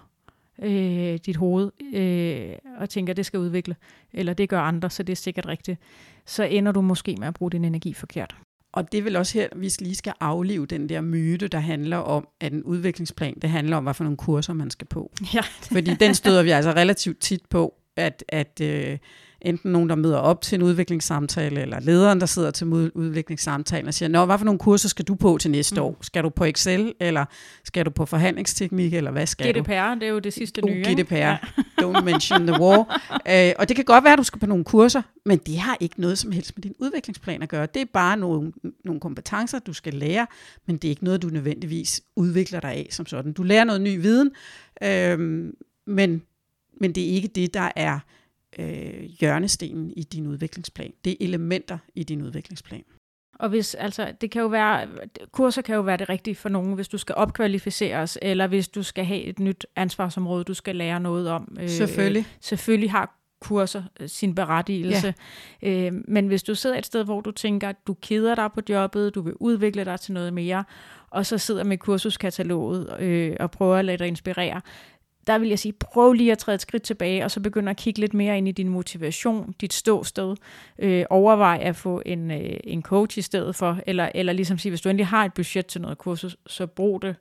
øh, 0.62 1.20
dit 1.26 1.36
hoved, 1.36 1.72
øh, 1.94 2.56
og 2.78 2.90
tænker, 2.90 3.14
det 3.14 3.26
skal 3.26 3.40
udvikle, 3.40 3.76
eller 4.14 4.34
det 4.34 4.50
gør 4.50 4.62
andre, 4.62 4.90
så 4.90 5.04
det 5.04 5.12
er 5.12 5.16
sikkert 5.16 5.46
rigtigt, 5.46 5.80
så 6.26 6.44
ender 6.44 6.72
du 6.72 6.82
måske 6.82 7.16
med 7.20 7.28
at 7.28 7.34
bruge 7.34 7.52
din 7.52 7.66
energi 7.66 7.94
forkert. 7.94 8.36
Og 8.74 8.92
det 8.92 8.98
er 8.98 9.02
vel 9.02 9.16
også 9.16 9.34
her, 9.34 9.48
vi 9.56 9.72
lige 9.80 9.96
skal 9.96 10.14
aflive 10.20 10.66
den 10.66 10.90
der 10.90 11.02
myte, 11.02 11.48
der 11.48 11.60
handler 11.60 11.98
om, 11.98 12.28
at 12.40 12.54
en 12.54 12.64
udviklingsplan, 12.64 13.38
det 13.42 13.50
handler 13.50 13.78
om, 13.78 13.84
hvad 13.84 13.94
for 13.94 14.04
nogle 14.04 14.18
kurser 14.18 14.54
man 14.54 14.70
skal 14.70 14.88
på. 14.88 15.12
Ja, 15.34 15.42
Fordi 15.62 15.94
den 15.94 16.16
støder 16.16 16.44
vi 16.44 16.50
altså 16.50 16.72
relativt 16.72 17.20
tit 17.20 17.42
på, 17.50 17.74
at, 17.98 18.24
at 18.30 18.62
øh, 18.62 18.98
enten 19.42 19.72
nogen, 19.72 19.90
der 19.90 19.96
møder 19.96 20.18
op 20.18 20.42
til 20.42 20.56
en 20.56 20.62
udviklingssamtale, 20.62 21.62
eller 21.62 21.80
lederen, 21.80 22.20
der 22.20 22.26
sidder 22.26 22.52
til 22.52 22.68
udviklingssamtalen 22.68 23.88
og 23.88 23.94
siger, 23.94 24.10
Nå, 24.10 24.26
hvad 24.26 24.38
for 24.38 24.46
nogle 24.46 24.60
kurser 24.60 24.90
skal 24.90 25.06
du 25.06 25.16
på 25.16 25.38
til 25.42 25.52
næste 25.52 25.76
mm. 25.76 25.82
år? 25.82 25.98
Skal 26.02 26.24
du 26.24 26.30
på 26.30 26.46
Excel, 26.46 26.94
eller 27.00 27.26
skal 27.64 27.86
du 27.86 27.90
på 27.90 28.06
forhandlingsteknik, 28.06 28.94
eller 28.94 29.12
hvad 29.12 29.26
skal 29.26 29.56
du? 29.56 29.62
GDPR, 29.62 29.94
det 29.94 30.04
er 30.04 30.08
jo 30.08 30.20
det 30.20 30.34
sidste 30.34 30.64
Uh, 30.64 30.70
nye. 30.70 30.84
ikke? 30.90 31.04
GDPR. 31.04 31.16
Ja. 31.16 31.38
Don't 31.82 32.02
mention 32.04 32.48
the 32.48 32.62
war. 32.62 32.78
Uh, 33.12 33.52
og 33.60 33.70
det 33.70 33.76
kan 33.76 33.86
godt 33.86 34.04
være, 34.04 34.14
at 34.14 34.20
du 34.20 34.24
skal 34.24 34.40
på 34.40 34.46
nogle 34.46 34.64
kurser, 34.64 35.02
men 35.26 35.38
det 35.38 35.58
har 35.58 35.78
ikke 35.80 36.02
noget 36.02 36.18
som 36.18 36.32
helst 36.32 36.58
med 36.58 36.62
din 36.62 36.74
udviklingsplan 36.80 37.44
at 37.44 37.50
gøre. 37.50 37.66
Det 37.74 37.82
er 37.82 37.86
bare 37.94 38.18
nogle, 38.18 38.52
nogle 38.86 39.00
kompetencer, 39.02 39.60
du 39.60 39.74
skal 39.74 39.94
lære, 39.94 40.28
men 40.68 40.78
det 40.78 40.86
er 40.86 40.90
ikke 40.90 41.04
noget, 41.04 41.22
du 41.22 41.28
nødvendigvis 41.28 42.02
udvikler 42.16 42.60
dig 42.60 42.72
af 42.72 42.88
som 42.92 43.06
sådan. 43.06 43.34
Du 43.34 43.44
lærer 43.44 43.64
noget 43.64 43.82
ny 43.82 44.02
viden, 44.02 44.32
øh, 44.84 45.20
men, 45.88 46.22
men 46.82 46.92
det 46.92 47.04
er 47.04 47.08
ikke 47.08 47.28
det, 47.28 47.54
der 47.54 47.72
er 47.76 48.00
øh, 48.60 49.04
hjørnestenen 49.20 49.94
i 49.98 50.04
din 50.04 50.28
udviklingsplan. 50.28 50.94
Det 51.06 51.12
er 51.12 51.16
elementer 51.20 51.78
i 51.96 52.04
din 52.04 52.22
udviklingsplan. 52.22 52.84
Og 53.40 53.50
hvis, 53.50 53.76
altså, 53.76 54.14
det 54.22 54.32
kan 54.32 54.42
jo 54.42 54.48
være, 54.48 54.88
kurser 55.32 55.62
kan 55.62 55.76
jo 55.76 55.82
være 55.82 55.98
det 55.98 56.10
rigtige 56.10 56.36
for 56.36 56.50
nogen, 56.50 56.74
hvis 56.74 56.88
du 56.88 56.98
skal 56.98 57.16
opkvalificeres, 57.16 58.18
eller 58.22 58.48
hvis 58.48 58.68
du 58.68 58.84
skal 58.84 59.06
have 59.06 59.22
et 59.22 59.40
nyt 59.40 59.66
ansvarsområde, 59.76 60.44
du 60.44 60.54
skal 60.54 60.76
lære 60.76 61.00
noget 61.00 61.30
om. 61.30 61.58
Øh, 61.60 61.70
Selvfølgelig. 61.70 62.26
selvfølgelig 62.42 62.92
har 62.92 63.18
kurser 63.42 63.84
øh, 64.00 64.10
sin 64.10 64.36
berettigelse. 64.36 65.14
Ja. 65.62 65.88
Øh, 65.88 65.94
men 66.08 66.28
hvis 66.28 66.44
du 66.44 66.56
sidder 66.56 66.78
et 66.78 66.86
sted, 66.86 67.04
hvor 67.04 67.22
du 67.22 67.32
tænker, 67.32 67.70
at 67.70 67.88
du 67.88 67.94
keder 67.94 68.36
dig 68.36 68.50
på 68.54 68.62
jobbet, 68.70 69.16
du 69.16 69.22
vil 69.22 69.34
udvikle 69.40 69.86
dig 69.86 70.00
til 70.00 70.14
noget 70.14 70.34
mere, 70.34 70.64
og 71.10 71.26
så 71.26 71.38
sidder 71.38 71.64
med 71.64 71.78
kursuskataloget 71.78 73.00
øh, 73.00 73.36
og 73.40 73.52
prøver 73.52 73.78
at 73.78 73.86
lade 73.86 73.98
dig 73.98 74.08
inspirere, 74.08 74.62
der 75.32 75.38
vil 75.38 75.50
jeg 75.50 75.60
sige, 75.60 75.74
prøv 75.74 76.14
lige 76.14 76.32
at 76.32 76.38
træde 76.38 76.56
et 76.56 76.62
skridt 76.62 76.84
tilbage, 76.84 77.26
og 77.26 77.32
så 77.32 77.40
begynde 77.40 77.70
at 77.70 77.78
kigge 77.78 78.00
lidt 78.00 78.14
mere 78.14 78.38
ind 78.38 78.48
i 78.48 78.52
din 78.52 78.70
motivation, 78.70 79.56
dit 79.62 79.74
ståsted. 79.74 80.36
Øh, 80.80 81.06
overvej 81.10 81.60
at 81.62 81.76
få 81.76 82.02
en, 82.06 82.32
øh, 82.32 82.60
en 82.64 82.82
coach 82.82 83.18
i 83.18 83.22
stedet 83.22 83.56
for, 83.56 83.80
eller, 83.88 84.10
eller 84.16 84.34
ligesom 84.34 84.58
sige, 84.58 84.70
hvis 84.72 84.82
du 84.82 84.90
endelig 84.90 85.08
har 85.08 85.26
et 85.26 85.34
budget 85.34 85.66
til 85.66 85.82
noget 85.82 85.98
kursus, 85.98 86.38
så 86.48 86.68
brug 86.68 87.02
det 87.02 87.16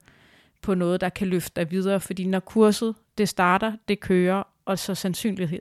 på 0.63 0.75
noget, 0.75 1.01
der 1.01 1.09
kan 1.09 1.27
løfte 1.27 1.61
dig 1.61 1.71
videre, 1.71 2.01
fordi 2.01 2.27
når 2.27 2.41
kurset, 2.41 2.95
det 3.19 3.29
starter, 3.29 3.73
det 3.89 4.01
kører, 4.01 4.43
og 4.65 4.79
så 4.79 4.95
sandsynlighed, 4.95 5.61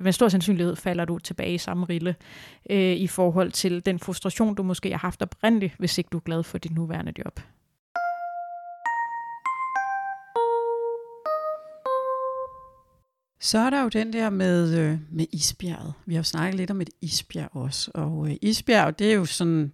med 0.00 0.12
stor 0.12 0.28
sandsynlighed 0.28 0.76
falder 0.76 1.04
du 1.04 1.18
tilbage 1.18 1.54
i 1.54 1.58
samme 1.58 1.86
rille 1.86 2.14
øh, 2.70 2.92
i 2.92 3.06
forhold 3.06 3.52
til 3.52 3.86
den 3.86 3.98
frustration, 3.98 4.54
du 4.54 4.62
måske 4.62 4.90
har 4.90 4.98
haft 4.98 5.22
oprindeligt, 5.22 5.74
hvis 5.78 5.98
ikke 5.98 6.08
du 6.12 6.16
er 6.16 6.22
glad 6.22 6.42
for 6.42 6.58
dit 6.58 6.74
nuværende 6.74 7.12
job. 7.18 7.40
Så 13.40 13.58
er 13.58 13.70
der 13.70 13.82
jo 13.82 13.88
den 13.88 14.12
der 14.12 14.30
med, 14.30 14.78
øh, 14.78 14.98
med 15.10 15.26
isbjerget. 15.32 15.94
Vi 16.06 16.14
har 16.14 16.18
jo 16.18 16.24
snakket 16.24 16.54
lidt 16.54 16.70
om 16.70 16.80
et 16.80 16.90
isbjerg 17.00 17.56
også. 17.56 17.90
Og 17.94 18.30
øh, 18.30 18.36
isbjerg, 18.42 18.98
det 18.98 19.10
er 19.10 19.14
jo 19.14 19.24
sådan, 19.24 19.72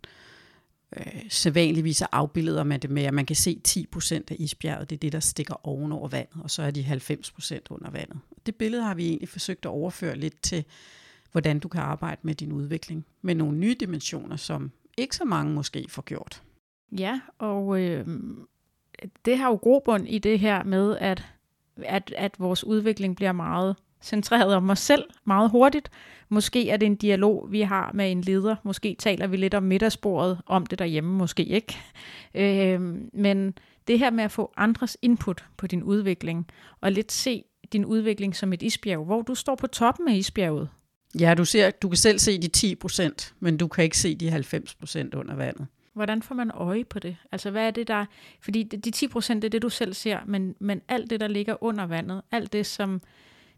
øh, 0.97 1.23
sædvanligvis 1.29 2.01
er 2.01 2.07
afbilleder 2.13 2.65
med 2.65 2.79
det 2.79 2.91
med, 2.91 3.03
at 3.03 3.15
man 3.15 3.27
kan 3.27 3.37
se 3.37 3.61
10% 3.69 4.15
af 4.15 4.37
isbjerget. 4.39 4.91
Det 4.91 4.97
er 4.97 5.01
det, 5.01 5.13
der 5.13 5.21
stikker 5.21 5.67
ovenover 5.69 6.09
vandet, 6.09 6.43
og 6.43 6.51
så 6.51 6.63
er 6.63 6.71
de 6.71 6.83
90% 6.83 7.59
under 7.71 7.91
vandet. 7.91 8.19
Det 8.47 8.55
billede 8.55 8.83
har 8.83 8.95
vi 8.95 9.09
egentlig 9.09 9.29
forsøgt 9.29 9.65
at 9.65 9.71
overføre 9.71 10.17
lidt 10.17 10.43
til 10.43 10.65
hvordan 11.33 11.59
du 11.59 11.69
kan 11.69 11.81
arbejde 11.81 12.21
med 12.23 12.35
din 12.35 12.53
udvikling 12.53 13.07
med 13.23 13.35
nogle 13.35 13.59
nye 13.59 13.77
dimensioner, 13.81 14.37
som 14.37 14.71
ikke 14.97 15.17
så 15.17 15.25
mange 15.25 15.55
måske 15.55 15.87
får 15.89 16.03
gjort. 16.03 16.43
Ja, 16.93 17.21
og 17.39 17.81
øh, 17.81 18.07
det 19.25 19.39
har 19.39 19.49
jo 19.49 19.55
grobund 19.55 20.09
i 20.09 20.19
det 20.19 20.41
her 20.41 20.65
med, 20.65 20.97
at, 20.97 21.25
at, 21.83 22.15
at 22.17 22.35
vores 22.39 22.65
udvikling 22.65 23.17
bliver 23.17 23.33
meget 23.33 23.77
centreret 24.03 24.55
om 24.55 24.71
os 24.71 24.79
selv 24.79 25.05
meget 25.25 25.51
hurtigt. 25.51 25.91
Måske 26.29 26.71
er 26.71 26.77
det 26.77 26.87
en 26.87 26.97
dialog, 26.97 27.47
vi 27.51 27.61
har 27.61 27.91
med 27.95 28.11
en 28.11 28.21
leder. 28.21 28.57
Måske 28.63 28.97
taler 28.99 29.27
vi 29.27 29.37
lidt 29.37 29.55
om 29.55 29.63
middagsbordet 29.63 30.41
om 30.47 30.67
det 30.67 30.79
derhjemme, 30.79 31.11
måske 31.11 31.45
ikke. 31.45 31.79
Øh, 32.35 32.81
men 33.13 33.55
det 33.89 33.99
her 33.99 34.11
med 34.11 34.25
at 34.25 34.33
få 34.33 34.53
andres 34.57 34.97
input 35.03 35.45
på 35.57 35.67
din 35.67 35.83
udvikling, 35.83 36.47
og 36.81 36.93
lidt 36.93 37.13
se 37.13 37.45
din 37.73 37.85
udvikling 37.85 38.37
som 38.37 38.53
et 38.53 38.63
isbjerg, 38.63 39.05
hvor 39.05 39.23
du 39.23 39.35
står 39.35 39.55
på 39.55 39.67
toppen 39.67 40.09
af 40.09 40.15
isbjerget. 40.15 40.69
Ja, 41.21 41.35
du, 41.35 41.45
ser, 41.45 41.71
du 41.71 41.89
kan 41.89 41.97
selv 41.97 42.19
se 42.19 42.41
de 42.41 42.49
10 42.49 42.75
procent, 42.75 43.35
men 43.41 43.57
du 43.57 43.69
kan 43.69 43.85
ikke 43.85 43.99
se 43.99 44.15
de 44.15 44.31
90 44.31 44.75
procent 44.75 45.15
under 45.15 45.35
vandet. 45.35 45.67
Hvordan 45.95 46.23
får 46.23 46.35
man 46.35 46.51
øje 46.51 46.85
på 46.85 46.99
det? 46.99 47.17
Altså, 47.33 47.51
hvad 47.51 47.67
er 47.67 47.71
det 47.71 47.89
der... 47.89 48.07
Fordi 48.41 48.63
de 48.63 48.91
10 48.91 49.09
procent 49.09 49.45
er 49.45 49.49
det, 49.49 49.63
du 49.63 49.69
selv 49.69 49.95
ser, 49.95 50.19
men, 50.27 50.55
men 50.59 50.81
alt 50.89 51.11
det, 51.11 51.21
der 51.21 51.29
ligger 51.29 51.63
under 51.65 51.87
vandet, 51.87 52.23
alt 52.31 52.53
det, 52.53 52.67
som 52.67 53.01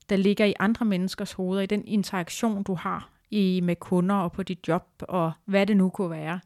der 0.09 0.17
ligger 0.17 0.45
i 0.45 0.55
andre 0.59 0.87
menneskers 0.87 1.33
hoveder, 1.33 1.63
i 1.63 1.67
den 1.67 1.87
interaktion, 1.87 2.63
du 2.63 2.75
har 2.75 3.11
i 3.31 3.61
med 3.61 3.77
kunder 3.77 4.15
og 4.15 4.33
på 4.33 4.43
dit 4.43 4.69
job, 4.69 4.87
og 4.99 5.33
hvad 5.45 5.67
det 5.67 5.77
nu 5.77 5.89
kunne 5.89 6.11
være. 6.11 6.41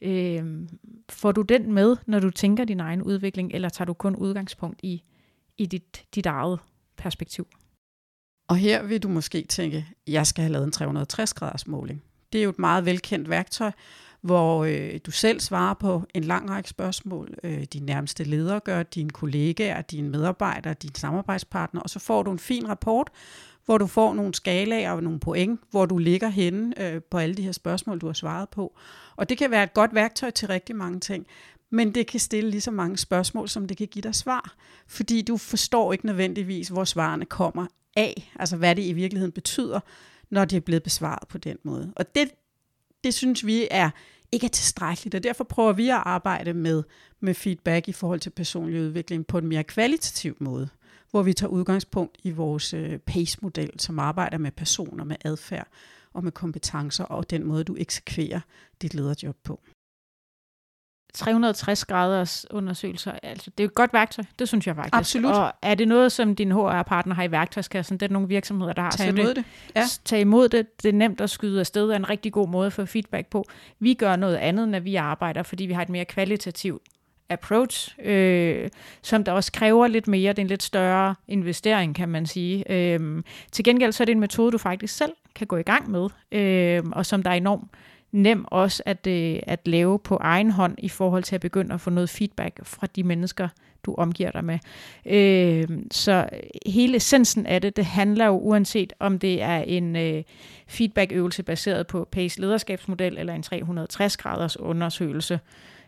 Øh, 0.00 0.68
får 1.08 1.32
du 1.32 1.42
den 1.42 1.72
med, 1.72 1.96
når 2.06 2.20
du 2.20 2.30
tænker 2.30 2.64
din 2.64 2.80
egen 2.80 3.02
udvikling, 3.02 3.52
eller 3.54 3.68
tager 3.68 3.86
du 3.86 3.92
kun 3.92 4.16
udgangspunkt 4.16 4.80
i, 4.82 5.02
i 5.58 5.66
dit, 5.66 6.04
dit 6.14 6.26
eget 6.26 6.60
perspektiv? 6.96 7.46
Og 8.48 8.56
her 8.56 8.82
vil 8.82 9.02
du 9.02 9.08
måske 9.08 9.42
tænke, 9.48 9.86
jeg 10.06 10.26
skal 10.26 10.42
have 10.42 10.52
lavet 10.52 10.64
en 10.64 10.72
360 10.72 11.34
graders 11.34 11.66
måling. 11.66 12.02
Det 12.32 12.38
er 12.38 12.42
jo 12.42 12.50
et 12.50 12.58
meget 12.58 12.84
velkendt 12.84 13.28
værktøj, 13.28 13.70
hvor 14.22 14.64
øh, 14.64 15.00
du 15.06 15.10
selv 15.10 15.40
svarer 15.40 15.74
på 15.74 16.02
en 16.14 16.24
lang 16.24 16.50
række 16.50 16.68
spørgsmål. 16.68 17.34
Øh, 17.44 17.62
din 17.62 17.82
nærmeste 17.82 18.24
leder 18.24 18.58
gør, 18.58 18.82
dine 18.82 19.10
kollegaer, 19.10 19.82
dine 19.82 20.08
medarbejdere, 20.08 20.74
dine 20.74 20.96
samarbejdspartnere, 20.96 21.82
og 21.82 21.90
så 21.90 21.98
får 21.98 22.22
du 22.22 22.30
en 22.30 22.38
fin 22.38 22.68
rapport, 22.68 23.10
hvor 23.64 23.78
du 23.78 23.86
får 23.86 24.14
nogle 24.14 24.34
skalaer 24.34 24.92
og 24.92 25.02
nogle 25.02 25.20
point, 25.20 25.60
hvor 25.70 25.86
du 25.86 25.98
ligger 25.98 26.28
henne 26.28 26.82
øh, 26.82 27.02
på 27.10 27.18
alle 27.18 27.34
de 27.34 27.42
her 27.42 27.52
spørgsmål, 27.52 27.98
du 27.98 28.06
har 28.06 28.12
svaret 28.12 28.48
på. 28.48 28.78
Og 29.16 29.28
det 29.28 29.38
kan 29.38 29.50
være 29.50 29.64
et 29.64 29.74
godt 29.74 29.94
værktøj 29.94 30.30
til 30.30 30.48
rigtig 30.48 30.76
mange 30.76 31.00
ting, 31.00 31.26
men 31.70 31.94
det 31.94 32.06
kan 32.06 32.20
stille 32.20 32.50
lige 32.50 32.60
så 32.60 32.70
mange 32.70 32.96
spørgsmål, 32.96 33.48
som 33.48 33.66
det 33.66 33.76
kan 33.76 33.86
give 33.86 34.02
dig 34.02 34.14
svar. 34.14 34.54
Fordi 34.86 35.22
du 35.22 35.36
forstår 35.36 35.92
ikke 35.92 36.06
nødvendigvis, 36.06 36.68
hvor 36.68 36.84
svarene 36.84 37.24
kommer 37.24 37.66
af, 37.96 38.32
altså 38.38 38.56
hvad 38.56 38.76
det 38.76 38.82
i 38.82 38.92
virkeligheden 38.92 39.32
betyder, 39.32 39.80
når 40.30 40.44
det 40.44 40.56
er 40.56 40.60
blevet 40.60 40.82
besvaret 40.82 41.28
på 41.28 41.38
den 41.38 41.56
måde. 41.62 41.92
Og 41.96 42.14
det, 42.14 42.28
det 43.04 43.14
synes 43.14 43.46
vi 43.46 43.68
er 43.70 43.90
ikke 44.32 44.44
er 44.44 44.48
tilstrækkeligt, 44.48 45.14
og 45.14 45.22
derfor 45.22 45.44
prøver 45.44 45.72
vi 45.72 45.88
at 45.88 46.02
arbejde 46.04 46.54
med, 46.54 46.82
med 47.20 47.34
feedback 47.34 47.88
i 47.88 47.92
forhold 47.92 48.20
til 48.20 48.30
personlig 48.30 48.80
udvikling 48.80 49.26
på 49.26 49.38
en 49.38 49.46
mere 49.46 49.64
kvalitativ 49.64 50.36
måde, 50.40 50.68
hvor 51.10 51.22
vi 51.22 51.32
tager 51.32 51.50
udgangspunkt 51.50 52.18
i 52.22 52.30
vores 52.30 52.74
øh, 52.74 52.98
PACE-model, 52.98 53.70
som 53.80 53.98
arbejder 53.98 54.38
med 54.38 54.50
personer, 54.50 55.04
med 55.04 55.16
adfærd 55.24 55.68
og 56.12 56.24
med 56.24 56.32
kompetencer, 56.32 57.04
og 57.04 57.30
den 57.30 57.44
måde, 57.44 57.64
du 57.64 57.76
eksekverer 57.78 58.40
dit 58.82 58.94
lederjob 58.94 59.36
på. 59.44 59.60
360 61.14 61.84
graders 61.84 62.46
undersøgelser, 62.50 63.12
altså 63.22 63.50
det 63.58 63.64
er 63.64 63.68
et 63.68 63.74
godt 63.74 63.92
værktøj, 63.92 64.24
det 64.38 64.48
synes 64.48 64.66
jeg 64.66 64.76
faktisk. 64.76 64.94
Absolut. 64.94 65.34
Og 65.34 65.52
er 65.62 65.74
det 65.74 65.88
noget, 65.88 66.12
som 66.12 66.36
din 66.36 66.52
HR-partner 66.52 67.14
har 67.14 67.22
i 67.22 67.30
værktøjskassen? 67.30 67.96
Det 67.98 68.08
er 68.08 68.12
nogle 68.12 68.28
virksomheder, 68.28 68.72
der 68.72 68.82
har. 68.82 68.90
Tag 68.90 69.08
imod 69.08 69.28
det, 69.28 69.36
det. 69.36 69.44
Ja. 69.76 69.84
Tag 70.04 70.20
imod 70.20 70.48
det. 70.48 70.82
Det 70.82 70.88
er 70.88 70.92
nemt 70.92 71.20
at 71.20 71.30
skyde 71.30 71.60
afsted, 71.60 71.90
er 71.90 71.96
en 71.96 72.10
rigtig 72.10 72.32
god 72.32 72.48
måde 72.48 72.66
at 72.66 72.72
få 72.72 72.86
feedback 72.86 73.26
på. 73.26 73.44
Vi 73.80 73.94
gør 73.94 74.16
noget 74.16 74.36
andet, 74.36 74.68
når 74.68 74.80
vi 74.80 74.96
arbejder, 74.96 75.42
fordi 75.42 75.66
vi 75.66 75.72
har 75.72 75.82
et 75.82 75.88
mere 75.88 76.04
kvalitativt 76.04 76.82
approach, 77.28 77.94
øh, 78.04 78.70
som 79.02 79.24
der 79.24 79.32
også 79.32 79.52
kræver 79.52 79.86
lidt 79.86 80.08
mere. 80.08 80.32
Det 80.32 80.38
er 80.38 80.42
en 80.42 80.48
lidt 80.48 80.62
større 80.62 81.14
investering, 81.28 81.94
kan 81.94 82.08
man 82.08 82.26
sige. 82.26 82.72
Øh, 82.72 83.22
til 83.52 83.64
gengæld 83.64 83.92
så 83.92 84.02
er 84.02 84.04
det 84.04 84.12
en 84.12 84.20
metode, 84.20 84.52
du 84.52 84.58
faktisk 84.58 84.96
selv 84.96 85.12
kan 85.34 85.46
gå 85.46 85.56
i 85.56 85.62
gang 85.62 85.90
med, 85.90 86.08
øh, 86.32 86.82
og 86.92 87.06
som 87.06 87.22
der 87.22 87.30
er 87.30 87.34
enormt 87.34 87.70
nem 88.12 88.44
også 88.48 88.82
at, 88.86 89.06
øh, 89.06 89.38
at 89.42 89.68
lave 89.68 89.98
på 89.98 90.16
egen 90.16 90.50
hånd 90.50 90.74
i 90.78 90.88
forhold 90.88 91.22
til 91.22 91.34
at 91.34 91.40
begynde 91.40 91.74
at 91.74 91.80
få 91.80 91.90
noget 91.90 92.10
feedback 92.10 92.60
fra 92.64 92.86
de 92.86 93.02
mennesker, 93.02 93.48
du 93.84 93.94
omgiver 93.94 94.30
dig 94.30 94.44
med. 94.44 94.58
Øh, 95.06 95.68
så 95.90 96.28
hele 96.66 96.96
essensen 96.96 97.46
af 97.46 97.60
det, 97.60 97.76
det 97.76 97.84
handler 97.84 98.26
jo 98.26 98.38
uanset 98.38 98.92
om 98.98 99.18
det 99.18 99.42
er 99.42 99.58
en 99.58 99.96
øh, 99.96 100.22
feedbackøvelse 100.66 101.42
baseret 101.42 101.86
på 101.86 102.08
PACE 102.10 102.40
lederskabsmodel 102.40 103.18
eller 103.18 103.34
en 103.34 103.42
360 103.42 104.16
graders 104.16 104.56
undersøgelse, 104.56 105.40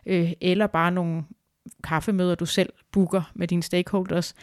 øh, 0.05 0.31
eller 0.41 0.67
bare 0.67 0.91
nogle 0.91 1.23
kaffemøder, 1.83 2.35
du 2.35 2.45
selv 2.45 2.73
booker 2.91 3.31
med 3.33 3.47
dine 3.47 3.63
stakeholders. 3.63 4.35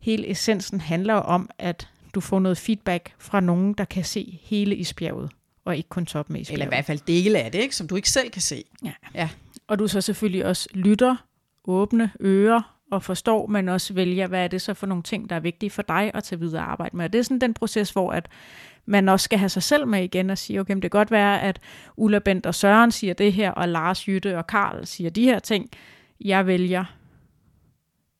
Hele 0.00 0.30
essensen 0.30 0.80
handler 0.80 1.14
om, 1.14 1.50
at 1.58 1.88
du 2.14 2.20
får 2.20 2.38
noget 2.38 2.58
feedback 2.58 3.14
fra 3.18 3.40
nogen, 3.40 3.72
der 3.72 3.84
kan 3.84 4.04
se 4.04 4.40
hele 4.42 4.76
isbjerget 4.76 5.30
og 5.66 5.76
ikke 5.76 5.88
kun 5.88 6.06
toppen 6.06 6.36
af 6.36 6.40
isbjerget. 6.40 6.54
Eller 6.54 6.66
i 6.66 6.68
hvert 6.68 6.84
fald 6.84 7.00
dele 7.06 7.38
af 7.38 7.52
det, 7.52 7.58
ikke? 7.58 7.76
som 7.76 7.88
du 7.88 7.96
ikke 7.96 8.10
selv 8.10 8.30
kan 8.30 8.42
se. 8.42 8.64
Ja. 8.84 8.92
ja. 9.14 9.28
Og 9.66 9.78
du 9.78 9.88
så 9.88 10.00
selvfølgelig 10.00 10.46
også 10.46 10.68
lytter, 10.74 11.16
åbne 11.64 12.10
ører 12.20 12.76
og 12.90 13.02
forstår, 13.02 13.46
men 13.46 13.68
også 13.68 13.94
vælger, 13.94 14.26
hvad 14.26 14.44
er 14.44 14.48
det 14.48 14.62
så 14.62 14.74
for 14.74 14.86
nogle 14.86 15.02
ting, 15.02 15.30
der 15.30 15.36
er 15.36 15.40
vigtige 15.40 15.70
for 15.70 15.82
dig 15.82 16.10
at 16.14 16.24
tage 16.24 16.40
videre 16.40 16.62
arbejde 16.62 16.96
med. 16.96 17.04
Og 17.04 17.12
det 17.12 17.18
er 17.18 17.22
sådan 17.22 17.40
den 17.40 17.54
proces, 17.54 17.90
hvor 17.90 18.12
at 18.12 18.28
man 18.86 19.08
også 19.08 19.24
skal 19.24 19.38
have 19.38 19.48
sig 19.48 19.62
selv 19.62 19.86
med 19.86 20.04
igen 20.04 20.30
og 20.30 20.38
sige, 20.38 20.60
okay, 20.60 20.74
det 20.74 20.82
kan 20.82 20.90
godt 20.90 21.10
være, 21.10 21.42
at 21.42 21.60
Ulla 21.96 22.18
Bent 22.18 22.46
og 22.46 22.54
Søren 22.54 22.90
siger 22.90 23.14
det 23.14 23.32
her, 23.32 23.50
og 23.50 23.68
Lars 23.68 24.08
Jytte 24.08 24.38
og 24.38 24.46
Karl 24.46 24.86
siger 24.86 25.10
de 25.10 25.24
her 25.24 25.38
ting. 25.38 25.70
Jeg 26.20 26.46
vælger 26.46 26.84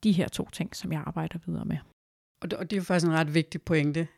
de 0.05 0.13
her 0.13 0.29
to 0.29 0.49
ting, 0.53 0.77
som 0.77 0.93
jeg 0.93 1.03
arbejder 1.07 1.39
videre 1.47 1.65
med. 1.65 1.77
Og 2.41 2.51
det, 2.51 2.59
og 2.59 2.71
det 2.71 2.77
er 2.77 2.81
jo 2.81 2.85
faktisk 2.85 3.07
en 3.07 3.15
ret 3.15 3.35
vigtig 3.35 3.63
pointe, 3.63 4.09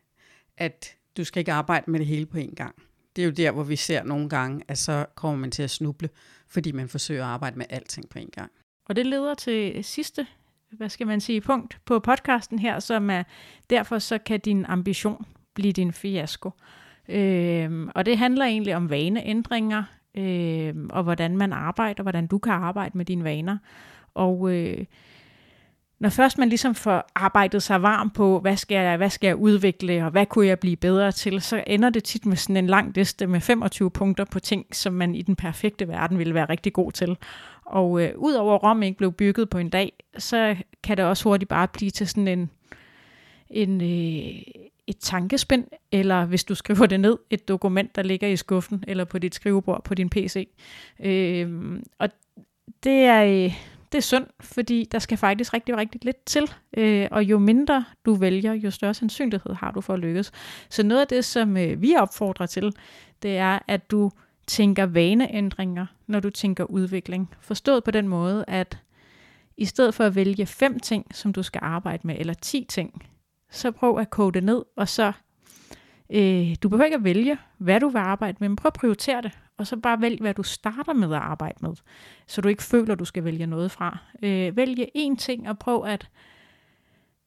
at 0.56 0.94
du 1.16 1.24
skal 1.24 1.40
ikke 1.40 1.52
arbejde 1.52 1.90
med 1.90 1.98
det 1.98 2.06
hele 2.06 2.26
på 2.26 2.38
en 2.38 2.54
gang 2.54 2.74
det 3.18 3.24
er 3.24 3.26
jo 3.26 3.32
der, 3.32 3.50
hvor 3.50 3.62
vi 3.62 3.76
ser 3.76 4.02
nogle 4.02 4.28
gange, 4.28 4.62
at 4.68 4.78
så 4.78 5.06
kommer 5.14 5.38
man 5.38 5.50
til 5.50 5.62
at 5.62 5.70
snuble, 5.70 6.08
fordi 6.48 6.72
man 6.72 6.88
forsøger 6.88 7.24
at 7.24 7.30
arbejde 7.30 7.58
med 7.58 7.66
alting 7.70 8.08
på 8.08 8.18
en 8.18 8.30
gang. 8.32 8.50
Og 8.88 8.96
det 8.96 9.06
leder 9.06 9.34
til 9.34 9.84
sidste, 9.84 10.26
hvad 10.70 10.88
skal 10.88 11.06
man 11.06 11.20
sige, 11.20 11.40
punkt 11.40 11.78
på 11.84 11.98
podcasten 11.98 12.58
her, 12.58 12.80
som 12.80 13.10
er, 13.10 13.22
derfor 13.70 13.98
så 13.98 14.18
kan 14.18 14.40
din 14.40 14.64
ambition 14.64 15.26
blive 15.54 15.72
din 15.72 15.92
fiasko. 15.92 16.50
Øh, 17.08 17.88
og 17.94 18.06
det 18.06 18.18
handler 18.18 18.44
egentlig 18.44 18.76
om 18.76 18.90
vaneændringer, 18.90 19.82
øh, 20.14 20.74
og 20.90 21.02
hvordan 21.02 21.36
man 21.36 21.52
arbejder, 21.52 22.02
hvordan 22.02 22.26
du 22.26 22.38
kan 22.38 22.52
arbejde 22.52 22.98
med 22.98 23.04
dine 23.04 23.24
vaner. 23.24 23.58
Og 24.14 24.54
øh, 24.54 24.84
når 26.00 26.08
først 26.08 26.38
man 26.38 26.48
ligesom 26.48 26.74
får 26.74 27.10
arbejdet 27.14 27.62
sig 27.62 27.82
varm 27.82 28.10
på, 28.10 28.40
hvad 28.40 28.56
skal, 28.56 28.74
jeg, 28.74 28.96
hvad 28.96 29.10
skal 29.10 29.26
jeg 29.26 29.36
udvikle, 29.36 30.04
og 30.04 30.10
hvad 30.10 30.26
kunne 30.26 30.46
jeg 30.46 30.58
blive 30.58 30.76
bedre 30.76 31.12
til, 31.12 31.40
så 31.40 31.64
ender 31.66 31.90
det 31.90 32.04
tit 32.04 32.26
med 32.26 32.36
sådan 32.36 32.56
en 32.56 32.66
lang 32.66 32.92
liste 32.94 33.26
med 33.26 33.40
25 33.40 33.90
punkter 33.90 34.24
på 34.24 34.40
ting, 34.40 34.66
som 34.72 34.92
man 34.92 35.14
i 35.14 35.22
den 35.22 35.36
perfekte 35.36 35.88
verden 35.88 36.18
ville 36.18 36.34
være 36.34 36.48
rigtig 36.48 36.72
god 36.72 36.92
til. 36.92 37.16
Og 37.64 38.02
øh, 38.02 38.10
udover 38.16 38.58
Rom 38.58 38.82
ikke 38.82 38.98
blev 38.98 39.12
bygget 39.12 39.50
på 39.50 39.58
en 39.58 39.70
dag, 39.70 39.92
så 40.18 40.56
kan 40.82 40.96
det 40.96 41.04
også 41.04 41.24
hurtigt 41.24 41.48
bare 41.48 41.68
blive 41.68 41.90
til 41.90 42.08
sådan 42.08 42.28
en, 42.28 42.50
en 43.50 43.80
øh, 43.80 44.42
et 44.86 44.98
tankespind, 45.00 45.64
eller 45.92 46.24
hvis 46.24 46.44
du 46.44 46.54
skriver 46.54 46.86
det 46.86 47.00
ned, 47.00 47.16
et 47.30 47.48
dokument, 47.48 47.96
der 47.96 48.02
ligger 48.02 48.28
i 48.28 48.36
skuffen, 48.36 48.84
eller 48.86 49.04
på 49.04 49.18
dit 49.18 49.34
skrivebord 49.34 49.84
på 49.84 49.94
din 49.94 50.10
PC. 50.10 50.48
Øh, 51.00 51.80
og 51.98 52.08
det 52.84 53.04
er... 53.04 53.24
Øh, 53.24 53.77
det 53.92 53.98
er 53.98 54.02
synd, 54.02 54.26
fordi 54.40 54.88
der 54.92 54.98
skal 54.98 55.18
faktisk 55.18 55.54
rigtig, 55.54 55.76
rigtig 55.76 56.04
lidt 56.04 56.24
til. 56.24 56.52
Øh, 56.76 57.08
og 57.10 57.24
jo 57.24 57.38
mindre 57.38 57.84
du 58.04 58.14
vælger, 58.14 58.52
jo 58.52 58.70
større 58.70 58.94
sandsynlighed 58.94 59.54
har 59.54 59.70
du 59.70 59.80
for 59.80 59.94
at 59.94 60.00
lykkes. 60.00 60.32
Så 60.70 60.82
noget 60.82 61.00
af 61.00 61.08
det, 61.08 61.24
som 61.24 61.56
øh, 61.56 61.82
vi 61.82 61.94
opfordrer 61.98 62.46
til, 62.46 62.72
det 63.22 63.36
er, 63.36 63.58
at 63.68 63.90
du 63.90 64.10
tænker 64.46 64.86
vaneændringer, 64.86 65.86
når 66.06 66.20
du 66.20 66.30
tænker 66.30 66.64
udvikling. 66.64 67.30
Forstået 67.40 67.84
på 67.84 67.90
den 67.90 68.08
måde, 68.08 68.44
at 68.48 68.78
i 69.56 69.64
stedet 69.64 69.94
for 69.94 70.04
at 70.04 70.14
vælge 70.14 70.46
fem 70.46 70.80
ting, 70.80 71.14
som 71.14 71.32
du 71.32 71.42
skal 71.42 71.60
arbejde 71.64 72.06
med, 72.06 72.16
eller 72.18 72.34
ti 72.34 72.66
ting, 72.68 73.02
så 73.50 73.70
prøv 73.70 73.98
at 73.98 74.10
kode 74.10 74.32
det 74.32 74.44
ned, 74.44 74.62
og 74.76 74.88
så 74.88 75.12
Øh, 76.10 76.56
du 76.62 76.68
behøver 76.68 76.84
ikke 76.84 76.96
at 76.96 77.04
vælge, 77.04 77.38
hvad 77.58 77.80
du 77.80 77.88
vil 77.88 77.98
arbejde 77.98 78.36
med, 78.40 78.48
men 78.48 78.56
prøv 78.56 78.68
at 78.68 78.72
prioritere 78.72 79.22
det, 79.22 79.38
og 79.56 79.66
så 79.66 79.76
bare 79.76 80.00
vælg, 80.00 80.20
hvad 80.20 80.34
du 80.34 80.42
starter 80.42 80.92
med 80.92 81.12
at 81.12 81.22
arbejde 81.22 81.58
med, 81.60 81.74
så 82.26 82.40
du 82.40 82.48
ikke 82.48 82.62
føler, 82.62 82.94
du 82.94 83.04
skal 83.04 83.24
vælge 83.24 83.46
noget 83.46 83.70
fra. 83.70 83.98
Øh, 84.22 84.56
vælge 84.56 84.86
én 84.96 85.16
ting 85.16 85.48
og 85.48 85.58
prøv 85.58 85.84
at 85.84 86.08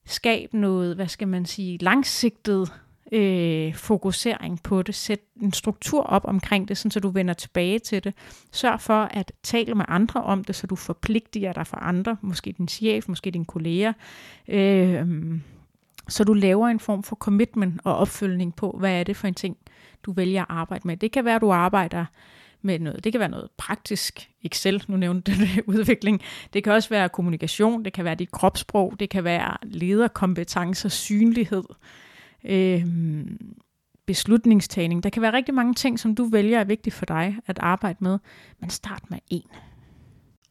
skabe 0.06 0.58
noget, 0.58 0.96
hvad 0.96 1.08
skal 1.08 1.28
man 1.28 1.46
sige, 1.46 1.78
langsigtet 1.78 2.72
øh, 3.12 3.74
fokusering 3.74 4.62
på 4.62 4.82
det. 4.82 4.94
Sæt 4.94 5.20
en 5.42 5.52
struktur 5.52 6.02
op 6.02 6.24
omkring 6.24 6.68
det, 6.68 6.76
sådan, 6.76 6.90
så 6.90 7.00
du 7.00 7.10
vender 7.10 7.34
tilbage 7.34 7.78
til 7.78 8.04
det. 8.04 8.14
Sørg 8.52 8.80
for 8.80 9.02
at 9.02 9.32
tale 9.42 9.74
med 9.74 9.84
andre 9.88 10.22
om 10.22 10.44
det, 10.44 10.54
så 10.54 10.66
du 10.66 10.76
forpligter 10.76 11.52
dig 11.52 11.66
for 11.66 11.76
andre, 11.76 12.16
måske 12.20 12.54
din 12.58 12.68
chef, 12.68 13.08
måske 13.08 13.30
dine 13.30 13.44
kolleger. 13.44 13.92
Øh, 14.48 15.06
så 16.08 16.24
du 16.24 16.32
laver 16.32 16.68
en 16.68 16.80
form 16.80 17.02
for 17.02 17.16
commitment 17.16 17.80
og 17.84 17.96
opfølgning 17.96 18.56
på, 18.56 18.76
hvad 18.78 19.00
er 19.00 19.04
det 19.04 19.16
for 19.16 19.28
en 19.28 19.34
ting, 19.34 19.56
du 20.02 20.12
vælger 20.12 20.42
at 20.42 20.46
arbejde 20.48 20.86
med. 20.86 20.96
Det 20.96 21.12
kan 21.12 21.24
være, 21.24 21.34
at 21.34 21.40
du 21.40 21.52
arbejder 21.52 22.04
med 22.62 22.78
noget. 22.78 23.04
Det 23.04 23.12
kan 23.12 23.20
være 23.20 23.28
noget 23.28 23.48
praktisk, 23.56 24.30
Excel, 24.42 24.84
nu 24.88 24.96
nævnte 24.96 25.32
du 25.32 25.46
udvikling. 25.72 26.20
Det 26.52 26.64
kan 26.64 26.72
også 26.72 26.88
være 26.88 27.08
kommunikation, 27.08 27.84
det 27.84 27.92
kan 27.92 28.04
være 28.04 28.14
dit 28.14 28.30
kropssprog, 28.30 28.94
det 29.00 29.10
kan 29.10 29.24
være 29.24 29.56
lederkompetencer, 29.62 30.88
synlighed, 30.88 31.64
øh, 32.44 32.86
beslutningstagning. 34.06 35.02
Der 35.02 35.10
kan 35.10 35.22
være 35.22 35.32
rigtig 35.32 35.54
mange 35.54 35.74
ting, 35.74 36.00
som 36.00 36.14
du 36.14 36.24
vælger 36.24 36.60
er 36.60 36.64
vigtigt 36.64 36.94
for 36.94 37.06
dig 37.06 37.36
at 37.46 37.58
arbejde 37.58 37.98
med, 38.00 38.18
men 38.60 38.70
start 38.70 39.02
med 39.10 39.18
en. 39.30 39.50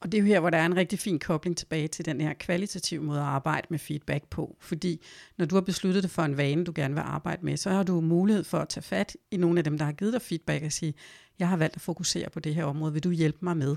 Og 0.02 0.12
det 0.12 0.18
er 0.18 0.22
jo 0.22 0.28
her, 0.28 0.39
hvor 0.39 0.49
der 0.49 0.58
er 0.58 0.66
en 0.66 0.76
rigtig 0.76 0.99
fin 0.99 1.20
kobling 1.20 1.58
tilbage 1.58 1.88
til 1.88 2.06
den 2.06 2.22
her 2.22 2.34
kvalitative 2.34 3.04
måde 3.04 3.20
at 3.20 3.26
arbejde 3.26 3.68
med 3.70 3.80
feedback 3.80 4.28
på. 4.28 4.58
Fordi 4.60 5.02
når 5.38 5.45
du 5.45 5.56
har 5.56 5.62
besluttet 5.62 6.04
dig 6.04 6.12
for 6.12 6.24
en 6.24 6.38
vane, 6.38 6.64
du 6.64 6.72
gerne 6.76 6.93
vil 6.93 7.02
arbejde 7.02 7.45
med, 7.45 7.58
så 7.58 7.70
har 7.70 7.84
du 7.84 8.02
mulighed 8.02 8.43
for 8.43 8.58
at 8.58 8.70
tage 8.70 8.84
fat 8.84 9.18
i 9.32 9.38
nogle 9.38 9.58
af 9.58 9.64
dem, 9.64 9.78
der 9.78 9.86
har 9.86 9.91
givet 9.91 10.14
dig 10.14 10.22
feedback 10.22 10.64
og 10.64 10.72
sige, 10.72 10.93
jeg 11.39 11.49
har 11.49 11.58
valgt 11.58 11.76
at 11.76 11.82
fokusere 11.82 12.30
på 12.30 12.39
det 12.39 12.56
her 12.56 12.64
område, 12.64 12.93
vil 12.93 13.04
du 13.04 13.12
hjælpe 13.12 13.38
mig 13.41 13.58
med 13.58 13.76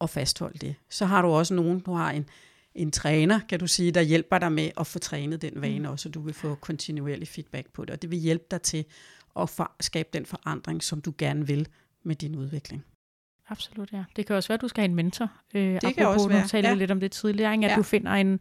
at 0.00 0.10
fastholde 0.10 0.58
det? 0.58 0.74
Så 0.90 1.06
har 1.06 1.22
du 1.22 1.28
også 1.28 1.54
nogen, 1.54 1.80
du 1.80 1.92
har 1.92 2.10
en, 2.10 2.26
en 2.74 2.90
træner, 2.90 3.40
kan 3.48 3.58
du 3.58 3.66
sige, 3.66 3.92
der 3.92 4.00
hjælper 4.00 4.38
dig 4.38 4.52
med 4.52 4.70
at 4.76 4.86
få 4.86 4.98
trænet 4.98 5.42
den 5.42 5.60
vane 5.60 5.90
også, 5.90 6.02
så 6.02 6.08
du 6.08 6.20
vil 6.20 6.34
få 6.34 6.54
kontinuerlig 6.54 7.28
feedback 7.28 7.72
på 7.72 7.84
det. 7.84 7.90
Og 7.90 8.02
det 8.02 8.10
vil 8.10 8.18
hjælpe 8.18 8.44
dig 8.50 8.62
til 8.62 8.84
at 9.40 9.50
for, 9.50 9.72
skabe 9.80 10.08
den 10.12 10.26
forandring, 10.26 10.82
som 10.82 11.00
du 11.00 11.12
gerne 11.18 11.46
vil 11.46 11.68
med 12.02 12.16
din 12.16 12.36
udvikling. 12.36 12.84
Absolut, 13.48 13.92
ja. 13.92 14.04
Det 14.16 14.26
kan 14.26 14.36
også 14.36 14.48
være, 14.48 14.54
at 14.54 14.60
du 14.60 14.68
skal 14.68 14.80
have 14.80 14.88
en 14.88 14.94
mentor. 14.94 15.30
Øh, 15.54 15.80
det 15.80 15.94
kan 15.94 16.06
også 16.06 16.28
være. 16.28 16.42
Du 16.42 16.48
talte 16.48 16.68
ja. 16.68 16.74
lidt 16.74 16.90
om 16.90 17.00
det 17.00 17.12
tidligere, 17.12 17.52
ikke? 17.52 17.64
at 17.64 17.70
ja. 17.70 17.76
du 17.76 17.82
finder 17.82 18.12
en, 18.12 18.40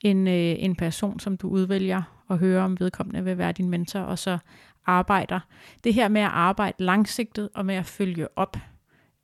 en, 0.00 0.28
øh, 0.28 0.54
en 0.58 0.76
person, 0.76 1.20
som 1.20 1.36
du 1.36 1.48
udvælger 1.48 2.02
og 2.28 2.38
hører 2.38 2.62
om 2.64 2.80
vedkommende 2.80 3.24
vil 3.24 3.38
være 3.38 3.52
din 3.52 3.70
mentor, 3.70 4.00
og 4.00 4.18
så 4.18 4.38
arbejder. 4.86 5.40
Det 5.84 5.94
her 5.94 6.08
med 6.08 6.20
at 6.20 6.30
arbejde 6.32 6.84
langsigtet 6.84 7.48
og 7.54 7.66
med 7.66 7.74
at 7.74 7.86
følge 7.86 8.38
op, 8.38 8.56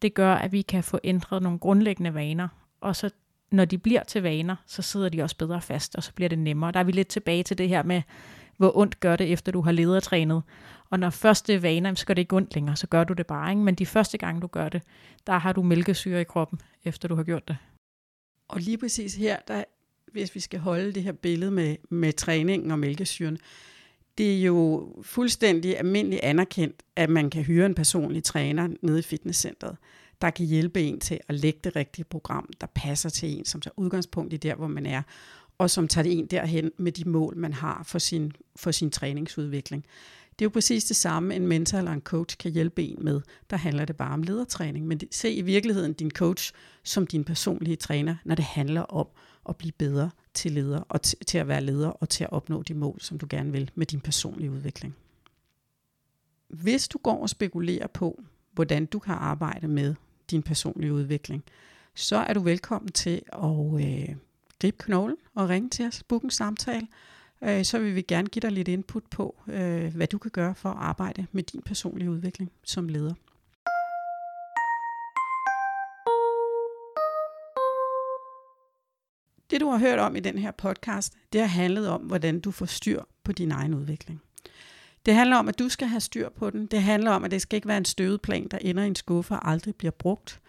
det 0.02 0.14
gør, 0.14 0.34
at 0.34 0.52
vi 0.52 0.62
kan 0.62 0.84
få 0.84 0.98
ændret 1.04 1.42
nogle 1.42 1.58
grundlæggende 1.58 2.14
vaner, 2.14 2.48
og 2.80 2.96
så 2.96 3.10
når 3.50 3.64
de 3.64 3.78
bliver 3.78 4.02
til 4.02 4.22
vaner, 4.22 4.56
så 4.66 4.82
sidder 4.82 5.08
de 5.08 5.22
også 5.22 5.36
bedre 5.36 5.60
fast, 5.60 5.96
og 5.96 6.02
så 6.02 6.12
bliver 6.12 6.28
det 6.28 6.38
nemmere. 6.38 6.72
Der 6.72 6.80
er 6.80 6.84
vi 6.84 6.92
lidt 6.92 7.08
tilbage 7.08 7.42
til 7.42 7.58
det 7.58 7.68
her 7.68 7.82
med, 7.82 8.02
hvor 8.56 8.76
ondt 8.76 9.00
gør 9.00 9.16
det, 9.16 9.32
efter 9.32 9.52
du 9.52 9.60
har 9.60 9.72
ledertrænet. 9.72 10.42
Og 10.90 10.98
når 10.98 11.10
første 11.10 11.62
vaner, 11.62 11.94
så 11.94 12.06
gør 12.06 12.14
det 12.14 12.22
ikke 12.22 12.36
ondt 12.36 12.54
længere, 12.54 12.76
så 12.76 12.86
gør 12.86 13.04
du 13.04 13.12
det 13.12 13.26
bare. 13.26 13.50
Ikke? 13.50 13.62
Men 13.62 13.74
de 13.74 13.86
første 13.86 14.18
gange, 14.18 14.40
du 14.40 14.46
gør 14.46 14.68
det, 14.68 14.82
der 15.26 15.38
har 15.38 15.52
du 15.52 15.62
mælkesyre 15.62 16.20
i 16.20 16.24
kroppen, 16.24 16.60
efter 16.84 17.08
du 17.08 17.14
har 17.14 17.22
gjort 17.22 17.48
det. 17.48 17.56
Og 18.48 18.60
lige 18.60 18.78
præcis 18.78 19.14
her, 19.14 19.36
der, 19.48 19.64
hvis 20.12 20.34
vi 20.34 20.40
skal 20.40 20.60
holde 20.60 20.92
det 20.92 21.02
her 21.02 21.12
billede 21.12 21.50
med, 21.50 21.76
med 21.90 22.12
træningen 22.12 22.70
og 22.70 22.78
mælkesyren, 22.78 23.38
det 24.18 24.38
er 24.38 24.42
jo 24.42 24.92
fuldstændig 25.02 25.78
almindeligt 25.78 26.22
anerkendt, 26.22 26.82
at 26.96 27.10
man 27.10 27.30
kan 27.30 27.42
hyre 27.42 27.66
en 27.66 27.74
personlig 27.74 28.24
træner 28.24 28.68
nede 28.82 28.98
i 28.98 29.02
fitnesscenteret, 29.02 29.76
der 30.20 30.30
kan 30.30 30.46
hjælpe 30.46 30.82
en 30.82 31.00
til 31.00 31.20
at 31.28 31.34
lægge 31.34 31.60
det 31.64 31.76
rigtige 31.76 32.04
program, 32.04 32.48
der 32.60 32.66
passer 32.74 33.08
til 33.08 33.38
en, 33.38 33.44
som 33.44 33.60
tager 33.60 33.74
udgangspunkt 33.76 34.32
i 34.32 34.36
der, 34.36 34.54
hvor 34.54 34.66
man 34.66 34.86
er, 34.86 35.02
og 35.58 35.70
som 35.70 35.88
tager 35.88 36.02
det 36.02 36.18
en 36.18 36.26
derhen 36.26 36.70
med 36.76 36.92
de 36.92 37.08
mål, 37.08 37.36
man 37.36 37.52
har 37.52 37.82
for 37.86 37.98
sin, 37.98 38.32
for 38.56 38.70
sin 38.70 38.90
træningsudvikling. 38.90 39.84
Det 40.38 40.44
er 40.44 40.46
jo 40.46 40.50
præcis 40.50 40.84
det 40.84 40.96
samme, 40.96 41.34
en 41.34 41.46
mentor 41.46 41.78
eller 41.78 41.92
en 41.92 42.00
coach 42.00 42.38
kan 42.38 42.52
hjælpe 42.52 42.82
en 42.82 42.98
med. 43.04 43.20
Der 43.50 43.56
handler 43.56 43.84
det 43.84 43.96
bare 43.96 44.12
om 44.12 44.22
ledertræning. 44.22 44.86
Men 44.86 45.00
se 45.10 45.32
i 45.32 45.42
virkeligheden 45.42 45.92
din 45.92 46.10
coach 46.10 46.52
som 46.82 47.06
din 47.06 47.24
personlige 47.24 47.76
træner, 47.76 48.16
når 48.24 48.34
det 48.34 48.44
handler 48.44 48.80
om 48.80 49.06
at 49.48 49.56
blive 49.56 49.72
bedre 49.72 50.10
til 50.34 50.52
leder 50.52 50.80
og 50.80 51.02
til 51.02 51.38
at 51.38 51.48
være 51.48 51.60
leder 51.60 51.88
og 51.88 52.08
til 52.08 52.24
at 52.24 52.32
opnå 52.32 52.62
de 52.62 52.74
mål, 52.74 53.00
som 53.00 53.18
du 53.18 53.26
gerne 53.30 53.52
vil 53.52 53.70
med 53.74 53.86
din 53.86 54.00
personlige 54.00 54.50
udvikling. 54.50 54.96
Hvis 56.48 56.88
du 56.88 56.98
går 56.98 57.22
og 57.22 57.28
spekulerer 57.28 57.86
på, 57.86 58.22
hvordan 58.52 58.86
du 58.86 58.98
kan 58.98 59.14
arbejde 59.14 59.68
med 59.68 59.94
din 60.30 60.42
personlige 60.42 60.92
udvikling, 60.92 61.44
så 61.94 62.16
er 62.16 62.34
du 62.34 62.40
velkommen 62.40 62.92
til 62.92 63.22
at 63.32 63.80
øh, 63.80 64.16
gribe 64.62 64.78
knoglen 64.78 65.16
og 65.34 65.48
ringe 65.48 65.70
til 65.70 65.86
os, 65.86 66.02
book 66.02 66.22
en 66.22 66.30
samtale, 66.30 66.86
øh, 67.44 67.64
så 67.64 67.78
vil 67.78 67.94
vi 67.94 68.02
gerne 68.02 68.28
give 68.28 68.40
dig 68.40 68.52
lidt 68.52 68.68
input 68.68 69.02
på, 69.10 69.42
øh, 69.48 69.94
hvad 69.94 70.06
du 70.06 70.18
kan 70.18 70.30
gøre 70.30 70.54
for 70.54 70.68
at 70.68 70.76
arbejde 70.78 71.26
med 71.32 71.42
din 71.42 71.62
personlige 71.62 72.10
udvikling 72.10 72.52
som 72.64 72.88
leder. 72.88 73.14
Det 79.50 79.60
du 79.60 79.70
har 79.70 79.78
hørt 79.78 79.98
om 79.98 80.16
i 80.16 80.20
den 80.20 80.38
her 80.38 80.50
podcast, 80.50 81.12
det 81.32 81.40
har 81.40 81.48
handlet 81.48 81.88
om, 81.88 82.00
hvordan 82.00 82.40
du 82.40 82.50
får 82.50 82.66
styr 82.66 83.02
på 83.24 83.32
din 83.32 83.52
egen 83.52 83.74
udvikling. 83.74 84.22
Det 85.06 85.14
handler 85.14 85.36
om, 85.36 85.48
at 85.48 85.58
du 85.58 85.68
skal 85.68 85.88
have 85.88 86.00
styr 86.00 86.28
på 86.28 86.50
den. 86.50 86.66
Det 86.66 86.82
handler 86.82 87.10
om, 87.10 87.24
at 87.24 87.30
det 87.30 87.42
skal 87.42 87.56
ikke 87.56 87.68
være 87.68 87.78
en 87.78 87.84
støvet 87.84 88.20
plan, 88.20 88.48
der 88.48 88.58
ender 88.58 88.82
i 88.82 88.86
en 88.86 88.94
skuffe 88.94 89.34
og 89.34 89.50
aldrig 89.50 89.74
bliver 89.76 89.92
brugt. 89.92 90.40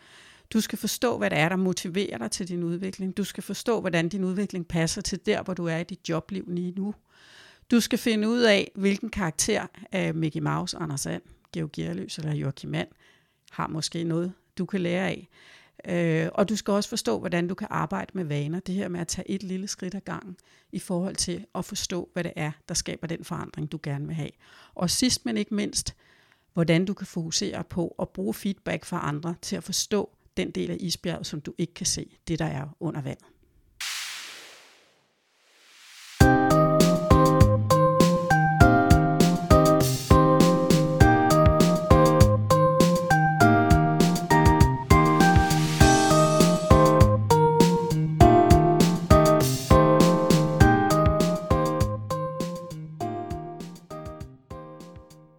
Du 0.54 0.62
skal 0.62 0.78
forstå, 0.78 1.18
hvad 1.18 1.30
det 1.30 1.38
er, 1.38 1.49
der 1.49 1.56
motiverer 1.56 2.18
dig 2.18 2.32
til 2.32 2.47
din 2.47 2.64
udvikling. 2.64 3.18
Du 3.18 3.24
skal 3.24 3.43
forstå, 3.43 3.82
hvordan 3.82 4.10
din 4.10 4.24
udvikling 4.24 4.68
passer 4.68 5.01
til 5.01 5.26
der, 5.26 5.43
hvor 5.43 5.54
du 5.54 5.66
er 5.66 5.78
i 5.78 5.84
dit 5.84 6.10
jobliv 6.10 6.45
lige 6.47 6.72
nu. 6.72 6.95
Du 7.72 7.80
skal 7.80 7.99
finde 7.99 8.30
ud 8.30 8.39
af, 8.39 8.72
hvilken 8.76 9.10
karakter 9.10 9.68
af 9.91 10.14
Mickey 10.14 10.39
Mouse, 10.39 10.78
Anders 10.78 11.01
Sand, 11.01 11.22
Georg 11.54 11.72
Gerløs 11.72 12.18
eller 12.18 12.34
Joachim 12.34 12.70
Mann 12.70 12.88
har 13.51 13.68
måske 13.68 14.04
noget, 14.04 14.34
du 14.58 14.66
kan 14.66 14.82
lære 14.82 15.08
af. 15.08 15.30
Øh, 15.88 16.30
og 16.34 16.49
du 16.49 16.56
skal 16.56 16.72
også 16.72 16.89
forstå, 16.89 17.20
hvordan 17.20 17.47
du 17.47 17.56
kan 17.56 17.68
arbejde 17.72 18.12
med 18.14 18.24
vaner. 18.24 18.60
Det 18.60 18.76
her 18.76 18.88
med 18.88 18.99
at 18.99 19.08
tage 19.08 19.30
et 19.30 19.43
lille 19.43 19.68
skridt 19.68 19.95
ad 19.95 20.01
gangen 20.01 20.38
i 20.72 20.80
forhold 20.80 21.16
til 21.16 21.45
at 21.56 21.66
forstå, 21.66 22.10
hvad 22.14 22.24
det 22.24 22.34
er, 22.36 22.51
der 22.68 22.74
skaber 22.74 23.08
den 23.08 23.24
forandring, 23.24 23.72
du 23.72 23.80
gerne 23.84 24.08
vil 24.08 24.16
have. 24.16 24.30
Og 24.76 24.89
sidst 24.89 25.26
men 25.26 25.38
ikke 25.38 25.56
mindst, 25.56 25.95
hvordan 26.54 26.86
du 26.86 26.93
kan 26.93 27.08
fokusere 27.08 27.64
på 27.64 27.95
at 27.99 28.10
bruge 28.10 28.34
feedback 28.34 28.86
fra 28.86 29.08
andre 29.08 29.36
til 29.41 29.56
at 29.56 29.64
forstå 29.64 30.10
den 30.38 30.51
del 30.51 30.71
af 30.71 30.77
isbjerget, 30.79 31.25
som 31.25 31.41
du 31.41 31.53
ikke 31.57 31.73
kan 31.73 31.86
se, 31.86 32.17
det 32.27 32.39
der 32.39 32.45
er 32.45 32.77
under 32.79 33.01
vandet. 33.01 33.25